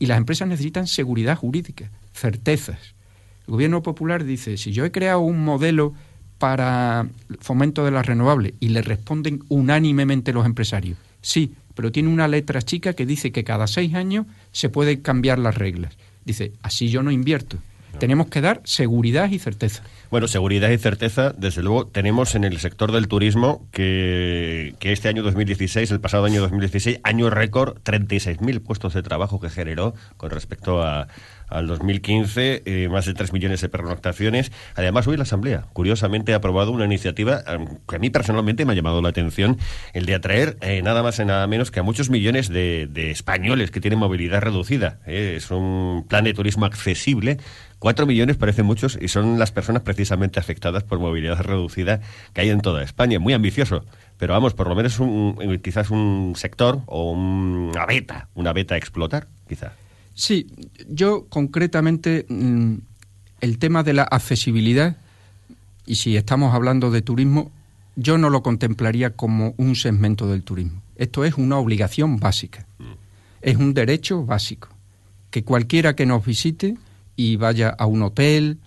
Y 0.00 0.06
las 0.06 0.18
empresas 0.18 0.48
necesitan 0.48 0.88
seguridad 0.88 1.36
jurídica, 1.36 1.88
certezas. 2.12 2.96
El 3.46 3.52
gobierno 3.52 3.80
popular 3.80 4.24
dice, 4.24 4.56
si 4.56 4.72
yo 4.72 4.84
he 4.84 4.90
creado 4.90 5.20
un 5.20 5.44
modelo 5.44 5.94
para 6.38 7.06
fomento 7.38 7.84
de 7.84 7.92
las 7.92 8.04
renovables 8.04 8.54
y 8.58 8.70
le 8.70 8.82
responden 8.82 9.44
unánimemente 9.48 10.32
los 10.32 10.46
empresarios, 10.46 10.98
sí, 11.20 11.54
pero 11.76 11.92
tiene 11.92 12.08
una 12.08 12.26
letra 12.26 12.60
chica 12.60 12.94
que 12.94 13.06
dice 13.06 13.30
que 13.30 13.44
cada 13.44 13.68
seis 13.68 13.94
años 13.94 14.26
se 14.50 14.68
pueden 14.68 15.00
cambiar 15.00 15.38
las 15.38 15.56
reglas. 15.56 15.96
Dice, 16.24 16.52
así 16.60 16.88
yo 16.88 17.04
no 17.04 17.12
invierto. 17.12 17.56
Tenemos 17.98 18.28
que 18.28 18.40
dar 18.40 18.60
seguridad 18.64 19.30
y 19.30 19.38
certeza. 19.38 19.82
Bueno, 20.10 20.28
seguridad 20.28 20.70
y 20.70 20.78
certeza, 20.78 21.34
desde 21.36 21.62
luego, 21.62 21.86
tenemos 21.86 22.34
en 22.34 22.44
el 22.44 22.58
sector 22.58 22.92
del 22.92 23.08
turismo 23.08 23.66
que, 23.72 24.74
que 24.78 24.92
este 24.92 25.08
año 25.08 25.22
2016, 25.22 25.90
el 25.90 26.00
pasado 26.00 26.24
año 26.24 26.40
2016, 26.40 27.00
año 27.02 27.28
récord, 27.28 27.78
36.000 27.82 28.62
puestos 28.62 28.94
de 28.94 29.02
trabajo 29.02 29.40
que 29.40 29.50
generó 29.50 29.94
con 30.16 30.30
respecto 30.30 30.82
a, 30.82 31.08
al 31.48 31.66
2015, 31.66 32.62
eh, 32.64 32.88
más 32.88 33.06
de 33.06 33.14
3 33.14 33.32
millones 33.32 33.60
de 33.60 33.68
pernoctaciones. 33.68 34.52
Además, 34.74 35.06
hoy 35.06 35.16
la 35.16 35.22
Asamblea, 35.22 35.66
curiosamente, 35.72 36.32
ha 36.32 36.36
aprobado 36.36 36.72
una 36.72 36.84
iniciativa 36.84 37.42
que 37.88 37.96
a 37.96 37.98
mí 37.98 38.10
personalmente 38.10 38.64
me 38.64 38.72
ha 38.72 38.76
llamado 38.76 39.02
la 39.02 39.08
atención, 39.08 39.58
el 39.92 40.06
de 40.06 40.14
atraer 40.14 40.56
eh, 40.60 40.82
nada 40.82 41.02
más 41.02 41.18
y 41.18 41.24
nada 41.24 41.46
menos 41.46 41.70
que 41.70 41.80
a 41.80 41.82
muchos 41.82 42.10
millones 42.10 42.48
de, 42.48 42.88
españoles 43.10 43.70
que 43.70 43.80
tienen 43.80 43.98
movilidad 43.98 44.40
reducida. 44.40 44.98
Eh. 45.06 45.34
es 45.36 45.50
un 45.50 46.04
plan 46.08 46.24
de 46.24 46.34
turismo 46.34 46.66
accesible. 46.66 47.38
Cuatro 47.78 48.06
millones 48.06 48.36
parecen 48.36 48.66
muchos 48.66 48.98
y 49.00 49.08
son 49.08 49.38
las 49.38 49.52
personas 49.52 49.82
precisamente 49.82 50.40
afectadas 50.40 50.82
por 50.82 50.98
movilidad 50.98 51.40
reducida 51.40 52.00
que 52.32 52.40
hay 52.40 52.50
en 52.50 52.60
toda 52.60 52.82
España. 52.82 53.18
Muy 53.18 53.34
ambicioso 53.34 53.84
pero 54.18 54.34
vamos, 54.34 54.52
por 54.52 54.68
lo 54.68 54.74
menos 54.74 54.98
un, 54.98 55.60
quizás 55.62 55.90
un 55.90 56.34
sector 56.36 56.82
o 56.86 57.12
una 57.12 57.86
beta, 57.86 58.28
una 58.34 58.52
beta 58.52 58.74
a 58.74 58.78
explotar, 58.78 59.28
quizás. 59.48 59.72
Sí, 60.14 60.48
yo 60.88 61.26
concretamente 61.28 62.26
mm, 62.28 62.74
el 63.40 63.58
tema 63.58 63.84
de 63.84 63.94
la 63.94 64.02
accesibilidad, 64.02 64.96
y 65.86 65.94
si 65.94 66.16
estamos 66.16 66.52
hablando 66.52 66.90
de 66.90 67.00
turismo, 67.00 67.52
yo 67.94 68.18
no 68.18 68.28
lo 68.28 68.42
contemplaría 68.42 69.10
como 69.10 69.54
un 69.56 69.76
segmento 69.76 70.28
del 70.28 70.42
turismo. 70.42 70.82
Esto 70.96 71.24
es 71.24 71.34
una 71.34 71.56
obligación 71.58 72.18
básica, 72.18 72.66
es 73.40 73.56
un 73.56 73.72
derecho 73.72 74.24
básico, 74.24 74.68
que 75.30 75.44
cualquiera 75.44 75.94
que 75.94 76.06
nos 76.06 76.24
visite 76.26 76.76
y 77.18 77.34
vaya 77.34 77.70
a 77.70 77.86
un 77.86 78.02
hotel, 78.02 78.58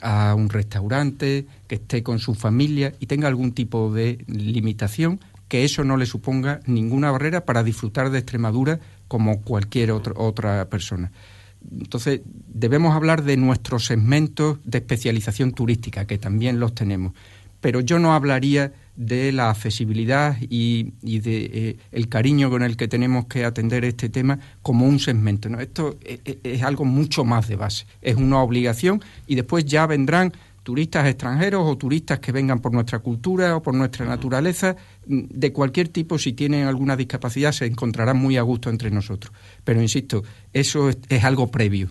a 0.00 0.34
un 0.34 0.48
restaurante, 0.48 1.46
que 1.68 1.74
esté 1.74 2.02
con 2.02 2.18
su 2.18 2.34
familia 2.34 2.94
y 2.98 3.04
tenga 3.04 3.28
algún 3.28 3.52
tipo 3.52 3.92
de 3.92 4.24
limitación, 4.26 5.20
que 5.48 5.64
eso 5.64 5.84
no 5.84 5.98
le 5.98 6.06
suponga 6.06 6.60
ninguna 6.64 7.10
barrera 7.10 7.44
para 7.44 7.62
disfrutar 7.62 8.08
de 8.08 8.20
Extremadura 8.20 8.80
como 9.06 9.42
cualquier 9.42 9.90
otra 9.90 10.70
persona. 10.70 11.12
Entonces, 11.70 12.22
debemos 12.24 12.96
hablar 12.96 13.22
de 13.22 13.36
nuestros 13.36 13.84
segmentos 13.84 14.60
de 14.64 14.78
especialización 14.78 15.52
turística, 15.52 16.06
que 16.06 16.16
también 16.16 16.58
los 16.58 16.74
tenemos. 16.74 17.12
Pero 17.60 17.80
yo 17.80 17.98
no 17.98 18.14
hablaría 18.14 18.72
de 19.00 19.32
la 19.32 19.48
accesibilidad 19.48 20.36
y, 20.40 20.92
de 21.00 21.50
eh, 21.52 21.76
el 21.90 22.10
cariño 22.10 22.50
con 22.50 22.62
el 22.62 22.76
que 22.76 22.86
tenemos 22.86 23.24
que 23.24 23.46
atender 23.46 23.82
este 23.86 24.10
tema 24.10 24.38
como 24.60 24.86
un 24.86 24.98
segmento. 24.98 25.48
¿no? 25.48 25.58
Esto 25.58 25.96
es, 26.04 26.20
es, 26.44 26.62
algo 26.62 26.84
mucho 26.84 27.24
más 27.24 27.48
de 27.48 27.56
base. 27.56 27.86
Es 28.02 28.16
una 28.16 28.42
obligación 28.42 29.02
y 29.26 29.36
después 29.36 29.64
ya 29.64 29.86
vendrán 29.86 30.34
turistas 30.62 31.08
extranjeros 31.08 31.62
o 31.66 31.78
turistas 31.78 32.18
que 32.18 32.30
vengan 32.30 32.60
por 32.60 32.74
nuestra 32.74 32.98
cultura 32.98 33.56
o 33.56 33.62
por 33.62 33.74
nuestra 33.74 34.04
naturaleza, 34.04 34.76
de 35.10 35.52
cualquier 35.52 35.88
tipo, 35.88 36.18
si 36.18 36.32
tienen 36.32 36.66
alguna 36.66 36.96
discapacidad, 36.96 37.52
se 37.52 37.66
encontrarán 37.66 38.16
muy 38.16 38.36
a 38.36 38.42
gusto 38.42 38.70
entre 38.70 38.90
nosotros. 38.90 39.32
Pero 39.64 39.82
insisto, 39.82 40.22
eso 40.52 40.88
es, 40.88 41.24
algo 41.24 41.50
previo. 41.50 41.90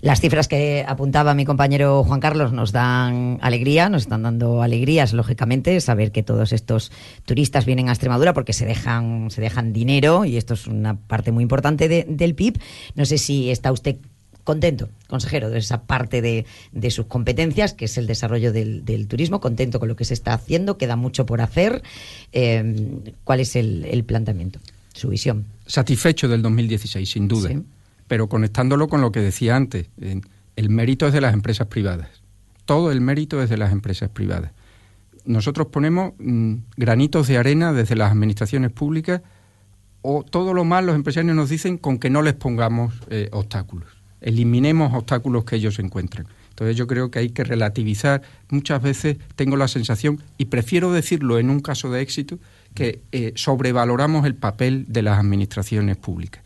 Las 0.00 0.20
cifras 0.20 0.48
que 0.48 0.84
apuntaba 0.86 1.34
mi 1.34 1.44
compañero 1.44 2.02
Juan 2.04 2.20
Carlos 2.20 2.52
nos 2.52 2.72
dan 2.72 3.38
alegría, 3.40 3.88
nos 3.88 4.02
están 4.02 4.22
dando 4.22 4.62
alegrías, 4.62 5.12
lógicamente, 5.12 5.80
saber 5.80 6.10
que 6.10 6.22
todos 6.22 6.52
estos 6.52 6.90
turistas 7.24 7.64
vienen 7.64 7.88
a 7.88 7.92
Extremadura 7.92 8.34
porque 8.34 8.52
se 8.52 8.66
dejan, 8.66 9.30
se 9.30 9.40
dejan 9.40 9.72
dinero 9.72 10.24
y 10.24 10.36
esto 10.36 10.54
es 10.54 10.66
una 10.66 10.96
parte 10.96 11.30
muy 11.30 11.42
importante 11.42 11.88
del 11.88 12.34
PIB. 12.34 12.60
No 12.96 13.06
sé 13.06 13.18
si 13.18 13.50
está 13.50 13.70
usted 13.70 13.96
contento, 14.44 14.90
consejero, 15.08 15.50
de 15.50 15.58
esa 15.58 15.82
parte 15.82 16.22
de, 16.22 16.46
de 16.72 16.90
sus 16.90 17.06
competencias, 17.06 17.72
que 17.72 17.86
es 17.86 17.98
el 17.98 18.06
desarrollo 18.06 18.52
del, 18.52 18.84
del, 18.84 19.08
turismo, 19.08 19.40
contento 19.40 19.80
con 19.80 19.88
lo 19.88 19.96
que 19.96 20.04
se 20.04 20.14
está 20.14 20.34
haciendo, 20.34 20.78
queda 20.78 20.96
mucho 20.96 21.26
por 21.26 21.40
hacer. 21.40 21.82
Eh, 22.32 23.12
¿Cuál 23.24 23.40
es 23.40 23.56
el, 23.56 23.84
el, 23.86 24.04
planteamiento, 24.04 24.60
su 24.92 25.08
visión? 25.08 25.46
Satisfecho 25.66 26.28
del 26.28 26.42
2016, 26.42 27.10
sin 27.10 27.26
duda, 27.26 27.48
sí. 27.48 27.62
pero 28.06 28.28
conectándolo 28.28 28.88
con 28.88 29.00
lo 29.00 29.10
que 29.10 29.20
decía 29.20 29.56
antes, 29.56 29.88
el 30.56 30.68
mérito 30.68 31.06
es 31.06 31.12
de 31.12 31.22
las 31.22 31.32
empresas 31.34 31.66
privadas. 31.66 32.08
Todo 32.66 32.92
el 32.92 33.00
mérito 33.00 33.42
es 33.42 33.50
de 33.50 33.56
las 33.56 33.72
empresas 33.72 34.10
privadas. 34.10 34.52
Nosotros 35.24 35.68
ponemos 35.68 36.12
mmm, 36.18 36.56
granitos 36.76 37.28
de 37.28 37.38
arena 37.38 37.72
desde 37.72 37.96
las 37.96 38.12
administraciones 38.12 38.70
públicas 38.70 39.22
o 40.02 40.22
todo 40.22 40.52
lo 40.52 40.64
más 40.64 40.84
los 40.84 40.94
empresarios 40.96 41.34
nos 41.34 41.48
dicen 41.48 41.78
con 41.78 41.98
que 41.98 42.10
no 42.10 42.20
les 42.20 42.34
pongamos 42.34 42.92
eh, 43.08 43.30
obstáculos 43.32 44.03
eliminemos 44.24 44.92
obstáculos 44.94 45.44
que 45.44 45.56
ellos 45.56 45.78
encuentren. 45.78 46.26
Entonces 46.48 46.76
yo 46.76 46.86
creo 46.86 47.10
que 47.10 47.18
hay 47.18 47.30
que 47.30 47.44
relativizar. 47.44 48.22
Muchas 48.48 48.82
veces 48.82 49.18
tengo 49.36 49.56
la 49.56 49.68
sensación, 49.68 50.20
y 50.38 50.46
prefiero 50.46 50.92
decirlo 50.92 51.38
en 51.38 51.50
un 51.50 51.60
caso 51.60 51.90
de 51.90 52.00
éxito, 52.00 52.38
que 52.74 53.02
eh, 53.12 53.32
sobrevaloramos 53.36 54.24
el 54.24 54.34
papel 54.34 54.86
de 54.88 55.02
las 55.02 55.18
administraciones 55.18 55.96
públicas. 55.96 56.42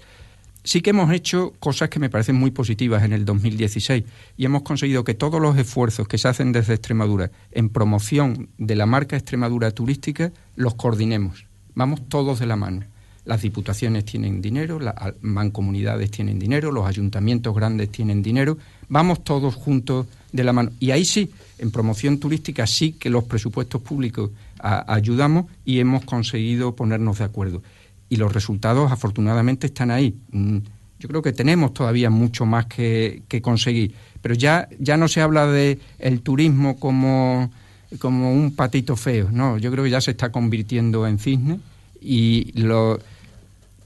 Sí 0.65 0.83
que 0.83 0.91
hemos 0.91 1.11
hecho 1.13 1.55
cosas 1.61 1.89
que 1.89 2.01
me 2.01 2.11
parecen 2.11 2.37
muy 2.37 2.51
positivas 2.51 3.03
en 3.05 3.13
el 3.13 3.25
2016 3.25 4.05
y 4.37 4.45
hemos 4.45 4.63
conseguido 4.63 5.05
que 5.05 5.15
todos 5.15 5.41
los 5.41 5.57
esfuerzos 5.57 6.09
que 6.09 6.19
se 6.19 6.29
hacen 6.29 6.53
desde 6.53 6.75
Extremadura 6.75 7.31
en 7.53 7.71
promoción 7.71 8.51
de 8.59 8.77
la 8.77 8.85
marca 8.85 9.17
Extremadura 9.17 9.71
turística 9.71 10.33
los 10.57 10.75
coordinemos. 10.75 11.47
Vamos 11.75 12.07
todos 12.09 12.41
de 12.41 12.47
la 12.47 12.57
mano 12.57 12.85
las 13.29 13.43
diputaciones 13.43 14.07
tienen 14.07 14.41
dinero, 14.41 14.81
las 14.81 14.95
mancomunidades 15.21 16.11
tienen 16.11 16.39
dinero, 16.39 16.73
los 16.73 16.87
ayuntamientos 16.87 17.55
grandes 17.55 17.91
tienen 17.91 18.23
dinero, 18.23 18.57
vamos 18.89 19.23
todos 19.23 19.55
juntos 19.55 20.07
de 20.33 20.45
la 20.45 20.55
mano. 20.55 20.71
Y 20.81 20.93
ahí 20.93 21.05
sí, 21.05 21.31
en 21.59 21.71
promoción 21.71 22.19
turística 22.19 22.67
sí 22.67 22.93
que 22.93 23.11
los 23.11 23.25
presupuestos 23.25 23.83
públicos 23.83 24.31
ayudamos 24.59 25.45
y 25.67 25.79
hemos 25.79 26.07
conseguido 26.07 26.75
ponernos 26.75 27.19
de 27.19 27.25
acuerdo. 27.25 27.63
Y 28.09 28.17
los 28.17 28.33
resultados 28.33 28.91
afortunadamente 28.91 29.67
están 29.67 29.91
ahí. 29.91 30.15
Mm, 30.33 30.57
yo 30.99 31.09
creo 31.09 31.21
que 31.21 31.35
tenemos 31.35 31.75
todavía 31.75 32.09
mucho 32.09 32.47
más 32.47 32.65
que, 32.65 33.25
que 33.29 33.43
conseguir, 33.43 33.93
pero 34.23 34.35
ya, 34.35 34.71
ya 34.81 34.97
no 34.97 35.07
se 35.07 35.21
habla 35.21 35.47
de 35.47 35.79
el 35.99 36.23
turismo 36.23 36.81
como, 36.81 37.53
como 37.99 38.33
un 38.33 38.57
patito 38.57 38.97
feo, 38.97 39.29
no, 39.31 39.59
yo 39.59 39.71
creo 39.71 39.85
que 39.85 39.91
ya 39.91 40.01
se 40.01 40.13
está 40.13 40.33
convirtiendo 40.33 41.07
en 41.07 41.19
cisne 41.19 41.61
y 42.01 42.53
lo 42.55 42.99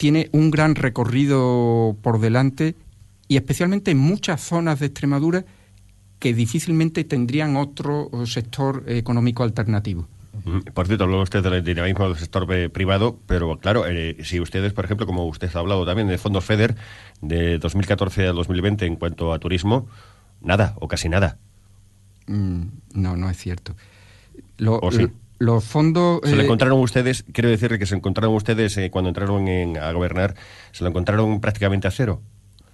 tiene 0.03 0.28
un 0.32 0.50
gran 0.50 0.74
recorrido 0.74 1.96
por 2.03 2.18
delante 2.18 2.74
y 3.28 3.36
especialmente 3.36 3.92
en 3.92 3.98
muchas 3.98 4.40
zonas 4.40 4.80
de 4.80 4.86
Extremadura 4.86 5.44
que 6.18 6.34
difícilmente 6.34 7.05
tendrían 7.05 7.55
otro 7.55 8.11
sector 8.26 8.82
económico 8.88 9.44
alternativo. 9.44 10.09
Por 10.74 10.88
cierto, 10.88 11.07
luego 11.07 11.22
usted 11.22 11.40
del 11.44 11.62
dinamismo 11.62 12.09
del 12.09 12.18
sector 12.18 12.48
privado, 12.72 13.16
pero 13.28 13.57
claro, 13.59 13.86
eh, 13.86 14.16
si 14.24 14.40
ustedes, 14.40 14.72
por 14.72 14.86
ejemplo, 14.86 15.07
como 15.07 15.24
usted 15.24 15.55
ha 15.55 15.61
hablado 15.61 15.86
también 15.86 16.09
de 16.09 16.18
fondos 16.18 16.44
FEDER 16.44 16.74
de 17.20 17.59
2014 17.59 18.26
a 18.26 18.32
2020 18.32 18.86
en 18.86 18.96
cuanto 18.96 19.32
a 19.32 19.38
turismo, 19.38 19.86
nada 20.40 20.74
o 20.80 20.88
casi 20.88 21.09
nada. 21.09 21.38
Mm, 22.26 22.62
no, 22.94 23.16
no 23.16 23.30
es 23.30 23.36
cierto. 23.36 23.76
Lo, 24.59 24.80
¿O 24.80 24.90
sí? 24.90 25.07
Los 25.43 25.64
fondos... 25.64 26.20
Se 26.24 26.36
lo 26.36 26.43
encontraron 26.43 26.78
ustedes, 26.78 27.24
quiero 27.32 27.51
decirle 27.51 27.78
que 27.78 27.86
se 27.86 27.97
encontraron 27.97 28.34
ustedes 28.34 28.76
eh, 28.76 28.90
cuando 28.90 29.09
entraron 29.09 29.49
en, 29.49 29.76
a 29.76 29.90
gobernar, 29.93 30.34
se 30.70 30.84
lo 30.84 30.90
encontraron 30.90 31.40
prácticamente 31.40 31.88
a 31.88 31.90
cero. 31.90 32.22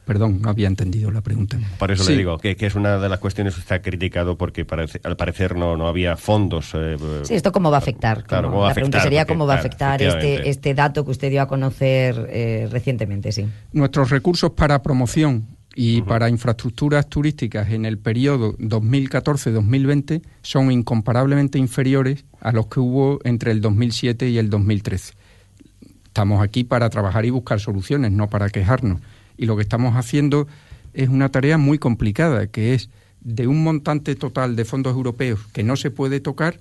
Perdón, 0.04 0.40
no 0.40 0.48
había 0.48 0.68
entendido 0.68 1.10
la 1.10 1.20
pregunta. 1.20 1.58
Por 1.78 1.90
eso 1.90 2.04
sí. 2.04 2.12
le 2.12 2.18
digo, 2.18 2.38
que, 2.38 2.56
que, 2.56 2.66
es 2.66 2.74
una 2.74 2.98
de 2.98 3.08
las 3.08 3.18
cuestiones 3.18 3.54
que 3.54 3.60
está 3.60 3.82
criticado 3.82 4.38
porque 4.38 4.64
parece, 4.64 5.00
al 5.04 5.16
parecer 5.16 5.54
no, 5.56 5.76
no 5.76 5.86
había 5.86 6.16
fondos. 6.16 6.72
Eh, 6.74 6.96
sí, 7.24 7.34
¿esto 7.34 7.52
cómo 7.52 7.70
va 7.70 7.76
a 7.76 7.80
afectar? 7.80 8.24
Claro, 8.24 8.48
¿cómo 8.48 8.60
va 8.60 8.64
la 8.64 8.68
a 8.68 8.72
afectar? 8.72 8.90
pregunta 8.90 9.02
sería 9.02 9.20
Porque, 9.22 9.34
cómo 9.34 9.46
va 9.46 9.54
a 9.54 9.56
claro, 9.60 9.68
afectar 9.68 10.02
este, 10.02 10.48
este 10.48 10.74
dato 10.74 11.04
que 11.04 11.10
usted 11.10 11.30
dio 11.30 11.42
a 11.42 11.46
conocer 11.46 12.26
eh, 12.30 12.68
recientemente, 12.70 13.32
sí. 13.32 13.46
Nuestros 13.72 14.10
recursos 14.10 14.50
para 14.52 14.82
promoción 14.82 15.57
y 15.80 16.02
para 16.02 16.28
infraestructuras 16.28 17.08
turísticas 17.08 17.70
en 17.70 17.84
el 17.84 17.98
periodo 17.98 18.56
2014-2020 18.58 20.22
son 20.42 20.72
incomparablemente 20.72 21.56
inferiores 21.60 22.24
a 22.40 22.50
los 22.50 22.66
que 22.66 22.80
hubo 22.80 23.20
entre 23.22 23.52
el 23.52 23.60
2007 23.60 24.28
y 24.28 24.38
el 24.38 24.50
2013. 24.50 25.14
Estamos 26.04 26.42
aquí 26.42 26.64
para 26.64 26.90
trabajar 26.90 27.26
y 27.26 27.30
buscar 27.30 27.60
soluciones, 27.60 28.10
no 28.10 28.28
para 28.28 28.48
quejarnos. 28.50 29.00
Y 29.36 29.46
lo 29.46 29.54
que 29.54 29.62
estamos 29.62 29.94
haciendo 29.94 30.48
es 30.94 31.10
una 31.10 31.28
tarea 31.28 31.58
muy 31.58 31.78
complicada, 31.78 32.48
que 32.48 32.74
es 32.74 32.90
de 33.20 33.46
un 33.46 33.62
montante 33.62 34.16
total 34.16 34.56
de 34.56 34.64
fondos 34.64 34.96
europeos 34.96 35.46
que 35.52 35.62
no 35.62 35.76
se 35.76 35.92
puede 35.92 36.18
tocar, 36.18 36.58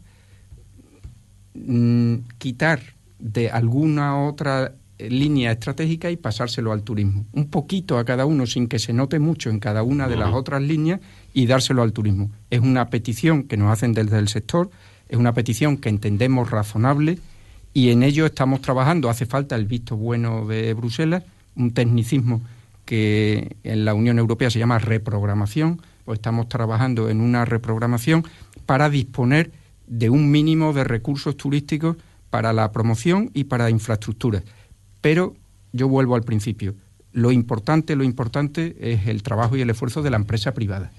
mmm, 1.55 2.17
quitar 2.37 2.81
de 3.17 3.49
alguna 3.49 4.27
otra 4.27 4.75
línea 4.99 5.51
estratégica 5.51 6.09
y 6.09 6.17
pasárselo 6.17 6.71
al 6.71 6.83
turismo. 6.83 7.25
Un 7.33 7.49
poquito 7.49 7.97
a 7.97 8.05
cada 8.05 8.25
uno 8.25 8.45
sin 8.45 8.67
que 8.67 8.79
se 8.79 8.93
note 8.93 9.19
mucho 9.19 9.49
en 9.49 9.59
cada 9.59 9.83
una 9.83 10.07
de 10.07 10.15
las 10.15 10.33
otras 10.33 10.61
líneas 10.61 10.99
y 11.33 11.45
dárselo 11.45 11.83
al 11.83 11.93
turismo. 11.93 12.31
Es 12.49 12.59
una 12.59 12.89
petición 12.89 13.43
que 13.43 13.57
nos 13.57 13.71
hacen 13.71 13.93
desde 13.93 14.17
el 14.17 14.27
sector, 14.27 14.69
es 15.09 15.17
una 15.17 15.33
petición 15.33 15.77
que 15.77 15.89
entendemos 15.89 16.49
razonable 16.49 17.19
y 17.73 17.91
en 17.91 18.03
ello 18.03 18.25
estamos 18.25 18.61
trabajando. 18.61 19.09
Hace 19.09 19.25
falta 19.25 19.55
el 19.55 19.65
visto 19.65 19.95
bueno 19.95 20.47
de 20.47 20.73
Bruselas, 20.73 21.23
un 21.55 21.71
tecnicismo 21.71 22.41
que 22.85 23.57
en 23.63 23.85
la 23.85 23.93
Unión 23.93 24.17
Europea 24.17 24.49
se 24.49 24.59
llama 24.59 24.79
reprogramación, 24.79 25.81
pues 26.05 26.17
estamos 26.17 26.47
trabajando 26.47 27.09
en 27.09 27.21
una 27.21 27.45
reprogramación 27.45 28.23
para 28.65 28.89
disponer 28.89 29.51
de 29.87 30.09
un 30.09 30.31
mínimo 30.31 30.73
de 30.73 30.83
recursos 30.83 31.35
turísticos 31.37 31.97
para 32.29 32.53
la 32.53 32.71
promoción 32.71 33.29
y 33.33 33.45
para 33.45 33.69
infraestructuras. 33.69 34.43
Pero 35.01 35.35
yo 35.73 35.87
vuelvo 35.87 36.15
al 36.15 36.23
principio. 36.23 36.75
Lo 37.17 37.31
importante, 37.31 37.95
lo 37.95 38.03
importante 38.03 38.75
es 38.79 39.07
el 39.07 39.23
trabajo 39.23 39.57
y 39.57 39.61
el 39.61 39.71
esfuerzo 39.71 40.03
de 40.03 40.11
la 40.11 40.17
empresa 40.17 40.53
privada. 40.53 40.91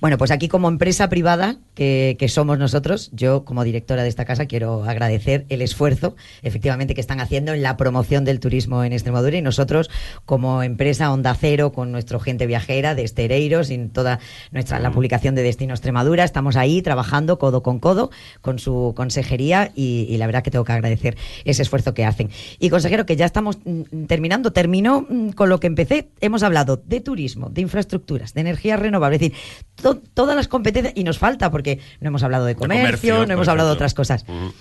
Bueno, 0.00 0.18
pues 0.18 0.32
aquí 0.32 0.48
como 0.48 0.66
empresa 0.66 1.08
privada 1.08 1.54
que, 1.76 2.16
que, 2.18 2.28
somos 2.28 2.58
nosotros, 2.58 3.12
yo 3.12 3.44
como 3.44 3.62
directora 3.62 4.02
de 4.02 4.08
esta 4.08 4.24
casa 4.24 4.46
quiero 4.46 4.82
agradecer 4.82 5.46
el 5.50 5.62
esfuerzo 5.62 6.16
efectivamente 6.42 6.96
que 6.96 7.00
están 7.00 7.20
haciendo 7.20 7.52
en 7.52 7.62
la 7.62 7.76
promoción 7.76 8.24
del 8.24 8.40
turismo 8.40 8.82
en 8.82 8.92
Extremadura 8.92 9.36
y 9.36 9.42
nosotros 9.42 9.88
como 10.24 10.64
empresa 10.64 11.12
Onda 11.12 11.32
Cero 11.32 11.70
con 11.70 11.92
nuestro 11.92 12.18
gente 12.18 12.48
viajera 12.48 12.96
de 12.96 13.04
Estereiros 13.04 13.70
y 13.70 13.78
toda 13.86 14.18
nuestra 14.50 14.80
la 14.80 14.90
publicación 14.90 15.36
de 15.36 15.44
Destino 15.44 15.74
Extremadura 15.74 16.24
estamos 16.24 16.56
ahí 16.56 16.82
trabajando 16.82 17.38
codo 17.38 17.62
con 17.62 17.78
codo 17.78 18.10
con 18.40 18.58
su 18.58 18.94
consejería 18.96 19.70
y, 19.76 20.08
y 20.10 20.16
la 20.16 20.26
verdad 20.26 20.42
que 20.42 20.50
tengo 20.50 20.64
que 20.64 20.72
agradecer 20.72 21.16
ese 21.44 21.62
esfuerzo 21.62 21.94
que 21.94 22.04
hacen. 22.04 22.30
Y 22.58 22.68
consejero 22.68 23.06
que 23.06 23.14
ya 23.14 23.26
estamos 23.26 23.58
mm, 23.64 24.06
terminando, 24.06 24.52
terminó 24.52 25.06
mm, 25.08 25.30
con 25.30 25.51
lo 25.52 25.60
que 25.60 25.66
empecé, 25.66 26.08
hemos 26.20 26.42
hablado 26.42 26.82
de 26.84 27.00
turismo, 27.00 27.50
de 27.50 27.60
infraestructuras, 27.60 28.32
de 28.32 28.40
energías 28.40 28.80
renovables, 28.80 29.20
es 29.20 29.30
decir, 29.30 29.38
to 29.76 30.00
todas 30.14 30.34
las 30.34 30.48
competencias, 30.48 30.94
y 30.96 31.04
nos 31.04 31.18
falta 31.18 31.50
porque 31.50 31.78
no 32.00 32.08
hemos 32.08 32.22
hablado 32.22 32.46
de 32.46 32.54
comercio, 32.54 32.80
de 32.80 32.86
comercio 32.86 33.26
no 33.26 33.34
hemos 33.34 33.48
hablado 33.48 33.68
de 33.68 33.74
otras 33.74 33.92
cosas. 33.94 34.24
Uh 34.26 34.32
-huh. 34.32 34.52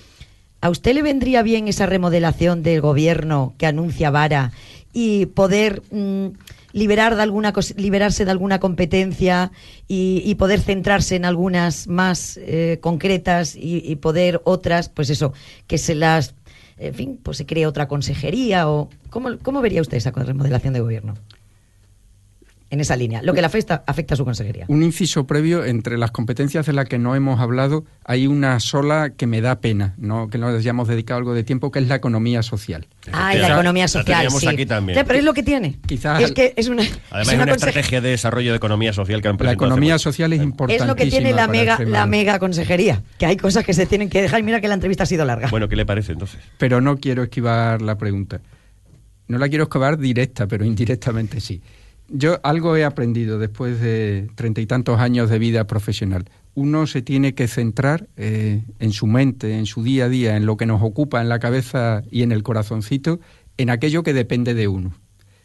¿A 0.59 0.69
usted 0.69 0.93
le 0.93 1.01
vendría 1.01 1.41
bien 1.41 1.67
esa 1.67 1.85
remodelación 1.85 2.61
del 2.61 2.81
gobierno 2.81 3.55
que 3.57 3.65
anuncia 3.65 4.11
Vara 4.11 4.51
y 4.93 5.27
poder 5.27 5.81
mmm, 5.89 6.27
liberar 6.73 7.15
de 7.15 7.23
alguna 7.23 7.53
liberarse 7.77 8.25
de 8.25 8.31
alguna 8.31 8.59
competencia 8.59 9.51
y, 9.87 10.21
y, 10.25 10.35
poder 10.35 10.59
centrarse 10.59 11.15
en 11.15 11.25
algunas 11.25 11.87
más 11.87 12.37
eh, 12.41 12.77
concretas 12.81 13.55
y, 13.55 13.81
y 13.85 13.95
poder 13.95 14.41
otras, 14.43 14.89
pues 14.89 15.09
eso, 15.09 15.33
que 15.67 15.77
se 15.77 15.95
las 15.95 16.35
en 16.81 16.93
fin, 16.95 17.19
pues 17.21 17.37
se 17.37 17.45
cree 17.45 17.67
otra 17.67 17.87
consejería 17.87 18.67
o 18.69 18.89
¿cómo, 19.09 19.37
cómo 19.41 19.61
vería 19.61 19.81
usted 19.81 19.97
esa 19.97 20.11
remodelación 20.11 20.73
de 20.73 20.79
gobierno? 20.79 21.13
En 22.71 22.79
esa 22.79 22.95
línea, 22.95 23.21
lo 23.21 23.33
que 23.33 23.41
le 23.41 23.47
afecta, 23.47 23.83
afecta 23.85 24.13
a 24.13 24.17
su 24.17 24.23
consejería. 24.23 24.63
Un 24.69 24.81
inciso 24.81 25.27
previo, 25.27 25.65
entre 25.65 25.97
las 25.97 26.11
competencias 26.11 26.65
de 26.65 26.71
las 26.71 26.85
que 26.85 26.97
no 26.97 27.15
hemos 27.15 27.41
hablado, 27.41 27.83
hay 28.05 28.27
una 28.27 28.61
sola 28.61 29.09
que 29.09 29.27
me 29.27 29.41
da 29.41 29.59
pena, 29.59 29.93
¿no? 29.97 30.29
que 30.29 30.37
nos 30.37 30.57
hayamos 30.57 30.87
dedicado 30.87 31.17
algo 31.17 31.33
de 31.33 31.43
tiempo, 31.43 31.69
que 31.69 31.79
es 31.79 31.89
la 31.89 31.95
economía 31.95 32.43
social. 32.43 32.87
Ah, 33.11 33.35
la 33.35 33.49
economía 33.49 33.89
social, 33.89 34.23
la 34.23 34.29
sí. 34.29 34.47
aquí 34.47 34.65
también. 34.65 34.95
Ya, 34.95 35.03
pero 35.03 35.19
es 35.19 35.25
lo 35.25 35.33
que 35.33 35.43
tiene. 35.43 35.79
Quizás 35.85 36.21
es 36.21 36.31
que 36.31 36.53
es 36.55 36.69
una, 36.69 36.83
Además, 37.09 37.27
es 37.27 37.33
una, 37.33 37.43
una 37.43 37.51
estrategia 37.51 37.99
de 37.99 38.09
desarrollo 38.09 38.51
de 38.51 38.57
economía 38.57 38.93
social 38.93 39.21
que 39.21 39.27
han 39.27 39.37
La 39.37 39.51
economía 39.51 39.99
social 39.99 40.31
es 40.31 40.41
importante. 40.41 40.81
Es 40.81 40.87
lo 40.87 40.95
que 40.95 41.07
tiene 41.07 41.33
la 41.33 41.49
mega, 41.49 41.77
la 41.85 42.05
mega 42.05 42.39
consejería, 42.39 43.03
que 43.17 43.25
hay 43.25 43.35
cosas 43.35 43.65
que 43.65 43.73
se 43.73 43.85
tienen 43.85 44.09
que 44.09 44.21
dejar. 44.21 44.43
Mira 44.43 44.61
que 44.61 44.69
la 44.69 44.75
entrevista 44.75 45.03
ha 45.03 45.07
sido 45.07 45.25
larga. 45.25 45.49
Bueno, 45.49 45.67
¿qué 45.67 45.75
le 45.75 45.85
parece 45.85 46.13
entonces? 46.13 46.39
Pero 46.57 46.79
no 46.79 46.95
quiero 46.95 47.23
esquivar 47.23 47.81
la 47.81 47.97
pregunta. 47.97 48.39
No 49.27 49.37
la 49.37 49.49
quiero 49.49 49.65
esquivar 49.65 49.97
directa, 49.97 50.47
pero 50.47 50.63
indirectamente 50.63 51.41
sí. 51.41 51.61
Yo 52.13 52.39
algo 52.43 52.75
he 52.75 52.83
aprendido 52.83 53.39
después 53.39 53.79
de 53.79 54.29
treinta 54.35 54.59
y 54.59 54.65
tantos 54.65 54.99
años 54.99 55.29
de 55.29 55.39
vida 55.39 55.65
profesional. 55.65 56.25
Uno 56.55 56.85
se 56.85 57.01
tiene 57.01 57.33
que 57.33 57.47
centrar 57.47 58.09
eh, 58.17 58.65
en 58.79 58.91
su 58.91 59.07
mente, 59.07 59.57
en 59.57 59.65
su 59.65 59.81
día 59.81 60.05
a 60.05 60.09
día, 60.09 60.35
en 60.35 60.45
lo 60.45 60.57
que 60.57 60.65
nos 60.65 60.81
ocupa 60.81 61.21
en 61.21 61.29
la 61.29 61.39
cabeza 61.39 62.03
y 62.11 62.23
en 62.23 62.33
el 62.33 62.43
corazoncito, 62.43 63.21
en 63.57 63.69
aquello 63.69 64.03
que 64.03 64.13
depende 64.13 64.53
de 64.53 64.67
uno. 64.67 64.93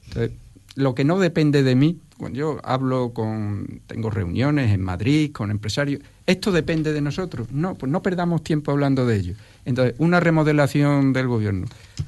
Entonces, 0.08 0.32
lo 0.74 0.96
que 0.96 1.04
no 1.04 1.20
depende 1.20 1.62
de 1.62 1.76
mí, 1.76 2.00
cuando 2.18 2.38
yo 2.38 2.60
hablo 2.64 3.12
con, 3.14 3.82
tengo 3.86 4.10
reuniones 4.10 4.72
en 4.72 4.82
Madrid 4.82 5.30
con 5.32 5.52
empresarios, 5.52 6.02
esto 6.27 6.51
depende 6.51 6.93
de 6.93 7.01
nosotros. 7.01 7.49
No, 7.53 7.77
pues 7.77 7.91
no 7.91 8.03
perdamos 8.03 8.43
tiempo 8.43 8.72
hablando 8.72 9.07
de 9.07 9.16
ello. 9.16 9.35
Entonces, 9.64 9.95
una 9.99 10.20
remodelación 10.20 11.12
del 11.12 11.29
gobierno. 11.29 11.66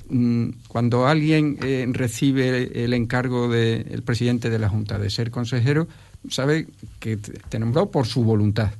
Mm, 0.08 0.50
cuando 0.66 1.06
alguien 1.06 1.58
eh, 1.62 1.86
recibe 1.90 2.84
el 2.84 2.94
encargo 2.94 3.48
del 3.48 4.02
presidente 4.02 4.50
de 4.50 4.58
la 4.58 4.68
Junta 4.68 4.98
de 4.98 5.10
ser 5.10 5.30
consejero, 5.30 5.86
sabe 6.30 6.66
que 6.98 7.16
te 7.16 7.58
nombrado 7.58 7.90
por 7.90 8.06
su 8.06 8.24
voluntad. 8.24 8.70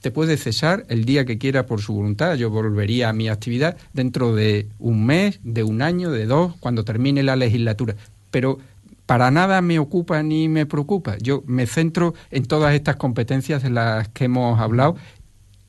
Te 0.00 0.10
puede 0.10 0.36
cesar 0.36 0.84
el 0.88 1.04
día 1.04 1.24
que 1.24 1.38
quiera 1.38 1.66
por 1.66 1.80
su 1.80 1.94
voluntad. 1.94 2.34
Yo 2.34 2.50
volvería 2.50 3.08
a 3.08 3.12
mi 3.12 3.28
actividad 3.28 3.76
dentro 3.92 4.34
de 4.34 4.66
un 4.78 5.06
mes, 5.06 5.40
de 5.44 5.62
un 5.62 5.80
año, 5.80 6.10
de 6.10 6.26
dos, 6.26 6.54
cuando 6.60 6.84
termine 6.84 7.22
la 7.22 7.36
legislatura. 7.36 7.94
Pero 8.30 8.58
para 9.06 9.30
nada 9.30 9.60
me 9.62 9.78
ocupa 9.78 10.22
ni 10.22 10.48
me 10.48 10.66
preocupa. 10.66 11.16
Yo 11.18 11.42
me 11.46 11.66
centro 11.66 12.14
en 12.30 12.44
todas 12.46 12.74
estas 12.74 12.96
competencias 12.96 13.62
de 13.62 13.70
las 13.70 14.08
que 14.08 14.24
hemos 14.24 14.60
hablado 14.60 14.96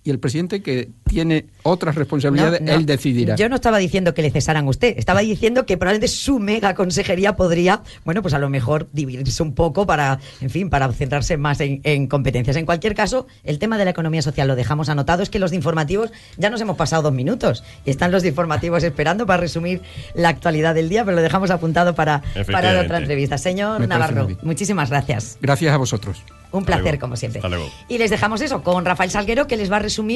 y 0.06 0.12
el 0.12 0.20
presidente 0.20 0.62
que 0.62 0.92
tiene 1.04 1.48
otras 1.64 1.96
responsabilidades, 1.96 2.62
él 2.64 2.86
decidirá. 2.86 3.36
Yo 3.36 3.50
no 3.50 3.56
estaba 3.56 3.80
diciendo 3.80 4.14
que 4.14 4.22
le 4.22 4.30
cesaran 4.30 4.68
a 4.68 4.70
usted, 4.70 4.94
estaba 5.00 5.22
diciendo 5.22 5.66
que 5.66 5.78
probablemente 5.78 6.08
su 6.08 6.38
mega 6.38 6.76
consejería 6.76 7.36
podría, 7.36 7.82
bueno, 8.06 8.22
pues 8.22 8.36
a 8.36 8.40
lo 8.40 8.48
mejor 8.48 8.88
dividirse 8.94 9.42
un 9.42 9.56
poco 9.56 9.88
para, 9.88 10.20
en 10.42 10.52
fin, 10.52 10.70
para 10.70 10.94
centrarse 10.94 11.38
más 11.38 11.60
en, 11.60 12.06
competencias. 12.06 12.56
En 12.56 12.68
cualquier 12.68 12.94
caso, 12.94 13.26
el 13.44 13.58
tema 13.58 13.80
de 13.80 13.86
la 13.86 13.92
economía 13.92 14.22
social 14.22 14.48
lo 14.48 14.56
dejamos 14.56 14.90
anotado, 14.90 15.24
es 15.24 15.32
que 15.32 15.40
los 15.40 15.54
informativos 15.54 16.12
ya 16.38 16.52
nos 16.52 16.62
hemos 16.62 16.78
pasado 16.78 17.02
dos 17.02 17.14
minutos 17.14 17.64
y 17.84 17.90
están 17.90 18.12
los 18.12 18.24
informativos 18.26 18.84
esperando 18.84 19.26
para 19.26 19.42
resumir 19.42 19.82
la 20.14 20.30
actualidad 20.30 20.76
del 20.76 20.88
día, 20.88 21.04
pero 21.04 21.16
lo 21.16 21.24
dejamos 21.24 21.50
apuntado 21.50 21.96
para, 21.96 22.22
para 22.52 22.80
otra 22.80 23.00
entrevista. 23.00 23.40
Señor 23.40 23.88
Navarro, 23.88 24.28
muchísimas 24.44 24.92
gracias. 24.92 25.40
Gracias 25.42 25.74
a 25.74 25.78
vosotros. 25.78 26.24
Un 26.52 26.64
placer, 26.64 27.00
como 27.00 27.18
siempre. 27.18 27.42
Y 27.90 27.98
les 27.98 28.12
dejamos 28.12 28.40
eso 28.40 28.64
con 28.64 28.86
Rafael 28.86 29.10
Salguero, 29.10 29.46
que 29.46 29.58
les 29.58 29.70
va 29.70 29.78
a 29.78 29.80
resumir 29.80 29.95
presumir 29.96 30.14